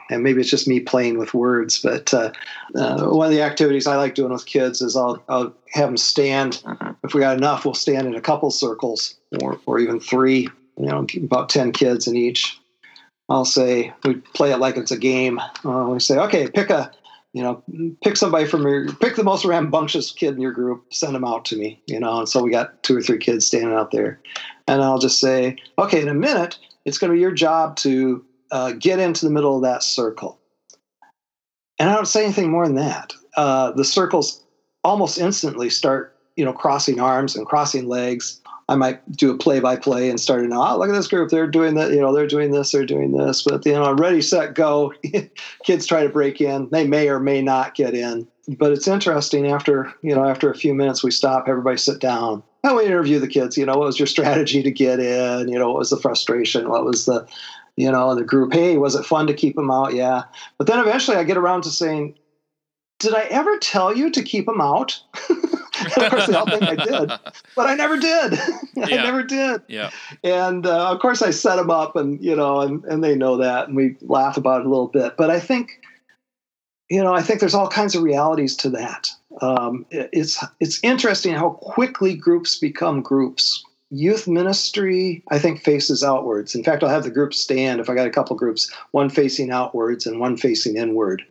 and 0.09 0.23
maybe 0.23 0.41
it's 0.41 0.49
just 0.49 0.67
me 0.67 0.79
playing 0.79 1.17
with 1.17 1.33
words, 1.33 1.79
but 1.81 2.13
uh, 2.13 2.31
uh, 2.75 3.05
one 3.05 3.27
of 3.27 3.33
the 3.33 3.41
activities 3.41 3.87
I 3.87 3.95
like 3.95 4.15
doing 4.15 4.31
with 4.31 4.45
kids 4.45 4.81
is 4.81 4.95
I'll, 4.95 5.23
I'll 5.29 5.53
have 5.73 5.89
them 5.89 5.97
stand. 5.97 6.61
If 7.03 7.13
we 7.13 7.21
got 7.21 7.37
enough, 7.37 7.65
we'll 7.65 7.73
stand 7.73 8.07
in 8.07 8.15
a 8.15 8.21
couple 8.21 8.51
circles 8.51 9.15
or, 9.41 9.59
or 9.65 9.79
even 9.79 9.99
three, 9.99 10.49
you 10.77 10.85
know, 10.85 11.05
about 11.17 11.49
10 11.49 11.71
kids 11.71 12.07
in 12.07 12.15
each. 12.15 12.59
I'll 13.29 13.45
say, 13.45 13.93
we 14.03 14.15
play 14.15 14.51
it 14.51 14.57
like 14.57 14.77
it's 14.77 14.91
a 14.91 14.97
game. 14.97 15.39
Uh, 15.63 15.87
we 15.89 15.99
say, 15.99 16.17
okay, 16.17 16.49
pick 16.49 16.69
a, 16.69 16.91
you 17.33 17.41
know, 17.41 17.63
pick 18.03 18.15
somebody 18.15 18.45
from 18.45 18.63
your, 18.67 18.93
pick 18.93 19.15
the 19.15 19.23
most 19.23 19.45
rambunctious 19.45 20.11
kid 20.11 20.35
in 20.35 20.41
your 20.41 20.51
group, 20.51 20.93
send 20.93 21.15
them 21.15 21.25
out 21.25 21.45
to 21.45 21.57
me, 21.57 21.81
you 21.87 21.99
know. 21.99 22.19
And 22.19 22.29
so 22.29 22.43
we 22.43 22.51
got 22.51 22.83
two 22.83 22.97
or 22.97 23.01
three 23.01 23.17
kids 23.17 23.47
standing 23.47 23.73
out 23.73 23.91
there. 23.91 24.19
And 24.67 24.81
I'll 24.83 24.99
just 24.99 25.19
say, 25.19 25.57
okay, 25.79 26.01
in 26.01 26.09
a 26.09 26.13
minute, 26.13 26.59
it's 26.85 26.97
going 26.97 27.09
to 27.11 27.15
be 27.15 27.21
your 27.21 27.31
job 27.31 27.75
to 27.77 28.23
uh, 28.53 28.71
get 28.73 28.99
into 28.99 29.25
the 29.25 29.31
middle 29.31 29.55
of 29.55 29.63
that 29.63 29.81
circle. 29.81 30.39
And 31.79 31.89
I 31.89 31.95
don't 31.95 32.05
say 32.05 32.23
anything 32.23 32.51
more 32.51 32.67
than 32.67 32.75
that. 32.75 33.11
Uh, 33.35 33.71
the 33.71 33.83
circles 33.83 34.43
almost 34.83 35.17
instantly 35.17 35.71
start, 35.71 36.15
you 36.35 36.45
know, 36.45 36.53
crossing 36.53 36.99
arms 36.99 37.35
and 37.35 37.47
crossing 37.47 37.87
legs. 37.87 38.39
I 38.69 38.75
might 38.75 39.11
do 39.11 39.31
a 39.31 39.37
play 39.37 39.59
by 39.59 39.75
play 39.75 40.07
and 40.07 40.19
start, 40.19 40.47
to 40.47 40.55
oh, 40.55 40.77
look 40.77 40.87
at 40.87 40.93
this 40.93 41.07
group. 41.07 41.31
They're 41.31 41.47
doing 41.47 41.73
that, 41.75 41.91
you 41.91 41.99
know, 41.99 42.13
they're 42.13 42.27
doing 42.27 42.51
this, 42.51 42.71
they're 42.71 42.85
doing 42.85 43.11
this. 43.11 43.41
But, 43.41 43.65
you 43.65 43.73
know, 43.73 43.91
ready, 43.93 44.21
set, 44.21 44.53
go. 44.53 44.93
Kids 45.65 45.87
try 45.87 46.03
to 46.03 46.09
break 46.09 46.39
in. 46.39 46.69
They 46.69 46.85
may 46.85 47.09
or 47.09 47.19
may 47.19 47.41
not 47.41 47.73
get 47.73 47.95
in. 47.95 48.27
But 48.59 48.71
it's 48.71 48.87
interesting 48.87 49.47
after, 49.47 49.91
you 50.03 50.13
know, 50.13 50.25
after 50.25 50.51
a 50.51 50.55
few 50.55 50.75
minutes, 50.75 51.03
we 51.03 51.09
stop, 51.09 51.45
everybody 51.47 51.77
sit 51.77 51.99
down. 51.99 52.43
And 52.63 52.77
we 52.77 52.85
interview 52.85 53.19
the 53.19 53.27
kids, 53.27 53.57
you 53.57 53.65
know, 53.65 53.77
what 53.77 53.87
was 53.87 53.99
your 53.99 54.07
strategy 54.07 54.61
to 54.61 54.71
get 54.71 54.99
in? 54.99 55.49
You 55.49 55.57
know, 55.57 55.69
what 55.69 55.79
was 55.79 55.89
the 55.89 55.97
frustration? 55.97 56.69
What 56.69 56.85
was 56.85 57.05
the, 57.05 57.27
you 57.75 57.91
know, 57.91 58.15
the 58.15 58.23
group, 58.23 58.53
hey, 58.53 58.77
was 58.77 58.95
it 58.95 59.05
fun 59.05 59.27
to 59.27 59.33
keep 59.33 59.55
them 59.55 59.71
out? 59.71 59.93
Yeah. 59.93 60.23
But 60.57 60.67
then 60.67 60.79
eventually 60.79 61.17
I 61.17 61.23
get 61.23 61.37
around 61.37 61.63
to 61.63 61.69
saying, 61.69 62.15
did 62.99 63.13
I 63.13 63.23
ever 63.23 63.57
tell 63.57 63.95
you 63.95 64.09
to 64.11 64.23
keep 64.23 64.45
them 64.45 64.61
out? 64.61 65.01
of 65.29 66.09
course, 66.09 66.27
they 66.27 66.35
all 66.35 66.45
think 66.45 66.63
I 66.63 66.75
did, 66.75 67.11
but 67.55 67.67
I 67.67 67.75
never 67.75 67.97
did. 67.97 68.33
I 68.39 68.61
yeah. 68.75 69.03
never 69.03 69.23
did. 69.23 69.61
Yeah. 69.67 69.89
And 70.23 70.65
uh, 70.65 70.91
of 70.91 70.99
course, 70.99 71.21
I 71.21 71.31
set 71.31 71.57
them 71.57 71.69
up, 71.69 71.95
and 71.97 72.23
you 72.23 72.35
know, 72.35 72.61
and 72.61 72.83
and 72.85 73.03
they 73.03 73.15
know 73.15 73.37
that, 73.37 73.67
and 73.67 73.75
we 73.75 73.97
laugh 74.01 74.37
about 74.37 74.61
it 74.61 74.67
a 74.67 74.69
little 74.69 74.87
bit. 74.87 75.17
But 75.17 75.29
I 75.29 75.39
think, 75.39 75.81
you 76.89 77.03
know, 77.03 77.13
I 77.13 77.21
think 77.21 77.41
there's 77.41 77.55
all 77.55 77.67
kinds 77.67 77.95
of 77.95 78.03
realities 78.03 78.55
to 78.57 78.69
that. 78.69 79.09
Um, 79.41 79.85
it, 79.89 80.09
it's 80.13 80.43
it's 80.61 80.79
interesting 80.83 81.33
how 81.33 81.49
quickly 81.49 82.15
groups 82.15 82.57
become 82.57 83.01
groups 83.01 83.65
youth 83.93 84.27
ministry, 84.27 85.23
I 85.29 85.37
think, 85.37 85.61
faces 85.61 86.03
outwards. 86.03 86.55
In 86.55 86.63
fact, 86.63 86.83
I'll 86.83 86.89
have 86.89 87.03
the 87.03 87.11
groups 87.11 87.37
stand 87.37 87.79
if 87.79 87.89
I 87.89 87.95
got 87.95 88.07
a 88.07 88.11
couple 88.11 88.35
groups, 88.35 88.71
one 88.91 89.09
facing 89.09 89.51
outwards 89.51 90.05
and 90.05 90.19
one 90.19 90.35
facing 90.35 90.77
inward. 90.77 91.23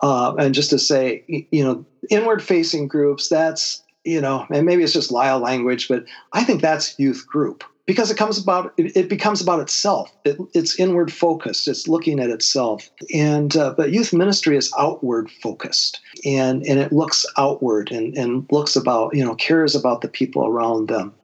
Uh, 0.00 0.34
and 0.38 0.54
just 0.54 0.70
to 0.70 0.78
say, 0.78 1.22
you 1.26 1.62
know, 1.62 1.84
inward 2.10 2.42
facing 2.42 2.88
groups, 2.88 3.28
that's, 3.28 3.82
you 4.04 4.20
know, 4.20 4.46
and 4.50 4.64
maybe 4.64 4.82
it's 4.82 4.92
just 4.92 5.12
Lyle 5.12 5.38
language, 5.38 5.88
but 5.88 6.04
I 6.32 6.44
think 6.44 6.62
that's 6.62 6.98
youth 6.98 7.26
group 7.26 7.62
because 7.88 8.10
it 8.10 8.18
comes 8.18 8.38
about 8.38 8.74
it, 8.76 9.08
becomes 9.08 9.40
about 9.40 9.60
itself. 9.60 10.14
It, 10.26 10.36
it's 10.52 10.78
inward 10.78 11.10
focused. 11.10 11.66
It's 11.66 11.88
looking 11.88 12.20
at 12.20 12.28
itself. 12.28 12.90
And 13.14 13.56
uh, 13.56 13.72
but 13.74 13.92
youth 13.92 14.12
ministry 14.12 14.58
is 14.58 14.70
outward 14.78 15.30
focused. 15.30 15.98
And 16.22 16.62
and 16.66 16.78
it 16.78 16.92
looks 16.92 17.24
outward 17.38 17.90
and 17.90 18.14
and 18.16 18.46
looks 18.52 18.76
about 18.76 19.16
you 19.16 19.24
know 19.24 19.34
cares 19.34 19.74
about 19.74 20.02
the 20.02 20.08
people 20.08 20.46
around 20.46 20.88
them. 20.88 21.14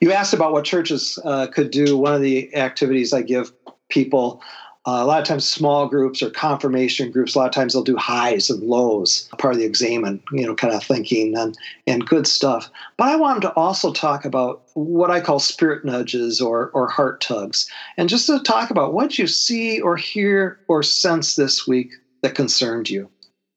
You 0.00 0.12
asked 0.12 0.32
about 0.32 0.52
what 0.52 0.64
churches 0.64 1.18
uh, 1.26 1.46
could 1.48 1.70
do. 1.70 1.98
One 1.98 2.14
of 2.14 2.22
the 2.22 2.52
activities 2.56 3.12
i 3.12 3.20
give 3.20 3.52
people 3.90 4.42
uh, 4.86 5.00
a 5.00 5.06
lot 5.06 5.20
of 5.20 5.26
times, 5.26 5.48
small 5.48 5.88
groups 5.88 6.22
or 6.22 6.28
confirmation 6.28 7.10
groups. 7.10 7.34
A 7.34 7.38
lot 7.38 7.46
of 7.46 7.54
times, 7.54 7.72
they'll 7.72 7.82
do 7.82 7.96
highs 7.96 8.50
and 8.50 8.62
lows, 8.62 9.28
part 9.38 9.54
of 9.54 9.60
the 9.60 9.66
examen, 9.66 10.22
you 10.30 10.46
know, 10.46 10.54
kind 10.54 10.74
of 10.74 10.84
thinking 10.84 11.34
and 11.36 11.56
and 11.86 12.06
good 12.06 12.26
stuff. 12.26 12.70
But 12.98 13.08
I 13.08 13.16
wanted 13.16 13.40
to 13.42 13.52
also 13.54 13.92
talk 13.92 14.26
about 14.26 14.62
what 14.74 15.10
I 15.10 15.20
call 15.20 15.38
spirit 15.38 15.86
nudges 15.86 16.40
or 16.40 16.70
or 16.74 16.88
heart 16.88 17.22
tugs, 17.22 17.70
and 17.96 18.10
just 18.10 18.26
to 18.26 18.40
talk 18.40 18.70
about 18.70 18.92
what 18.92 19.18
you 19.18 19.26
see 19.26 19.80
or 19.80 19.96
hear 19.96 20.58
or 20.68 20.82
sense 20.82 21.36
this 21.36 21.66
week 21.66 21.92
that 22.22 22.34
concerned 22.34 22.90
you. 22.90 23.08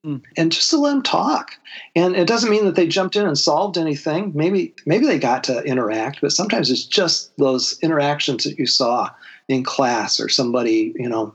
Mm. 0.05 0.21
And 0.37 0.51
just 0.51 0.69
to 0.69 0.77
let 0.77 0.91
them 0.91 1.03
talk, 1.03 1.51
and 1.93 2.15
it 2.15 2.27
doesn't 2.27 2.51
mean 2.51 2.63
that 2.65 2.75
they 2.75 2.87
jumped 2.87 3.17
in 3.17 3.27
and 3.27 3.37
solved 3.37 3.77
anything. 3.77 4.31
Maybe 4.33 4.73
maybe 4.85 5.05
they 5.05 5.19
got 5.19 5.43
to 5.45 5.61
interact, 5.63 6.21
but 6.21 6.31
sometimes 6.31 6.71
it's 6.71 6.85
just 6.85 7.35
those 7.35 7.77
interactions 7.81 8.45
that 8.45 8.57
you 8.57 8.65
saw 8.65 9.09
in 9.47 9.63
class 9.63 10.19
or 10.19 10.29
somebody, 10.29 10.93
you 10.95 11.07
know, 11.07 11.33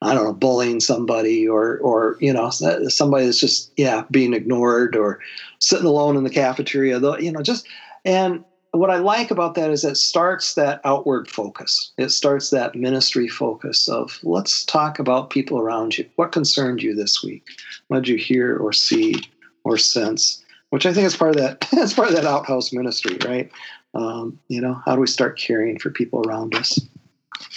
I 0.00 0.14
don't 0.14 0.24
know, 0.24 0.32
bullying 0.32 0.80
somebody 0.80 1.46
or, 1.46 1.78
or, 1.78 2.16
you 2.20 2.32
know, 2.32 2.50
somebody 2.50 3.24
that's 3.24 3.38
just, 3.38 3.72
yeah, 3.76 4.04
being 4.10 4.34
ignored 4.34 4.96
or 4.96 5.20
sitting 5.60 5.86
alone 5.86 6.16
in 6.16 6.24
the 6.24 6.30
cafeteria, 6.30 6.98
though, 6.98 7.18
you 7.18 7.30
know, 7.30 7.42
just, 7.42 7.66
and 8.04 8.44
what 8.72 8.90
I 8.90 8.96
like 8.96 9.30
about 9.30 9.54
that 9.54 9.70
is 9.70 9.84
it 9.84 9.96
starts 9.96 10.54
that 10.54 10.80
outward 10.84 11.30
focus. 11.30 11.92
It 11.98 12.08
starts 12.08 12.50
that 12.50 12.74
ministry 12.74 13.28
focus 13.28 13.86
of 13.86 14.18
let's 14.22 14.64
talk 14.64 14.98
about 14.98 15.30
people 15.30 15.58
around 15.58 15.98
you. 15.98 16.08
What 16.16 16.32
concerned 16.32 16.82
you 16.82 16.94
this 16.94 17.22
week? 17.22 17.46
What 17.88 17.98
did 17.98 18.08
you 18.08 18.16
hear 18.16 18.56
or 18.56 18.72
see 18.72 19.22
or 19.64 19.76
sense? 19.76 20.42
Which 20.70 20.86
I 20.86 20.94
think 20.94 21.06
is 21.06 21.16
part 21.16 21.36
of 21.36 21.42
that. 21.42 21.68
That's 21.72 21.92
part 21.92 22.08
of 22.08 22.14
that 22.14 22.24
outhouse 22.24 22.72
ministry, 22.72 23.18
right? 23.26 23.52
Um, 23.94 24.38
you 24.48 24.60
know, 24.60 24.80
how 24.86 24.94
do 24.94 25.02
we 25.02 25.06
start 25.06 25.38
caring 25.38 25.78
for 25.78 25.90
people 25.90 26.22
around 26.26 26.54
us? 26.54 26.80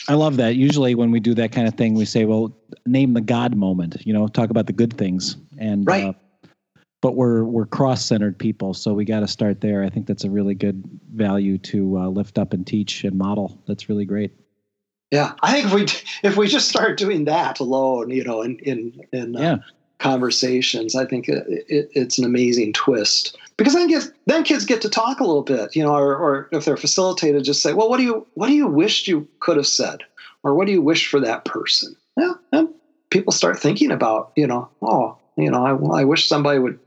I 0.07 0.13
love 0.13 0.37
that. 0.37 0.55
Usually, 0.55 0.93
when 0.95 1.11
we 1.11 1.19
do 1.19 1.33
that 1.35 1.51
kind 1.51 1.67
of 1.67 1.75
thing, 1.75 1.95
we 1.95 2.05
say, 2.05 2.25
"Well, 2.25 2.55
name 2.85 3.13
the 3.13 3.21
God 3.21 3.55
moment." 3.55 4.05
You 4.05 4.13
know, 4.13 4.27
talk 4.27 4.49
about 4.49 4.67
the 4.67 4.73
good 4.73 4.93
things, 4.97 5.37
and 5.57 5.85
right. 5.87 6.05
Uh, 6.05 6.13
but 7.01 7.15
we're 7.15 7.43
we're 7.43 7.65
cross-centered 7.65 8.37
people, 8.37 8.73
so 8.73 8.93
we 8.93 9.05
got 9.05 9.19
to 9.19 9.27
start 9.27 9.61
there. 9.61 9.83
I 9.83 9.89
think 9.89 10.07
that's 10.07 10.23
a 10.23 10.29
really 10.29 10.55
good 10.55 10.83
value 11.13 11.57
to 11.59 11.99
uh, 11.99 12.07
lift 12.07 12.37
up 12.37 12.53
and 12.53 12.65
teach 12.65 13.03
and 13.03 13.17
model. 13.17 13.61
That's 13.67 13.89
really 13.89 14.05
great. 14.05 14.31
Yeah, 15.11 15.33
I 15.43 15.51
think 15.51 15.65
if 15.67 15.73
we 15.73 16.29
if 16.29 16.37
we 16.37 16.47
just 16.47 16.67
start 16.67 16.97
doing 16.97 17.25
that 17.25 17.59
alone, 17.59 18.09
you 18.09 18.23
know, 18.23 18.41
in 18.41 18.57
in 18.59 19.01
in 19.11 19.35
uh, 19.35 19.39
yeah. 19.39 19.57
conversations, 19.99 20.95
I 20.95 21.05
think 21.05 21.29
it, 21.29 21.45
it, 21.47 21.89
it's 21.93 22.17
an 22.17 22.25
amazing 22.25 22.73
twist 22.73 23.37
because 23.57 23.73
then 23.73 23.87
kids 23.87 24.11
then 24.25 24.43
kids 24.43 24.65
get 24.65 24.81
to 24.81 24.89
talk 24.89 25.19
a 25.19 25.25
little 25.25 25.43
bit, 25.43 25.75
you 25.75 25.83
know, 25.83 25.93
or, 25.93 26.15
or 26.15 26.49
if 26.51 26.65
they're 26.65 26.77
facilitated, 26.77 27.43
just 27.43 27.61
say, 27.61 27.73
well, 27.73 27.89
what 27.89 27.97
do 27.97 28.03
you 28.03 28.27
what 28.33 28.47
do 28.47 28.53
you 28.53 28.67
wish 28.67 29.07
you 29.07 29.27
could 29.39 29.57
have 29.57 29.67
said, 29.67 30.03
or 30.43 30.53
what 30.53 30.67
do 30.67 30.73
you 30.73 30.81
wish 30.81 31.07
for 31.07 31.19
that 31.19 31.45
person? 31.45 31.95
Yeah, 32.17 32.33
and 32.51 32.69
people 33.09 33.33
start 33.33 33.59
thinking 33.59 33.91
about, 33.91 34.31
you 34.35 34.47
know, 34.47 34.69
oh, 34.81 35.17
you 35.37 35.49
know, 35.49 35.65
I, 35.65 35.73
well, 35.73 35.93
I 35.93 36.03
wish 36.03 36.27
somebody 36.27 36.59
would 36.59 36.79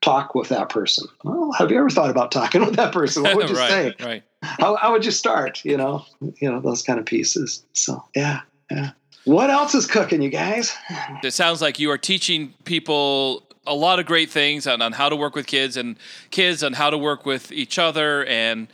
talk 0.00 0.34
with 0.34 0.48
that 0.50 0.68
person. 0.68 1.08
Well, 1.24 1.52
have 1.52 1.70
you 1.70 1.78
ever 1.78 1.90
thought 1.90 2.10
about 2.10 2.30
talking 2.32 2.64
with 2.64 2.76
that 2.76 2.92
person? 2.92 3.22
What 3.22 3.36
would 3.36 3.48
you 3.50 3.56
right, 3.56 3.68
say? 3.68 4.04
Right. 4.04 4.22
How, 4.42 4.76
how 4.76 4.92
would 4.92 5.04
you 5.04 5.10
start? 5.10 5.64
You 5.64 5.76
know, 5.76 6.04
you 6.20 6.50
know 6.50 6.60
those 6.60 6.82
kind 6.82 6.98
of 6.98 7.06
pieces. 7.06 7.64
So 7.72 8.04
yeah, 8.14 8.40
yeah. 8.70 8.90
What 9.24 9.50
else 9.50 9.74
is 9.74 9.86
cooking, 9.86 10.20
you 10.20 10.30
guys? 10.30 10.76
It 11.22 11.32
sounds 11.32 11.62
like 11.62 11.78
you 11.78 11.90
are 11.90 11.98
teaching 11.98 12.54
people 12.64 13.44
a 13.66 13.74
lot 13.74 13.98
of 13.98 14.06
great 14.06 14.30
things 14.30 14.66
on, 14.66 14.82
on 14.82 14.92
how 14.92 15.08
to 15.08 15.16
work 15.16 15.34
with 15.34 15.46
kids 15.46 15.76
and 15.76 15.96
kids 16.30 16.62
on 16.64 16.72
how 16.72 16.90
to 16.90 16.98
work 16.98 17.24
with 17.24 17.52
each 17.52 17.78
other 17.78 18.24
and 18.26 18.68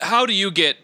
how 0.00 0.26
do 0.26 0.32
you 0.32 0.50
get 0.50 0.76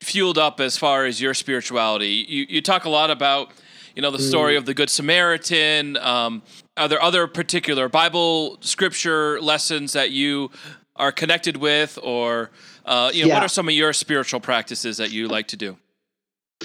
fueled 0.00 0.38
up 0.38 0.60
as 0.60 0.76
far 0.76 1.04
as 1.04 1.20
your 1.20 1.34
spirituality 1.34 2.24
you, 2.28 2.46
you 2.48 2.62
talk 2.62 2.84
a 2.84 2.90
lot 2.90 3.10
about 3.10 3.52
you 3.94 4.02
know 4.02 4.10
the 4.10 4.18
story 4.18 4.54
mm. 4.54 4.58
of 4.58 4.66
the 4.66 4.74
good 4.74 4.90
samaritan 4.90 5.96
um, 5.98 6.42
are 6.76 6.88
there 6.88 7.00
other 7.02 7.26
particular 7.26 7.88
bible 7.88 8.58
scripture 8.60 9.40
lessons 9.40 9.92
that 9.92 10.10
you 10.10 10.50
are 10.96 11.12
connected 11.12 11.56
with 11.56 11.98
or 12.02 12.50
uh, 12.84 13.10
you 13.14 13.22
know 13.22 13.28
yeah. 13.28 13.34
what 13.34 13.42
are 13.44 13.48
some 13.48 13.68
of 13.68 13.74
your 13.74 13.92
spiritual 13.92 14.40
practices 14.40 14.96
that 14.96 15.12
you 15.12 15.28
like 15.28 15.46
to 15.46 15.56
do 15.56 15.76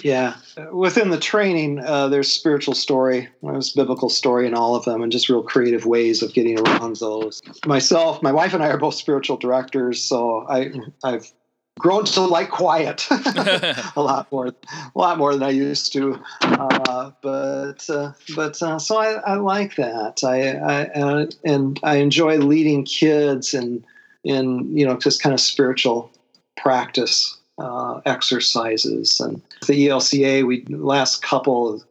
yeah, 0.03 0.35
within 0.71 1.09
the 1.09 1.19
training, 1.19 1.79
uh, 1.79 2.07
there's 2.07 2.31
spiritual 2.31 2.73
story, 2.73 3.27
there's 3.43 3.71
biblical 3.71 4.09
story 4.09 4.47
in 4.47 4.53
all 4.53 4.75
of 4.75 4.85
them, 4.85 5.01
and 5.01 5.11
just 5.11 5.29
real 5.29 5.43
creative 5.43 5.85
ways 5.85 6.21
of 6.21 6.33
getting 6.33 6.59
around 6.59 6.97
those. 6.97 7.41
Myself, 7.65 8.21
my 8.21 8.31
wife, 8.31 8.53
and 8.53 8.63
I 8.63 8.67
are 8.67 8.77
both 8.77 8.95
spiritual 8.95 9.37
directors, 9.37 10.01
so 10.01 10.45
I 10.49 10.71
I've 11.03 11.31
grown 11.79 12.05
to 12.05 12.21
like 12.21 12.49
quiet 12.49 13.07
a 13.11 13.91
lot 13.97 14.31
more, 14.31 14.47
a 14.47 14.53
lot 14.95 15.17
more 15.17 15.33
than 15.33 15.43
I 15.43 15.49
used 15.49 15.93
to. 15.93 16.19
Uh, 16.41 17.11
but 17.21 17.89
uh, 17.89 18.13
but 18.35 18.61
uh, 18.61 18.79
so 18.79 18.97
I, 18.97 19.13
I 19.13 19.35
like 19.35 19.75
that. 19.75 20.23
I, 20.23 20.57
I 20.57 21.27
and 21.43 21.79
I 21.83 21.97
enjoy 21.97 22.37
leading 22.37 22.83
kids 22.85 23.53
and 23.53 23.83
in 24.23 24.75
you 24.75 24.85
know 24.85 24.97
just 24.97 25.21
kind 25.21 25.33
of 25.33 25.39
spiritual 25.39 26.11
practice 26.57 27.36
uh, 27.57 28.01
exercises. 28.05 29.19
And 29.19 29.41
the 29.67 29.87
ELCA, 29.87 30.45
we 30.45 30.65
last 30.69 31.21
couple 31.21 31.73
of 31.73 31.83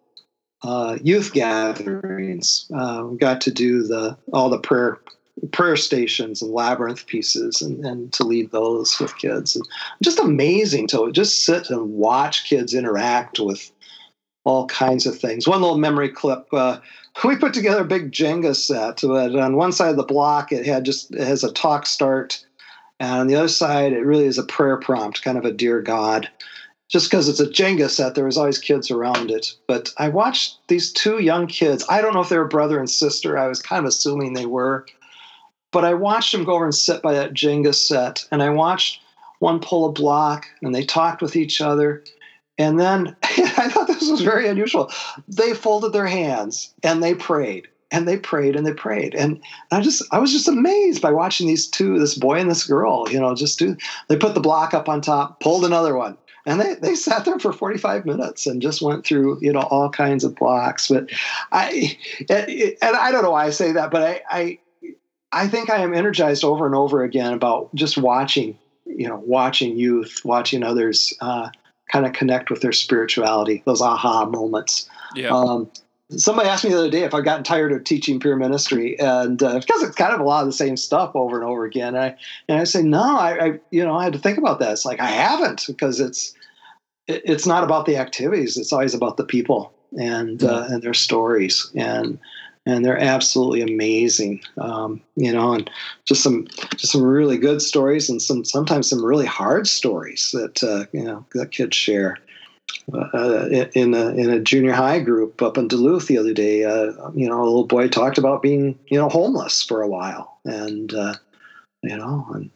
uh, 0.63 0.99
youth 1.03 1.33
gatherings, 1.33 2.71
uh, 2.75 3.05
we 3.09 3.19
got 3.19 3.41
to 3.43 3.51
do 3.51 3.83
the 3.83 4.17
all 4.33 4.49
the 4.49 4.59
prayer 4.59 4.99
prayer 5.53 5.77
stations 5.77 6.41
and 6.41 6.51
labyrinth 6.51 7.07
pieces 7.07 7.61
and, 7.61 7.85
and 7.85 8.13
to 8.13 8.25
lead 8.25 8.51
those 8.53 8.99
with 8.99 9.17
kids 9.19 9.55
and 9.55 9.67
just 10.03 10.19
amazing 10.19 10.87
to 10.87 11.13
just 11.13 11.45
sit 11.45 11.69
and 11.69 11.93
watch 11.93 12.49
kids 12.49 12.73
interact 12.73 13.39
with 13.39 13.71
all 14.45 14.67
kinds 14.67 15.07
of 15.07 15.19
things 15.19 15.47
one 15.47 15.61
little 15.61 15.77
memory 15.77 16.09
clip 16.09 16.47
uh, 16.53 16.79
we 17.25 17.37
put 17.37 17.53
together 17.53 17.83
a 17.83 17.87
big 17.87 18.13
jenga 18.13 18.57
set 18.57 19.01
but 19.03 19.37
on 19.37 19.57
one 19.57 19.73
side 19.73 19.91
of 19.91 19.97
the 19.97 20.03
block 20.03 20.53
it 20.53 20.65
had 20.65 20.85
just 20.85 21.15
it 21.15 21.27
has 21.27 21.45
a 21.45 21.53
talk 21.53 21.85
start 21.85 22.46
and 22.99 23.21
on 23.21 23.27
the 23.27 23.35
other 23.35 23.49
side, 23.49 23.93
it 23.93 24.05
really 24.05 24.25
is 24.25 24.39
a 24.39 24.45
prayer 24.45 24.79
prompt, 24.79 25.23
kind 25.23 25.37
of 25.37 25.45
a 25.45 25.53
dear 25.53 25.81
God. 25.83 26.29
Just 26.89 27.11
because 27.11 27.29
it's 27.29 27.41
a 27.41 27.47
Jenga 27.47 27.91
set, 27.91 28.15
there 28.15 28.25
was 28.25 28.39
always 28.39 28.59
kids 28.59 28.91
around 28.91 29.31
it. 29.31 29.55
But 29.67 29.93
I 29.99 30.09
watched 30.09 30.59
these 30.69 30.93
two 30.93 31.19
young 31.19 31.47
kids. 31.47 31.85
I 31.89 32.01
don't 32.01 32.15
know 32.15 32.21
if 32.21 32.29
they 32.29 32.39
were 32.39 32.47
brother 32.47 32.79
and 32.79 32.89
sister. 32.89 33.37
I 33.37 33.49
was 33.49 33.61
kind 33.61 33.81
of 33.81 33.89
assuming 33.89 34.33
they 34.33 34.47
were. 34.47 34.87
But 35.73 35.85
I 35.85 35.95
watched 35.95 36.33
them 36.33 36.45
go 36.45 36.55
over 36.55 36.65
and 36.65 36.75
sit 36.75 37.03
by 37.03 37.13
that 37.15 37.35
Jenga 37.35 37.75
set. 37.75 38.25
And 38.31 38.43
I 38.43 38.51
watched 38.51 39.01
one 39.41 39.61
pull 39.61 39.85
a 39.87 39.93
block 39.93 40.47
and 40.63 40.75
they 40.75 40.85
talked 40.85 41.21
with 41.21 41.37
each 41.37 41.61
other. 41.61 42.05
And 42.57 42.79
then 42.81 43.17
I 43.23 43.69
thought 43.69 43.89
this 43.89 44.09
was 44.09 44.23
very 44.23 44.49
unusual. 44.49 44.91
They 45.29 45.55
folded 45.55 45.93
their 45.93 46.07
hands 46.07 46.73
and 46.83 47.03
they 47.03 47.15
prayed 47.15 47.67
and 47.91 48.07
they 48.07 48.17
prayed 48.17 48.57
and 48.57 48.67
they 48.67 48.73
prayed. 48.73 49.15
And 49.15 49.41
i 49.71 49.81
just 49.81 50.03
i 50.13 50.19
was 50.19 50.33
just 50.33 50.49
amazed 50.49 51.03
by 51.03 51.11
watching 51.11 51.47
these 51.47 51.67
two 51.67 51.99
this 51.99 52.15
boy 52.15 52.39
and 52.39 52.51
this 52.51 52.65
girl 52.65 53.07
you 53.11 53.21
know 53.21 53.35
just 53.35 53.59
do 53.59 53.77
they 54.09 54.17
put 54.17 54.35
the 54.35 54.41
block 54.41 54.75
up 54.75 54.89
on 54.89 55.01
top 55.01 55.41
pulled 55.41 55.65
another 55.65 55.97
one 55.97 56.17
and 56.47 56.61
they, 56.61 56.75
they 56.77 56.95
sat 56.95 57.25
there 57.25 57.41
for 57.41 57.53
45 57.53 58.07
minutes 58.07 58.47
and 58.47 58.63
just 58.63 58.81
went 58.81 59.05
through 59.05 59.39
you 59.41 59.53
know 59.53 59.61
all 59.61 59.91
kinds 59.91 60.25
of 60.25 60.35
blocks. 60.37 60.89
But 60.89 61.11
i 61.53 61.97
and 62.29 62.97
i 62.97 63.11
don't 63.11 63.23
know 63.23 63.33
why 63.33 63.47
i 63.47 63.51
say 63.51 63.73
that 63.73 63.91
but 63.91 64.03
i 64.03 64.23
i 64.31 64.59
i 65.33 65.49
think 65.49 65.71
i 65.71 65.79
am 65.79 65.95
energized 65.95 66.45
over 66.45 66.67
and 66.67 66.75
over 66.75 67.03
again 67.03 67.33
about 67.33 67.75
just 67.75 67.99
watching 67.99 68.57
you 68.85 69.09
know 69.09 69.23
watching 69.27 69.77
youth 69.77 70.21
watching 70.25 70.63
others 70.63 71.13
uh, 71.21 71.51
kind 71.91 72.07
of 72.07 72.13
connect 72.13 72.51
with 72.51 72.61
their 72.61 72.73
spirituality 72.73 73.63
those 73.67 73.83
aha 73.83 74.25
moments. 74.25 74.89
Yeah. 75.15 75.31
Um, 75.31 75.71
somebody 76.11 76.49
asked 76.49 76.65
me 76.65 76.71
the 76.71 76.79
other 76.79 76.91
day 76.91 77.03
if 77.03 77.15
I've 77.15 77.25
gotten 77.25 77.45
tired 77.45 77.73
of 77.73 77.85
teaching 77.85 78.21
peer 78.21 78.37
ministry, 78.37 78.99
and 78.99 79.43
uh, 79.43 79.59
because 79.59 79.83
it's 79.83 79.97
kind 79.97 80.15
of 80.15 80.21
a 80.21 80.25
lot 80.25 80.41
of 80.41 80.47
the 80.47 80.53
same 80.53 80.77
stuff 80.77 81.13
over 81.15 81.37
and 81.37 81.45
over 81.45 81.65
again. 81.65 81.95
And 81.95 81.99
I 81.99 82.17
and 82.49 82.61
I 82.61 82.65
say 82.65 82.83
no, 82.83 83.03
I, 83.03 83.45
I, 83.45 83.61
you 83.71 83.85
know 83.85 83.97
I 83.97 84.05
had 84.05 84.13
to 84.13 84.19
think 84.19 84.39
about 84.39 84.61
that. 84.61 84.73
It's 84.73 84.85
like 84.85 85.01
I 85.01 85.07
haven't 85.07 85.65
because 85.67 86.01
it's 86.01 86.35
it, 87.07 87.23
it's 87.25 87.47
not 87.47 87.65
about 87.65 87.87
the 87.87 87.97
activities; 87.97 88.57
it's 88.57 88.73
always 88.73 88.95
about 88.95 89.17
the 89.17 89.25
people 89.25 89.73
and 89.99 90.43
uh, 90.43 90.67
and 90.69 90.83
their 90.83 90.95
stories. 90.95 91.71
And 91.75 92.19
and 92.67 92.85
they're 92.85 93.01
absolutely 93.01 93.63
amazing. 93.63 94.41
Um, 94.59 95.01
you 95.15 95.33
know, 95.33 95.55
and 95.55 95.71
just 96.05 96.23
some 96.23 96.47
just 96.77 96.93
some 96.93 97.03
really 97.03 97.39
good 97.39 97.63
stories, 97.63 98.09
and 98.11 98.21
some 98.21 98.45
sometimes 98.45 98.91
some 98.91 99.05
really 99.05 99.27
hard 99.27 99.67
stories 99.67 100.31
that 100.33 100.63
uh, 100.63 100.87
you 100.93 101.05
know 101.05 101.25
that 101.35 101.53
kids 101.53 101.77
share. 101.77 102.19
Uh, 102.93 103.49
in 103.75 103.95
a 103.95 104.09
in 104.11 104.31
a 104.31 104.41
junior 104.41 104.73
high 104.73 105.01
group 105.01 105.43
up 105.43 105.59
in 105.59 105.67
Duluth 105.67 106.07
the 106.07 106.19
other 106.19 106.33
day, 106.33 106.65
uh, 106.65 106.93
you 107.15 107.29
know, 107.29 107.43
a 107.43 107.45
little 107.45 107.67
boy 107.67 107.89
talked 107.89 108.17
about 108.17 108.43
being 108.43 108.79
you 108.87 108.99
know 108.99 109.09
homeless 109.09 109.63
for 109.63 109.83
a 109.83 109.89
while, 109.89 110.39
and 110.45 110.95
uh, 110.95 111.15
you 111.83 111.97
know, 111.97 112.27
and 112.33 112.49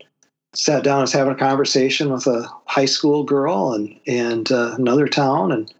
sat 0.55 0.85
down 0.85 0.99
and 0.99 1.03
was 1.03 1.13
having 1.13 1.33
a 1.33 1.37
conversation 1.37 2.13
with 2.13 2.27
a 2.29 2.49
high 2.67 2.85
school 2.85 3.25
girl 3.25 3.73
and 3.73 3.99
and 4.07 4.53
uh, 4.53 4.75
another 4.79 5.09
town, 5.09 5.51
and 5.51 5.73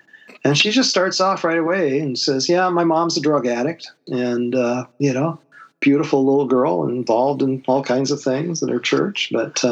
and 0.45 0.59
she 0.59 0.71
just 0.71 0.91
starts 0.91 1.21
off 1.21 1.45
right 1.45 1.59
away 1.59 2.01
and 2.01 2.19
says, 2.19 2.49
"Yeah, 2.49 2.69
my 2.71 2.85
mom's 2.85 3.17
a 3.17 3.21
drug 3.21 3.47
addict, 3.47 3.89
and 4.09 4.55
uh, 4.57 4.85
you 4.99 5.13
know, 5.13 5.39
beautiful 5.79 6.25
little 6.25 6.47
girl 6.47 6.89
involved 6.89 7.43
in 7.43 7.63
all 7.69 7.85
kinds 7.85 8.11
of 8.11 8.21
things 8.21 8.63
in 8.63 8.69
her 8.69 8.81
church, 8.81 9.29
but 9.33 9.63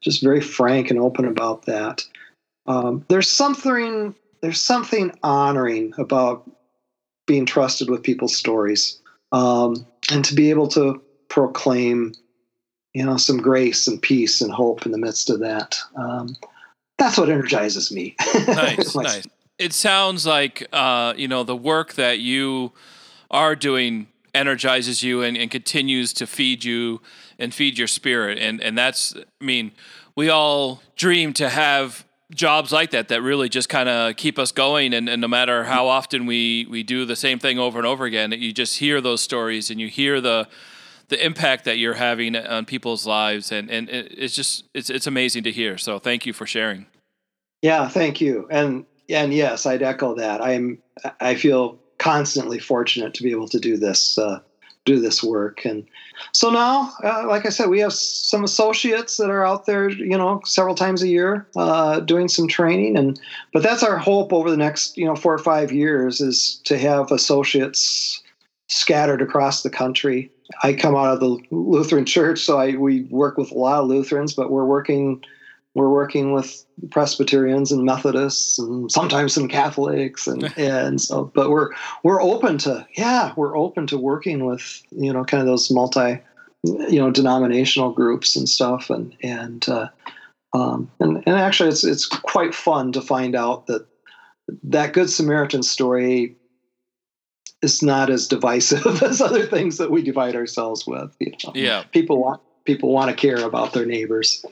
just 0.00 0.22
very 0.22 0.40
frank 0.40 0.90
and 0.90 0.98
open 0.98 1.26
about 1.26 1.66
that." 1.66 2.06
Um, 2.66 3.04
there's 3.08 3.30
something 3.30 4.14
there's 4.40 4.60
something 4.60 5.16
honoring 5.22 5.94
about 5.98 6.50
being 7.26 7.46
trusted 7.46 7.88
with 7.88 8.02
people's 8.02 8.36
stories, 8.36 9.00
um, 9.32 9.86
and 10.10 10.24
to 10.24 10.34
be 10.34 10.50
able 10.50 10.68
to 10.68 11.00
proclaim, 11.28 12.12
you 12.92 13.04
know, 13.04 13.16
some 13.16 13.38
grace 13.38 13.86
and 13.86 14.00
peace 14.00 14.40
and 14.40 14.52
hope 14.52 14.84
in 14.84 14.92
the 14.92 14.98
midst 14.98 15.30
of 15.30 15.40
that. 15.40 15.78
Um, 15.96 16.36
that's 16.98 17.18
what 17.18 17.30
energizes 17.30 17.90
me. 17.90 18.14
Nice, 18.46 18.94
nice 18.94 19.26
it 19.58 19.72
sounds 19.72 20.26
like 20.26 20.66
uh, 20.72 21.14
you 21.16 21.28
know 21.28 21.42
the 21.42 21.56
work 21.56 21.94
that 21.94 22.20
you 22.20 22.72
are 23.30 23.56
doing 23.56 24.08
energizes 24.34 25.02
you 25.02 25.22
and, 25.22 25.36
and, 25.36 25.50
continues 25.50 26.12
to 26.12 26.26
feed 26.26 26.64
you 26.64 27.00
and 27.38 27.54
feed 27.54 27.78
your 27.78 27.86
spirit 27.86 28.36
and 28.38 28.60
and 28.60 28.76
that's 28.76 29.14
i 29.40 29.44
mean 29.44 29.70
we 30.16 30.28
all 30.28 30.82
dream 30.96 31.32
to 31.32 31.48
have 31.48 32.04
jobs 32.32 32.72
like 32.72 32.90
that 32.90 33.08
that 33.08 33.22
really 33.22 33.48
just 33.48 33.68
kind 33.68 33.88
of 33.88 34.16
keep 34.16 34.38
us 34.38 34.50
going 34.52 34.94
and, 34.94 35.08
and, 35.08 35.20
no 35.20 35.28
matter 35.28 35.64
how 35.64 35.86
often 35.86 36.26
we 36.26 36.66
we 36.70 36.82
do 36.82 37.04
the 37.04 37.16
same 37.16 37.38
thing 37.38 37.58
over 37.58 37.78
and 37.78 37.86
over 37.86 38.06
again 38.06 38.32
you 38.32 38.52
just 38.52 38.78
hear 38.78 39.00
those 39.00 39.20
stories 39.20 39.70
and 39.70 39.80
you 39.80 39.88
hear 39.88 40.20
the 40.20 40.48
the 41.08 41.24
impact 41.24 41.64
that 41.64 41.78
you're 41.78 41.94
having 41.94 42.34
on 42.36 42.64
people's 42.64 43.06
lives 43.06 43.52
and 43.52 43.70
and 43.70 43.88
it's 43.90 44.34
just 44.34 44.64
it's 44.74 44.90
it's 44.90 45.06
amazing 45.06 45.42
to 45.44 45.52
hear. 45.52 45.76
So 45.78 45.98
thank 45.98 46.26
you 46.26 46.32
for 46.32 46.46
sharing. 46.46 46.86
Yeah 47.62 47.88
thank 47.88 48.20
you. 48.20 48.48
And 48.50 48.86
and 49.08 49.34
yes, 49.34 49.66
I'd 49.66 49.82
echo 49.82 50.14
that. 50.14 50.42
I'm 50.42 50.78
I 51.20 51.34
feel 51.34 51.78
constantly 51.98 52.58
fortunate 52.58 53.14
to 53.14 53.22
be 53.22 53.30
able 53.30 53.48
to 53.48 53.60
do 53.60 53.76
this 53.76 54.18
uh, 54.18 54.40
do 54.84 55.00
this 55.00 55.22
work. 55.22 55.64
And 55.64 55.86
so 56.32 56.50
now, 56.50 56.92
uh, 57.02 57.26
like 57.26 57.46
I 57.46 57.48
said, 57.48 57.68
we 57.68 57.80
have 57.80 57.92
some 57.92 58.44
associates 58.44 59.16
that 59.16 59.30
are 59.30 59.44
out 59.44 59.66
there, 59.66 59.88
you 59.90 60.16
know, 60.16 60.40
several 60.44 60.74
times 60.74 61.02
a 61.02 61.08
year 61.08 61.46
uh, 61.56 62.00
doing 62.00 62.28
some 62.28 62.48
training. 62.48 62.96
And 62.96 63.18
but 63.52 63.62
that's 63.62 63.82
our 63.82 63.98
hope 63.98 64.32
over 64.32 64.50
the 64.50 64.56
next, 64.56 64.96
you 64.96 65.06
know, 65.06 65.16
four 65.16 65.34
or 65.34 65.38
five 65.38 65.72
years 65.72 66.20
is 66.20 66.60
to 66.64 66.78
have 66.78 67.10
associates 67.10 68.22
scattered 68.68 69.22
across 69.22 69.62
the 69.62 69.70
country. 69.70 70.30
I 70.62 70.74
come 70.74 70.94
out 70.94 71.14
of 71.14 71.20
the 71.20 71.38
Lutheran 71.50 72.04
Church, 72.06 72.40
so 72.40 72.58
I 72.58 72.76
we 72.76 73.02
work 73.04 73.38
with 73.38 73.50
a 73.50 73.58
lot 73.58 73.82
of 73.82 73.88
Lutherans, 73.88 74.34
but 74.34 74.50
we're 74.50 74.66
working 74.66 75.22
we're 75.74 75.90
working 75.90 76.32
with 76.32 76.64
Presbyterians 76.90 77.72
and 77.72 77.84
Methodists 77.84 78.58
and 78.58 78.90
sometimes 78.90 79.34
some 79.34 79.48
Catholics 79.48 80.26
and 80.26 80.52
and 80.58 81.00
so 81.00 81.30
but 81.34 81.50
we're 81.50 81.70
we're 82.02 82.22
open 82.22 82.58
to 82.58 82.86
yeah 82.96 83.32
we're 83.36 83.56
open 83.56 83.86
to 83.88 83.98
working 83.98 84.44
with 84.46 84.82
you 84.90 85.12
know 85.12 85.24
kind 85.24 85.40
of 85.40 85.46
those 85.46 85.70
multi 85.70 86.20
you 86.62 86.98
know 86.98 87.10
denominational 87.10 87.92
groups 87.92 88.36
and 88.36 88.48
stuff 88.48 88.88
and 88.90 89.14
and 89.22 89.68
uh, 89.68 89.88
um, 90.54 90.90
and 91.00 91.22
and 91.26 91.36
actually 91.36 91.68
it's 91.68 91.84
it's 91.84 92.06
quite 92.06 92.54
fun 92.54 92.92
to 92.92 93.00
find 93.00 93.34
out 93.34 93.66
that 93.66 93.86
that 94.62 94.92
Good 94.92 95.10
Samaritan 95.10 95.62
story 95.62 96.36
is 97.62 97.82
not 97.82 98.10
as 98.10 98.28
divisive 98.28 99.02
as 99.02 99.20
other 99.20 99.46
things 99.46 99.78
that 99.78 99.90
we 99.90 100.02
divide 100.02 100.36
ourselves 100.36 100.86
with. 100.86 101.14
You 101.18 101.32
know? 101.44 101.52
Yeah, 101.54 101.82
people 101.92 102.22
want 102.22 102.40
people 102.64 102.92
want 102.92 103.10
to 103.10 103.16
care 103.16 103.44
about 103.44 103.72
their 103.72 103.86
neighbors. 103.86 104.44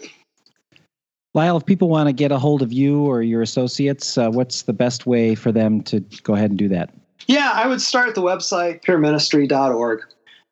Lyle, 1.34 1.56
if 1.56 1.64
people 1.64 1.88
want 1.88 2.08
to 2.08 2.12
get 2.12 2.30
a 2.30 2.38
hold 2.38 2.60
of 2.60 2.72
you 2.72 3.00
or 3.00 3.22
your 3.22 3.40
associates, 3.40 4.18
uh, 4.18 4.30
what's 4.30 4.62
the 4.62 4.72
best 4.72 5.06
way 5.06 5.34
for 5.34 5.50
them 5.50 5.82
to 5.84 6.00
go 6.22 6.34
ahead 6.34 6.50
and 6.50 6.58
do 6.58 6.68
that? 6.68 6.92
Yeah, 7.26 7.52
I 7.54 7.66
would 7.66 7.80
start 7.80 8.14
the 8.14 8.22
website 8.22 8.82
peerministry.org. 8.84 10.02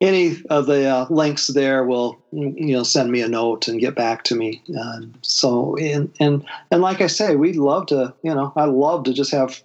Any 0.01 0.43
of 0.49 0.65
the 0.65 0.89
uh, 0.89 1.07
links 1.11 1.49
there 1.49 1.85
will, 1.85 2.19
you 2.33 2.73
know, 2.73 2.83
send 2.83 3.13
me 3.13 3.21
a 3.21 3.29
note 3.29 3.69
and 3.69 3.79
get 3.79 3.95
back 3.95 4.25
to 4.25 4.35
me. 4.35 4.63
Um, 4.81 5.13
so, 5.21 5.77
and 5.77 6.11
and 6.19 6.47
and 6.71 6.81
like 6.81 7.03
I 7.03 7.07
say, 7.07 7.37
we'd 7.37 7.57
love 7.57 7.87
to, 7.89 8.15
you 8.23 8.35
know, 8.35 8.51
I 8.57 8.65
love 8.65 9.05
to 9.05 9.13
just 9.13 9.31
have, 9.33 9.63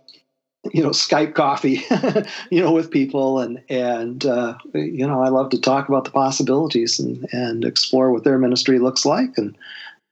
you 0.73 0.83
know, 0.83 0.89
Skype 0.89 1.35
coffee, 1.35 1.85
you 2.51 2.61
know, 2.61 2.73
with 2.73 2.91
people, 2.91 3.39
and 3.39 3.61
and 3.69 4.25
uh, 4.25 4.57
you 4.73 5.07
know, 5.07 5.21
I 5.21 5.29
love 5.29 5.51
to 5.51 5.61
talk 5.61 5.87
about 5.87 6.03
the 6.03 6.11
possibilities 6.11 6.99
and 6.99 7.25
and 7.31 7.63
explore 7.63 8.11
what 8.11 8.25
their 8.25 8.37
ministry 8.37 8.77
looks 8.77 9.05
like 9.05 9.37
and 9.37 9.57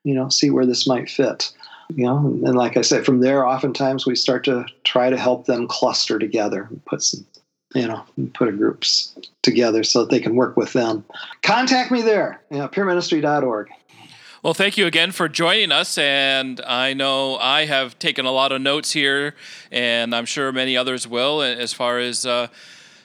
you 0.04 0.14
know, 0.14 0.30
see 0.30 0.50
where 0.50 0.66
this 0.66 0.88
might 0.88 1.10
fit. 1.10 1.52
You 1.96 2.06
know, 2.06 2.18
and 2.18 2.56
like 2.56 2.78
I 2.78 2.82
said, 2.82 3.06
from 3.06 3.20
there, 3.20 3.46
oftentimes 3.46 4.06
we 4.06 4.16
start 4.16 4.46
to 4.46 4.66
try 4.84 5.10
to 5.10 5.18
help 5.18 5.46
them 5.46 5.68
cluster 5.68 6.18
together 6.18 6.68
and 6.70 6.84
put 6.86 7.04
some, 7.04 7.26
you 7.76 7.88
know, 7.88 8.04
put 8.34 8.48
a 8.48 8.52
groups 8.52 9.16
together 9.42 9.84
so 9.84 10.00
that 10.00 10.10
they 10.10 10.20
can 10.20 10.36
work 10.36 10.56
with 10.56 10.74
them. 10.74 11.04
Contact 11.42 11.92
me 11.92 12.02
there, 12.02 12.42
you 12.50 12.58
know, 12.58 12.68
peerministry.org. 12.68 13.70
Well, 14.44 14.54
thank 14.54 14.78
you 14.78 14.88
again 14.88 15.14
for 15.14 15.30
joining 15.30 15.72
us. 15.72 15.98
And 15.98 16.60
I 16.68 16.94
know 16.94 17.38
I 17.38 17.64
have 17.64 17.98
taken 17.98 18.26
a 18.26 18.32
lot 18.32 18.52
of 18.52 18.62
notes 18.62 18.92
here, 18.92 19.36
and 19.72 20.14
I'm 20.14 20.26
sure 20.26 20.52
many 20.52 20.76
others 20.76 21.08
will, 21.08 21.42
as 21.42 21.72
far 21.72 22.00
as 22.00 22.26
uh, 22.26 22.48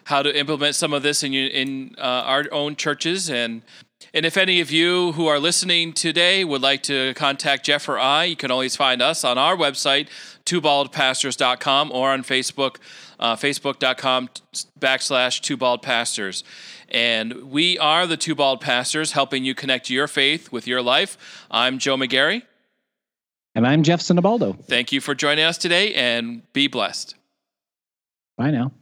how 0.05 0.23
to 0.23 0.37
implement 0.37 0.75
some 0.75 0.93
of 0.93 1.05
this 1.05 1.23
in, 1.23 1.35
in 1.35 1.95
uh, 1.97 2.01
our 2.01 2.47
own 2.51 2.75
churches. 2.75 3.31
And 3.31 3.63
and 4.15 4.25
if 4.25 4.37
any 4.37 4.61
of 4.61 4.71
you 4.71 5.13
who 5.13 5.27
are 5.27 5.39
listening 5.39 5.93
today 5.93 6.45
would 6.45 6.63
like 6.63 6.83
to 6.85 7.15
contact 7.15 7.67
Jeff 7.67 7.89
or 7.89 7.99
I, 7.99 8.25
you 8.25 8.37
can 8.37 8.51
always 8.51 8.77
find 8.77 9.03
us 9.03 9.25
on 9.25 9.39
our 9.39 9.57
website, 9.57 10.09
twobaldpastors.com, 10.47 11.93
or 11.93 12.11
on 12.11 12.23
Facebook, 12.23 12.77
uh, 13.21 13.37
facebook.com 13.37 14.31
backslash 14.79 15.41
twobaldpastors. 15.43 16.43
And 16.89 17.51
we 17.51 17.79
are 17.79 18.07
the 18.07 18.17
Two 18.17 18.35
Bald 18.35 18.61
Pastors, 18.61 19.13
helping 19.13 19.45
you 19.45 19.55
connect 19.55 19.91
your 19.91 20.09
faith 20.09 20.51
with 20.51 20.67
your 20.67 20.81
life. 20.81 21.45
I'm 21.51 21.79
Joe 21.79 21.97
McGarry. 21.97 22.43
And 23.55 23.67
I'm 23.67 23.83
Jeff 23.83 24.01
Sinibaldo. 24.01 24.59
Thank 24.65 24.93
you 24.93 25.01
for 25.01 25.15
joining 25.15 25.45
us 25.45 25.59
today, 25.59 25.95
and 25.95 26.51
be 26.53 26.67
blessed. 26.69 27.15
Bye 28.37 28.53
now. 28.53 28.73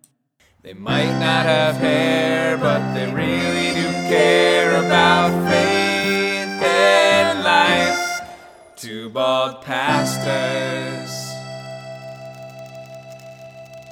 They 0.66 0.74
might 0.74 1.12
not 1.20 1.46
have 1.46 1.76
hair, 1.76 2.58
but 2.58 2.92
they 2.92 3.06
really 3.12 3.72
do 3.72 3.88
care 4.08 4.84
about 4.84 5.30
faith 5.48 6.60
and 6.60 7.44
life. 7.44 8.28
Two 8.74 9.08
bald 9.10 9.62
pastors. 9.62 11.08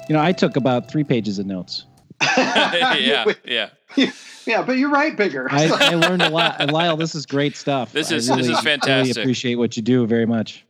You 0.09 0.15
know, 0.15 0.21
I 0.21 0.33
took 0.33 0.57
about 0.57 0.91
three 0.91 1.05
pages 1.05 1.39
of 1.39 1.45
notes. 1.45 1.85
yeah, 2.37 3.25
yeah. 3.45 3.69
Yeah, 4.45 4.61
but 4.61 4.77
you're 4.77 4.91
right, 4.91 5.15
bigger. 5.17 5.47
I, 5.49 5.69
I, 5.69 5.95
learned 5.95 6.21
a 6.21 6.29
lot. 6.29 6.57
And 6.59 6.71
Lyle, 6.71 6.97
this 6.97 7.15
is 7.15 7.25
great 7.25 7.55
stuff. 7.55 7.93
This 7.93 8.11
is 8.11 8.29
really, 8.29 8.43
this 8.43 8.51
is 8.51 8.59
fantastic. 8.59 8.91
I 8.91 8.97
really 8.99 9.11
appreciate 9.11 9.55
what 9.55 9.75
you 9.75 9.81
do 9.81 10.05
very 10.05 10.27
much. 10.27 10.65